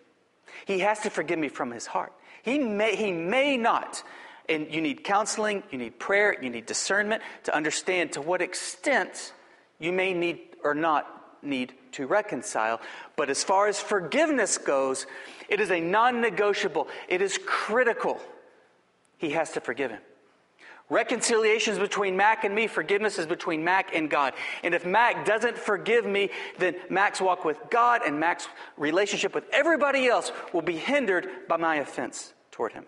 He 0.64 0.80
has 0.80 1.00
to 1.00 1.10
forgive 1.10 1.38
me 1.38 1.48
from 1.48 1.70
his 1.70 1.86
heart. 1.86 2.12
He 2.42 2.58
may, 2.58 2.96
he 2.96 3.12
may 3.12 3.56
not. 3.56 4.02
And 4.48 4.72
you 4.72 4.80
need 4.80 5.04
counseling, 5.04 5.62
you 5.70 5.78
need 5.78 5.98
prayer, 5.98 6.36
you 6.42 6.48
need 6.48 6.66
discernment 6.66 7.22
to 7.44 7.54
understand 7.54 8.12
to 8.12 8.20
what 8.20 8.40
extent 8.40 9.32
you 9.78 9.92
may 9.92 10.14
need 10.14 10.40
or 10.64 10.74
not 10.74 11.42
need 11.42 11.74
to 11.92 12.06
reconcile. 12.06 12.80
But 13.16 13.30
as 13.30 13.44
far 13.44 13.68
as 13.68 13.80
forgiveness 13.80 14.58
goes, 14.58 15.06
it 15.48 15.60
is 15.60 15.70
a 15.70 15.80
non 15.80 16.20
negotiable, 16.20 16.88
it 17.08 17.22
is 17.22 17.38
critical. 17.44 18.20
He 19.18 19.30
has 19.30 19.52
to 19.52 19.60
forgive 19.60 19.90
him. 19.90 20.00
Reconciliation 20.90 21.74
is 21.74 21.78
between 21.78 22.16
Mac 22.16 22.44
and 22.44 22.54
me. 22.54 22.66
Forgiveness 22.66 23.18
is 23.18 23.26
between 23.26 23.62
Mac 23.62 23.94
and 23.94 24.08
God. 24.08 24.32
And 24.62 24.74
if 24.74 24.86
Mac 24.86 25.26
doesn't 25.26 25.58
forgive 25.58 26.06
me, 26.06 26.30
then 26.58 26.76
Mac's 26.88 27.20
walk 27.20 27.44
with 27.44 27.58
God 27.68 28.00
and 28.06 28.18
Mac's 28.18 28.48
relationship 28.78 29.34
with 29.34 29.44
everybody 29.52 30.06
else 30.06 30.32
will 30.54 30.62
be 30.62 30.76
hindered 30.76 31.28
by 31.46 31.58
my 31.58 31.76
offense 31.76 32.32
toward 32.50 32.72
him. 32.72 32.86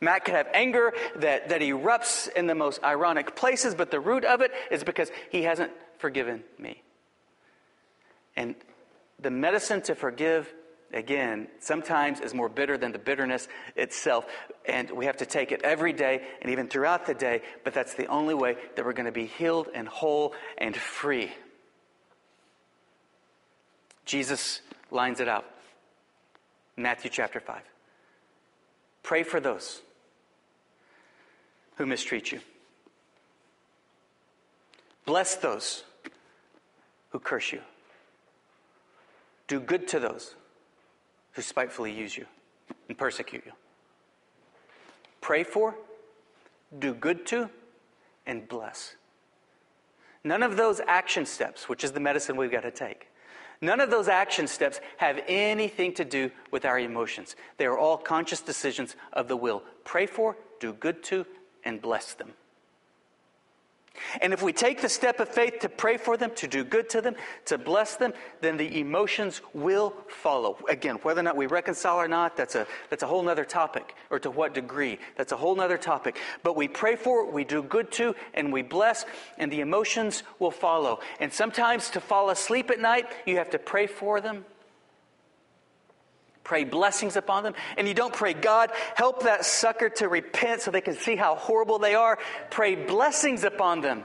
Mac 0.00 0.24
can 0.24 0.34
have 0.34 0.48
anger 0.52 0.92
that, 1.16 1.48
that 1.48 1.60
erupts 1.60 2.32
in 2.32 2.46
the 2.46 2.54
most 2.54 2.82
ironic 2.82 3.36
places, 3.36 3.74
but 3.74 3.90
the 3.90 4.00
root 4.00 4.24
of 4.24 4.40
it 4.40 4.52
is 4.70 4.82
because 4.82 5.10
he 5.30 5.42
hasn't 5.42 5.72
forgiven 5.98 6.42
me. 6.58 6.82
And 8.38 8.54
the 9.18 9.32
medicine 9.32 9.82
to 9.82 9.96
forgive, 9.96 10.54
again, 10.92 11.48
sometimes 11.58 12.20
is 12.20 12.32
more 12.32 12.48
bitter 12.48 12.78
than 12.78 12.92
the 12.92 12.98
bitterness 12.98 13.48
itself. 13.74 14.26
And 14.64 14.88
we 14.92 15.06
have 15.06 15.16
to 15.16 15.26
take 15.26 15.50
it 15.50 15.62
every 15.62 15.92
day 15.92 16.22
and 16.40 16.52
even 16.52 16.68
throughout 16.68 17.04
the 17.04 17.14
day, 17.14 17.42
but 17.64 17.74
that's 17.74 17.94
the 17.94 18.06
only 18.06 18.34
way 18.34 18.56
that 18.76 18.84
we're 18.84 18.92
going 18.92 19.06
to 19.06 19.12
be 19.12 19.26
healed 19.26 19.66
and 19.74 19.88
whole 19.88 20.34
and 20.56 20.76
free. 20.76 21.32
Jesus 24.04 24.60
lines 24.92 25.18
it 25.18 25.26
out. 25.26 25.44
Matthew 26.76 27.10
chapter 27.10 27.40
5. 27.40 27.60
Pray 29.02 29.24
for 29.24 29.40
those 29.40 29.82
who 31.74 31.86
mistreat 31.86 32.30
you. 32.30 32.38
Bless 35.06 35.34
those 35.34 35.82
who 37.10 37.18
curse 37.18 37.50
you. 37.50 37.62
Do 39.48 39.58
good 39.58 39.88
to 39.88 39.98
those 39.98 40.34
who 41.32 41.42
spitefully 41.42 41.92
use 41.92 42.16
you 42.16 42.26
and 42.88 42.96
persecute 42.96 43.44
you. 43.44 43.52
Pray 45.20 45.42
for, 45.42 45.74
do 46.78 46.94
good 46.94 47.26
to, 47.26 47.50
and 48.26 48.46
bless. 48.46 48.94
None 50.22 50.42
of 50.42 50.56
those 50.56 50.80
action 50.86 51.26
steps, 51.26 51.68
which 51.68 51.82
is 51.82 51.92
the 51.92 52.00
medicine 52.00 52.36
we've 52.36 52.52
got 52.52 52.62
to 52.62 52.70
take, 52.70 53.08
none 53.60 53.80
of 53.80 53.90
those 53.90 54.08
action 54.08 54.46
steps 54.46 54.80
have 54.98 55.20
anything 55.26 55.94
to 55.94 56.04
do 56.04 56.30
with 56.50 56.64
our 56.64 56.78
emotions. 56.78 57.34
They 57.56 57.66
are 57.66 57.78
all 57.78 57.96
conscious 57.96 58.40
decisions 58.40 58.96
of 59.12 59.28
the 59.28 59.36
will. 59.36 59.62
Pray 59.84 60.06
for, 60.06 60.36
do 60.60 60.72
good 60.74 61.02
to, 61.04 61.24
and 61.64 61.80
bless 61.80 62.14
them. 62.14 62.32
And 64.20 64.32
if 64.32 64.42
we 64.42 64.52
take 64.52 64.80
the 64.80 64.88
step 64.88 65.20
of 65.20 65.28
faith 65.28 65.60
to 65.60 65.68
pray 65.68 65.96
for 65.96 66.16
them, 66.16 66.30
to 66.36 66.48
do 66.48 66.64
good 66.64 66.88
to 66.90 67.00
them, 67.00 67.16
to 67.46 67.58
bless 67.58 67.96
them, 67.96 68.12
then 68.40 68.56
the 68.56 68.80
emotions 68.80 69.40
will 69.54 69.94
follow. 70.08 70.58
Again, 70.68 70.96
whether 71.02 71.20
or 71.20 71.24
not 71.24 71.36
we 71.36 71.46
reconcile 71.46 71.96
or 71.96 72.08
not, 72.08 72.36
that's 72.36 72.54
a, 72.54 72.66
that's 72.90 73.02
a 73.02 73.06
whole 73.06 73.28
other 73.28 73.44
topic, 73.44 73.94
or 74.10 74.18
to 74.20 74.30
what 74.30 74.54
degree, 74.54 74.98
that's 75.16 75.32
a 75.32 75.36
whole 75.36 75.60
other 75.60 75.78
topic. 75.78 76.16
But 76.42 76.56
we 76.56 76.68
pray 76.68 76.96
for, 76.96 77.30
we 77.30 77.44
do 77.44 77.62
good 77.62 77.90
to, 77.92 78.14
and 78.34 78.52
we 78.52 78.62
bless, 78.62 79.04
and 79.38 79.50
the 79.50 79.60
emotions 79.60 80.22
will 80.38 80.50
follow. 80.50 81.00
And 81.20 81.32
sometimes 81.32 81.90
to 81.90 82.00
fall 82.00 82.30
asleep 82.30 82.70
at 82.70 82.80
night, 82.80 83.06
you 83.26 83.36
have 83.36 83.50
to 83.50 83.58
pray 83.58 83.86
for 83.86 84.20
them 84.20 84.44
pray 86.48 86.64
blessings 86.64 87.14
upon 87.14 87.42
them. 87.44 87.54
And 87.76 87.86
you 87.86 87.92
don't 87.92 88.12
pray, 88.12 88.32
God, 88.32 88.70
help 88.94 89.24
that 89.24 89.44
sucker 89.44 89.90
to 89.90 90.08
repent 90.08 90.62
so 90.62 90.70
they 90.70 90.80
can 90.80 90.94
see 90.94 91.14
how 91.14 91.34
horrible 91.34 91.78
they 91.78 91.94
are. 91.94 92.18
Pray 92.50 92.74
blessings 92.74 93.44
upon 93.44 93.82
them. 93.82 94.02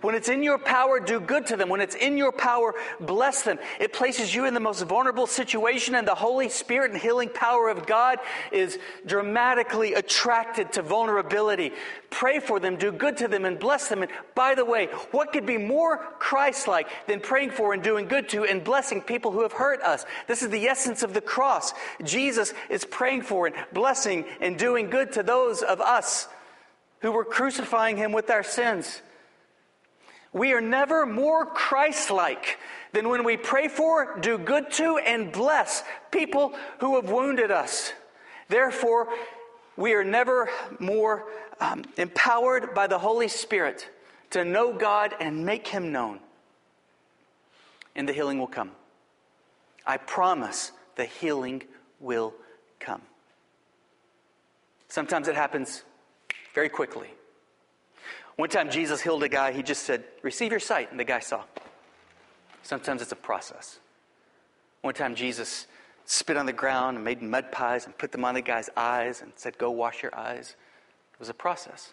When 0.00 0.14
it's 0.14 0.28
in 0.28 0.42
your 0.42 0.58
power, 0.58 1.00
do 1.00 1.20
good 1.20 1.46
to 1.46 1.56
them. 1.56 1.68
When 1.68 1.80
it's 1.80 1.94
in 1.94 2.16
your 2.16 2.32
power, 2.32 2.74
bless 3.00 3.42
them. 3.42 3.58
It 3.80 3.92
places 3.92 4.34
you 4.34 4.44
in 4.46 4.54
the 4.54 4.60
most 4.60 4.82
vulnerable 4.82 5.26
situation, 5.26 5.94
and 5.94 6.06
the 6.06 6.14
Holy 6.14 6.48
Spirit 6.48 6.92
and 6.92 7.00
healing 7.00 7.28
power 7.28 7.68
of 7.68 7.86
God 7.86 8.18
is 8.52 8.78
dramatically 9.06 9.94
attracted 9.94 10.72
to 10.72 10.82
vulnerability. 10.82 11.72
Pray 12.10 12.38
for 12.38 12.60
them, 12.60 12.76
do 12.76 12.92
good 12.92 13.16
to 13.16 13.28
them, 13.28 13.44
and 13.44 13.58
bless 13.58 13.88
them. 13.88 14.02
And 14.02 14.10
by 14.34 14.54
the 14.54 14.64
way, 14.64 14.86
what 15.10 15.32
could 15.32 15.46
be 15.46 15.58
more 15.58 15.98
Christ 16.18 16.68
like 16.68 16.88
than 17.08 17.20
praying 17.20 17.50
for 17.50 17.74
and 17.74 17.82
doing 17.82 18.06
good 18.06 18.28
to 18.30 18.44
and 18.44 18.62
blessing 18.62 19.00
people 19.00 19.32
who 19.32 19.42
have 19.42 19.52
hurt 19.52 19.80
us? 19.82 20.06
This 20.28 20.42
is 20.42 20.50
the 20.50 20.68
essence 20.68 21.02
of 21.02 21.12
the 21.12 21.20
cross. 21.20 21.72
Jesus 22.04 22.54
is 22.70 22.84
praying 22.84 23.22
for 23.22 23.46
and 23.46 23.56
blessing 23.72 24.24
and 24.40 24.58
doing 24.58 24.90
good 24.90 25.12
to 25.12 25.22
those 25.22 25.62
of 25.62 25.80
us 25.80 26.28
who 27.00 27.12
were 27.12 27.24
crucifying 27.24 27.96
him 27.96 28.12
with 28.12 28.30
our 28.30 28.42
sins. 28.42 29.02
We 30.34 30.52
are 30.52 30.60
never 30.60 31.06
more 31.06 31.46
Christ 31.46 32.10
like 32.10 32.58
than 32.92 33.08
when 33.08 33.24
we 33.24 33.36
pray 33.36 33.68
for, 33.68 34.18
do 34.18 34.36
good 34.36 34.70
to, 34.72 34.98
and 34.98 35.32
bless 35.32 35.84
people 36.10 36.52
who 36.80 36.96
have 36.96 37.08
wounded 37.08 37.52
us. 37.52 37.92
Therefore, 38.48 39.08
we 39.76 39.94
are 39.94 40.04
never 40.04 40.50
more 40.80 41.24
um, 41.60 41.84
empowered 41.96 42.74
by 42.74 42.88
the 42.88 42.98
Holy 42.98 43.28
Spirit 43.28 43.88
to 44.30 44.44
know 44.44 44.72
God 44.72 45.14
and 45.20 45.46
make 45.46 45.68
Him 45.68 45.92
known. 45.92 46.18
And 47.94 48.08
the 48.08 48.12
healing 48.12 48.40
will 48.40 48.48
come. 48.48 48.72
I 49.86 49.98
promise 49.98 50.72
the 50.96 51.04
healing 51.04 51.62
will 52.00 52.34
come. 52.80 53.02
Sometimes 54.88 55.28
it 55.28 55.36
happens 55.36 55.84
very 56.54 56.68
quickly. 56.68 57.08
One 58.36 58.48
time 58.48 58.70
Jesus 58.70 59.00
healed 59.00 59.22
a 59.22 59.28
guy, 59.28 59.52
he 59.52 59.62
just 59.62 59.84
said, 59.84 60.04
Receive 60.22 60.50
your 60.50 60.60
sight, 60.60 60.90
and 60.90 60.98
the 60.98 61.04
guy 61.04 61.20
saw. 61.20 61.44
Sometimes 62.62 63.02
it's 63.02 63.12
a 63.12 63.16
process. 63.16 63.78
One 64.80 64.94
time 64.94 65.14
Jesus 65.14 65.66
spit 66.04 66.36
on 66.36 66.46
the 66.46 66.52
ground 66.52 66.96
and 66.96 67.04
made 67.04 67.22
mud 67.22 67.52
pies 67.52 67.86
and 67.86 67.96
put 67.96 68.12
them 68.12 68.24
on 68.24 68.34
the 68.34 68.42
guy's 68.42 68.68
eyes 68.76 69.22
and 69.22 69.32
said, 69.36 69.56
Go 69.56 69.70
wash 69.70 70.02
your 70.02 70.14
eyes. 70.16 70.56
It 71.12 71.20
was 71.20 71.28
a 71.28 71.34
process. 71.34 71.92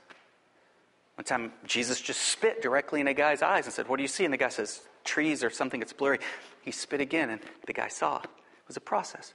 One 1.15 1.25
time 1.25 1.53
Jesus 1.65 2.01
just 2.01 2.21
spit 2.21 2.61
directly 2.61 2.99
in 3.01 3.07
a 3.07 3.13
guy's 3.13 3.41
eyes 3.41 3.65
and 3.65 3.73
said, 3.73 3.87
What 3.87 3.97
do 3.97 4.01
you 4.01 4.07
see? 4.07 4.25
And 4.25 4.33
the 4.33 4.37
guy 4.37 4.49
says, 4.49 4.81
Trees 5.03 5.43
or 5.43 5.49
something 5.49 5.79
that's 5.79 5.93
blurry. 5.93 6.19
He 6.63 6.71
spit 6.71 7.01
again 7.01 7.29
and 7.29 7.41
the 7.67 7.73
guy 7.73 7.87
saw. 7.87 8.17
It 8.17 8.29
was 8.67 8.77
a 8.77 8.81
process. 8.81 9.33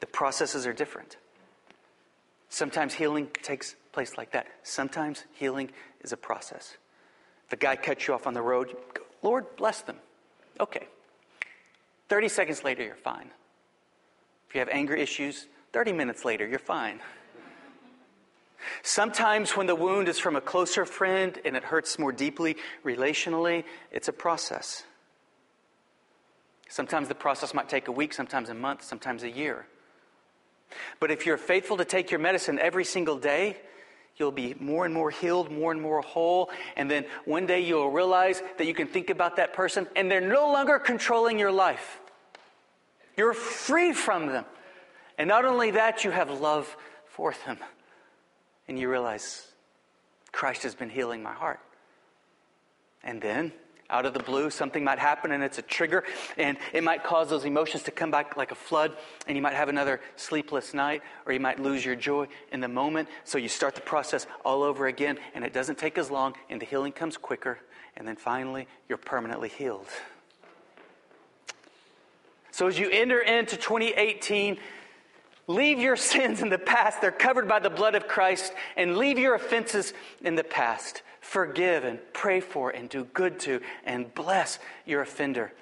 The 0.00 0.06
processes 0.06 0.66
are 0.66 0.72
different. 0.72 1.16
Sometimes 2.48 2.94
healing 2.94 3.28
takes 3.42 3.74
place 3.96 4.18
like 4.18 4.32
that. 4.32 4.46
Sometimes 4.62 5.24
healing 5.32 5.70
is 6.02 6.12
a 6.12 6.18
process. 6.18 6.76
A 7.50 7.56
guy 7.56 7.76
cuts 7.76 8.06
you 8.06 8.12
off 8.12 8.26
on 8.26 8.34
the 8.34 8.42
road, 8.42 8.76
go, 8.92 9.00
Lord, 9.22 9.46
bless 9.56 9.80
them. 9.80 9.96
Okay. 10.60 10.86
30 12.10 12.28
seconds 12.28 12.62
later, 12.62 12.82
you're 12.82 12.94
fine. 12.94 13.30
If 14.50 14.54
you 14.54 14.58
have 14.58 14.68
anger 14.68 14.94
issues, 14.94 15.46
30 15.72 15.94
minutes 15.94 16.26
later, 16.26 16.46
you're 16.46 16.58
fine. 16.58 17.00
Sometimes, 18.82 19.56
when 19.56 19.66
the 19.66 19.74
wound 19.74 20.08
is 20.10 20.18
from 20.18 20.36
a 20.36 20.42
closer 20.42 20.84
friend 20.84 21.38
and 21.46 21.56
it 21.56 21.64
hurts 21.64 21.98
more 21.98 22.12
deeply 22.12 22.56
relationally, 22.84 23.64
it's 23.90 24.08
a 24.08 24.12
process. 24.12 24.82
Sometimes 26.68 27.08
the 27.08 27.14
process 27.14 27.54
might 27.54 27.70
take 27.70 27.88
a 27.88 27.92
week, 27.92 28.12
sometimes 28.12 28.50
a 28.50 28.54
month, 28.54 28.82
sometimes 28.82 29.22
a 29.22 29.30
year. 29.30 29.66
But 31.00 31.10
if 31.10 31.24
you're 31.24 31.38
faithful 31.38 31.78
to 31.78 31.86
take 31.86 32.10
your 32.10 32.20
medicine 32.20 32.58
every 32.58 32.84
single 32.84 33.16
day, 33.16 33.56
you'll 34.16 34.32
be 34.32 34.54
more 34.58 34.84
and 34.84 34.94
more 34.94 35.10
healed, 35.10 35.50
more 35.50 35.72
and 35.72 35.80
more 35.80 36.00
whole. 36.00 36.50
And 36.76 36.90
then 36.90 37.04
one 37.24 37.46
day 37.46 37.60
you'll 37.60 37.90
realize 37.90 38.42
that 38.58 38.66
you 38.66 38.74
can 38.74 38.86
think 38.86 39.10
about 39.10 39.36
that 39.36 39.52
person 39.52 39.86
and 39.94 40.10
they're 40.10 40.20
no 40.20 40.52
longer 40.52 40.78
controlling 40.78 41.38
your 41.38 41.52
life. 41.52 42.00
You're 43.16 43.34
free 43.34 43.92
from 43.92 44.26
them. 44.26 44.44
And 45.18 45.28
not 45.28 45.44
only 45.44 45.72
that, 45.72 46.04
you 46.04 46.10
have 46.10 46.30
love 46.40 46.76
for 47.06 47.34
them. 47.46 47.58
And 48.68 48.78
you 48.78 48.90
realize 48.90 49.46
Christ 50.32 50.64
has 50.64 50.74
been 50.74 50.90
healing 50.90 51.22
my 51.22 51.32
heart. 51.32 51.60
And 53.02 53.20
then 53.20 53.52
out 53.90 54.06
of 54.06 54.14
the 54.14 54.22
blue, 54.22 54.50
something 54.50 54.82
might 54.82 54.98
happen 54.98 55.32
and 55.32 55.42
it's 55.42 55.58
a 55.58 55.62
trigger, 55.62 56.04
and 56.36 56.56
it 56.72 56.82
might 56.82 57.04
cause 57.04 57.28
those 57.28 57.44
emotions 57.44 57.82
to 57.84 57.90
come 57.90 58.10
back 58.10 58.36
like 58.36 58.50
a 58.50 58.54
flood, 58.54 58.96
and 59.26 59.36
you 59.36 59.42
might 59.42 59.54
have 59.54 59.68
another 59.68 60.00
sleepless 60.16 60.74
night, 60.74 61.02
or 61.24 61.32
you 61.32 61.40
might 61.40 61.58
lose 61.58 61.84
your 61.84 61.96
joy 61.96 62.26
in 62.52 62.60
the 62.60 62.68
moment. 62.68 63.08
So 63.24 63.38
you 63.38 63.48
start 63.48 63.74
the 63.74 63.80
process 63.80 64.26
all 64.44 64.62
over 64.62 64.86
again, 64.86 65.18
and 65.34 65.44
it 65.44 65.52
doesn't 65.52 65.78
take 65.78 65.98
as 65.98 66.10
long, 66.10 66.34
and 66.50 66.60
the 66.60 66.66
healing 66.66 66.92
comes 66.92 67.16
quicker, 67.16 67.58
and 67.96 68.06
then 68.06 68.16
finally, 68.16 68.66
you're 68.88 68.98
permanently 68.98 69.48
healed. 69.48 69.88
So 72.50 72.66
as 72.66 72.78
you 72.78 72.90
enter 72.90 73.20
into 73.20 73.56
2018, 73.56 74.58
Leave 75.48 75.78
your 75.78 75.96
sins 76.14 76.42
in 76.42 76.48
the 76.48 76.58
past. 76.58 77.00
They're 77.00 77.10
covered 77.10 77.48
by 77.48 77.60
the 77.60 77.70
blood 77.70 77.94
of 77.94 78.08
Christ. 78.08 78.52
And 78.76 78.96
leave 78.96 79.18
your 79.18 79.34
offenses 79.34 79.92
in 80.22 80.34
the 80.34 80.44
past 80.44 81.02
forgive 81.26 81.84
and 81.84 81.98
pray 82.12 82.40
for 82.40 82.70
and 82.70 82.88
do 82.88 83.04
good 83.04 83.40
to 83.40 83.60
and 83.84 84.14
bless 84.14 84.58
your 84.84 85.02
offender. 85.02 85.52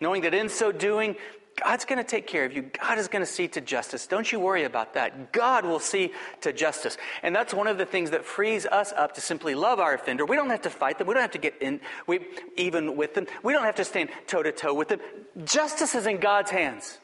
Knowing 0.00 0.22
that 0.22 0.34
in 0.34 0.48
so 0.48 0.72
doing, 0.72 1.16
God's 1.62 1.86
going 1.86 1.98
to 1.98 2.04
take 2.04 2.26
care 2.26 2.44
of 2.44 2.54
you. 2.54 2.62
God 2.62 2.98
is 2.98 3.08
going 3.08 3.24
to 3.24 3.30
see 3.30 3.48
to 3.48 3.60
justice. 3.60 4.06
Don't 4.06 4.30
you 4.30 4.38
worry 4.38 4.64
about 4.64 4.94
that. 4.94 5.32
God 5.32 5.64
will 5.64 5.80
see 5.80 6.12
to 6.42 6.52
justice. 6.52 6.98
And 7.22 7.34
that's 7.34 7.54
one 7.54 7.66
of 7.66 7.78
the 7.78 7.86
things 7.86 8.10
that 8.10 8.24
frees 8.24 8.66
us 8.66 8.92
up 8.92 9.14
to 9.14 9.20
simply 9.20 9.54
love 9.54 9.80
our 9.80 9.94
offender. 9.94 10.26
We 10.26 10.36
don't 10.36 10.50
have 10.50 10.62
to 10.62 10.70
fight 10.70 10.98
them. 10.98 11.06
We 11.06 11.14
don't 11.14 11.22
have 11.22 11.30
to 11.32 11.38
get 11.38 11.60
in 11.62 11.80
we, 12.06 12.26
even 12.56 12.96
with 12.96 13.14
them. 13.14 13.26
We 13.42 13.52
don't 13.52 13.64
have 13.64 13.76
to 13.76 13.84
stand 13.84 14.10
toe 14.26 14.42
to 14.42 14.52
toe 14.52 14.74
with 14.74 14.88
them. 14.88 15.00
Justice 15.44 15.94
is 15.94 16.06
in 16.06 16.18
God's 16.18 16.50
hands. 16.50 16.98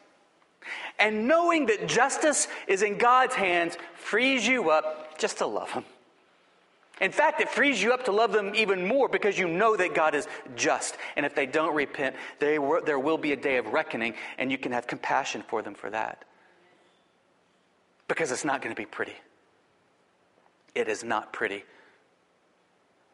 And 0.99 1.27
knowing 1.27 1.67
that 1.67 1.89
justice 1.89 2.47
is 2.67 2.83
in 2.83 2.99
God's 2.99 3.35
hands 3.35 3.77
frees 3.95 4.47
you 4.47 4.71
up 4.71 5.19
just 5.19 5.39
to 5.39 5.47
love 5.47 5.71
Him. 5.71 5.85
In 7.01 7.11
fact, 7.11 7.41
it 7.41 7.49
frees 7.49 7.83
you 7.83 7.93
up 7.93 8.05
to 8.05 8.13
love 8.13 8.33
them 8.33 8.55
even 8.55 8.87
more 8.87 9.09
because 9.09 9.39
you 9.39 9.49
know 9.49 9.77
that 9.77 9.95
God 9.95 10.15
is 10.15 10.29
just. 10.55 10.97
And 11.17 11.27
if 11.27 11.35
they 11.35 11.47
don't 11.47 11.75
repent, 11.75 12.15
they 12.39 12.59
there 12.85 12.99
will 12.99 13.19
be 13.19 13.33
a 13.33 13.37
day 13.37 13.57
of 13.57 13.67
reckoning, 13.67 14.15
and 14.39 14.53
you 14.53 14.59
can 14.59 14.73
have 14.73 14.87
compassion 14.87 15.43
for 15.49 15.63
them 15.63 15.75
for 15.75 15.91
that. 15.91 16.25
Because 18.09 18.31
it's 18.31 18.45
not 18.45 18.63
going 18.63 18.75
to 18.75 18.81
be 18.81 18.87
pretty. 18.87 19.17
It 20.75 20.89
is 20.89 21.03
not 21.03 21.33
pretty. 21.33 21.65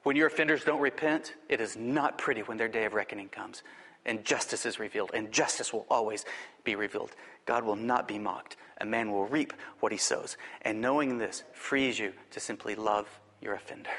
When 0.02 0.16
your 0.16 0.26
offenders 0.26 0.64
don't 0.64 0.80
repent, 0.80 1.34
it 1.48 1.60
is 1.60 1.76
not 1.76 2.18
pretty 2.18 2.42
when 2.42 2.58
their 2.58 2.68
day 2.68 2.84
of 2.84 2.94
reckoning 2.94 3.28
comes 3.28 3.62
and 4.08 4.24
justice 4.24 4.64
is 4.64 4.78
revealed, 4.78 5.10
and 5.12 5.30
justice 5.30 5.72
will 5.72 5.86
always 5.90 6.24
be 6.64 6.74
revealed. 6.74 7.14
God 7.44 7.64
will 7.64 7.76
not 7.76 8.08
be 8.08 8.18
mocked. 8.18 8.56
A 8.80 8.86
man 8.86 9.12
will 9.12 9.26
reap 9.26 9.52
what 9.80 9.92
he 9.92 9.98
sows. 9.98 10.36
And 10.62 10.80
knowing 10.80 11.18
this 11.18 11.44
frees 11.52 11.98
you 11.98 12.12
to 12.30 12.40
simply 12.40 12.74
love 12.74 13.06
your 13.40 13.54
offender. 13.54 13.90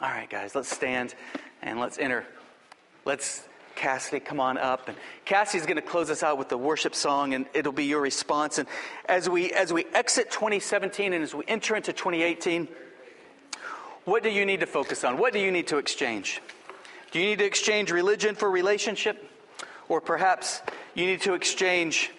All 0.00 0.08
right, 0.08 0.30
guys, 0.30 0.54
let's 0.54 0.72
stand 0.74 1.14
and 1.62 1.80
let's 1.80 1.98
enter. 1.98 2.24
Let's, 3.04 3.48
Cassidy, 3.74 4.20
come 4.20 4.38
on 4.38 4.56
up. 4.56 4.88
And 4.88 4.96
Cassidy's 5.24 5.66
going 5.66 5.76
to 5.76 5.82
close 5.82 6.10
us 6.10 6.22
out 6.22 6.38
with 6.38 6.48
the 6.48 6.58
worship 6.58 6.94
song, 6.94 7.34
and 7.34 7.46
it'll 7.52 7.72
be 7.72 7.86
your 7.86 8.00
response. 8.00 8.58
And 8.58 8.68
as 9.08 9.28
we, 9.28 9.52
as 9.52 9.72
we 9.72 9.86
exit 9.94 10.30
2017 10.30 11.12
and 11.12 11.24
as 11.24 11.34
we 11.34 11.44
enter 11.48 11.74
into 11.74 11.92
2018, 11.92 12.68
what 14.04 14.22
do 14.22 14.30
you 14.30 14.46
need 14.46 14.60
to 14.60 14.66
focus 14.66 15.04
on? 15.04 15.18
What 15.18 15.32
do 15.32 15.40
you 15.40 15.50
need 15.50 15.66
to 15.68 15.78
exchange? 15.78 16.40
Do 17.10 17.18
you 17.18 17.26
need 17.26 17.38
to 17.40 17.44
exchange 17.44 17.90
religion 17.90 18.34
for 18.34 18.50
relationship? 18.50 19.24
Or 19.88 20.00
perhaps 20.00 20.60
you 20.94 21.06
need 21.06 21.22
to 21.22 21.34
exchange 21.34 22.10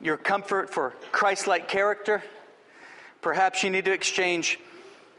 your 0.00 0.16
comfort 0.16 0.70
for 0.70 0.90
Christ 1.12 1.46
like 1.46 1.68
character? 1.68 2.22
Perhaps 3.24 3.62
you 3.62 3.70
need 3.70 3.86
to 3.86 3.92
exchange 3.92 4.58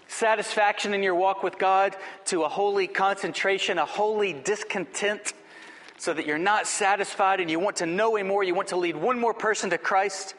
satisfaction 0.08 0.94
in 0.94 1.02
your 1.02 1.16
walk 1.16 1.42
with 1.42 1.58
God 1.58 1.96
to 2.26 2.44
a 2.44 2.48
holy 2.48 2.86
concentration, 2.86 3.80
a 3.80 3.86
holy 3.86 4.32
discontent, 4.32 5.34
so 5.98 6.14
that 6.14 6.28
you're 6.28 6.38
not 6.38 6.68
satisfied 6.68 7.40
and 7.40 7.50
you 7.50 7.60
want 7.60 7.78
to 7.78 7.88
know 7.88 8.16
Him 8.16 8.28
more, 8.28 8.44
you 8.44 8.54
want 8.54 8.68
to 8.68 8.76
lead 8.76 8.96
one 8.96 9.20
more 9.20 9.34
person 9.34 9.72
to 9.72 9.80
Christ. 9.80 10.36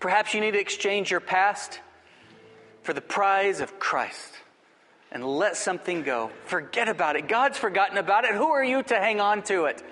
Perhaps 0.00 0.32
you 0.32 0.40
need 0.40 0.52
to 0.52 0.60
exchange 0.60 1.10
your 1.10 1.20
past 1.20 1.78
for 2.82 2.94
the 2.94 3.02
prize 3.02 3.60
of 3.60 3.78
Christ 3.78 4.32
and 5.12 5.22
let 5.22 5.58
something 5.58 6.04
go. 6.04 6.30
Forget 6.46 6.88
about 6.88 7.16
it. 7.16 7.28
God's 7.28 7.58
forgotten 7.58 7.98
about 7.98 8.24
it. 8.24 8.34
Who 8.34 8.48
are 8.48 8.64
you 8.64 8.82
to 8.84 8.94
hang 8.94 9.20
on 9.20 9.42
to 9.42 9.66
it? 9.66 9.82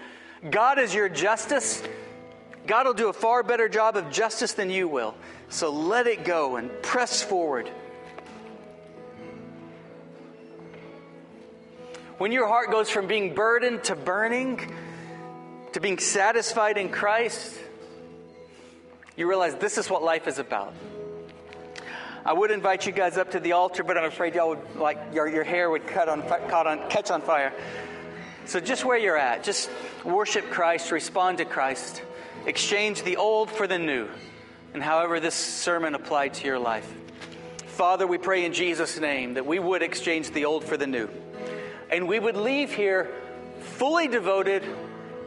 God 0.51 0.79
is 0.79 0.95
your 0.95 1.11
justice. 1.11 1.83
God 2.67 2.87
will 2.87 2.95
do 2.95 3.09
a 3.09 3.13
far 3.13 3.43
better 3.43 3.69
job 3.69 3.97
of 3.97 4.11
justice 4.11 4.53
than 4.53 4.71
you 4.71 4.89
will. 4.89 5.15
So 5.49 5.71
let 5.71 6.07
it 6.07 6.25
go 6.25 6.57
and 6.57 6.71
press 6.83 7.23
forward. 7.23 7.71
When 12.19 12.33
your 12.33 12.49
heart 12.49 12.71
goes 12.71 12.89
from 12.89 13.07
being 13.07 13.35
burdened 13.35 13.85
to 13.85 13.95
burning, 13.95 14.73
to 15.73 15.81
being 15.81 15.99
satisfied 15.99 16.79
in 16.79 16.89
Christ, 16.89 17.59
you 19.17 19.29
realize 19.29 19.55
this 19.57 19.77
is 19.79 19.91
what 19.91 20.03
life 20.03 20.27
is 20.27 20.39
about. 20.39 20.75
I 22.25 22.33
would 22.33 22.51
invite 22.51 22.87
you 22.87 22.93
guys 22.93 23.19
up 23.19 23.33
to 23.33 23.41
the 23.41 23.53
altar, 23.53 23.85
but 23.85 23.97
I'm 23.97 24.05
afraid 24.05 24.35
y'all 24.35 24.49
would 24.49 24.77
like 24.77 24.99
your, 25.13 25.29
your 25.29 25.45
hair 25.45 25.71
would 25.71 25.87
cut 25.87 26.09
on, 26.09 26.23
cut 26.23 26.67
on, 26.67 26.89
catch 26.91 27.11
on 27.11 27.23
fire. 27.23 27.53
So 28.47 28.61
just 28.61 28.85
where 28.85 28.99
you're 28.99 29.17
at, 29.17 29.45
just 29.45 29.71
worship 30.05 30.51
Christ, 30.51 30.91
respond 30.91 31.39
to 31.39 31.45
Christ, 31.45 32.03
exchange 32.47 33.03
the 33.03 33.17
old 33.17 33.51
for 33.51 33.67
the 33.67 33.79
new, 33.79 34.09
and 34.73 34.83
however 34.83 35.21
this 35.21 35.35
sermon 35.35 35.95
applied 35.95 36.35
to 36.35 36.47
your 36.47 36.59
life. 36.59 36.91
Father, 37.67 38.07
we 38.07 38.17
pray 38.17 38.45
in 38.45 38.53
Jesus' 38.53 38.99
name 38.99 39.35
that 39.35 39.45
we 39.45 39.59
would 39.59 39.83
exchange 39.83 40.31
the 40.31 40.47
old 40.47 40.65
for 40.65 40.77
the 40.77 40.87
new, 40.87 41.09
and 41.91 42.09
we 42.09 42.19
would 42.19 42.37
leave 42.37 42.73
here 42.73 43.11
fully 43.61 44.09
devoted, 44.09 44.63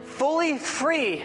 fully 0.04 0.58
free 0.58 1.22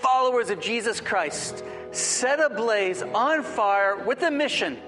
followers 0.00 0.50
of 0.50 0.60
Jesus 0.60 1.00
Christ 1.00 1.64
set 1.90 2.38
ablaze 2.38 3.02
on 3.02 3.42
fire 3.42 3.96
with 3.96 4.22
a 4.22 4.30
mission 4.30 4.78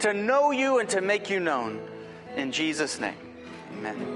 to 0.00 0.12
know 0.12 0.50
you 0.50 0.78
and 0.78 0.88
to 0.90 1.00
make 1.00 1.30
you 1.30 1.40
known. 1.40 1.80
In 2.36 2.52
Jesus' 2.52 3.00
name, 3.00 3.16
amen. 3.78 4.13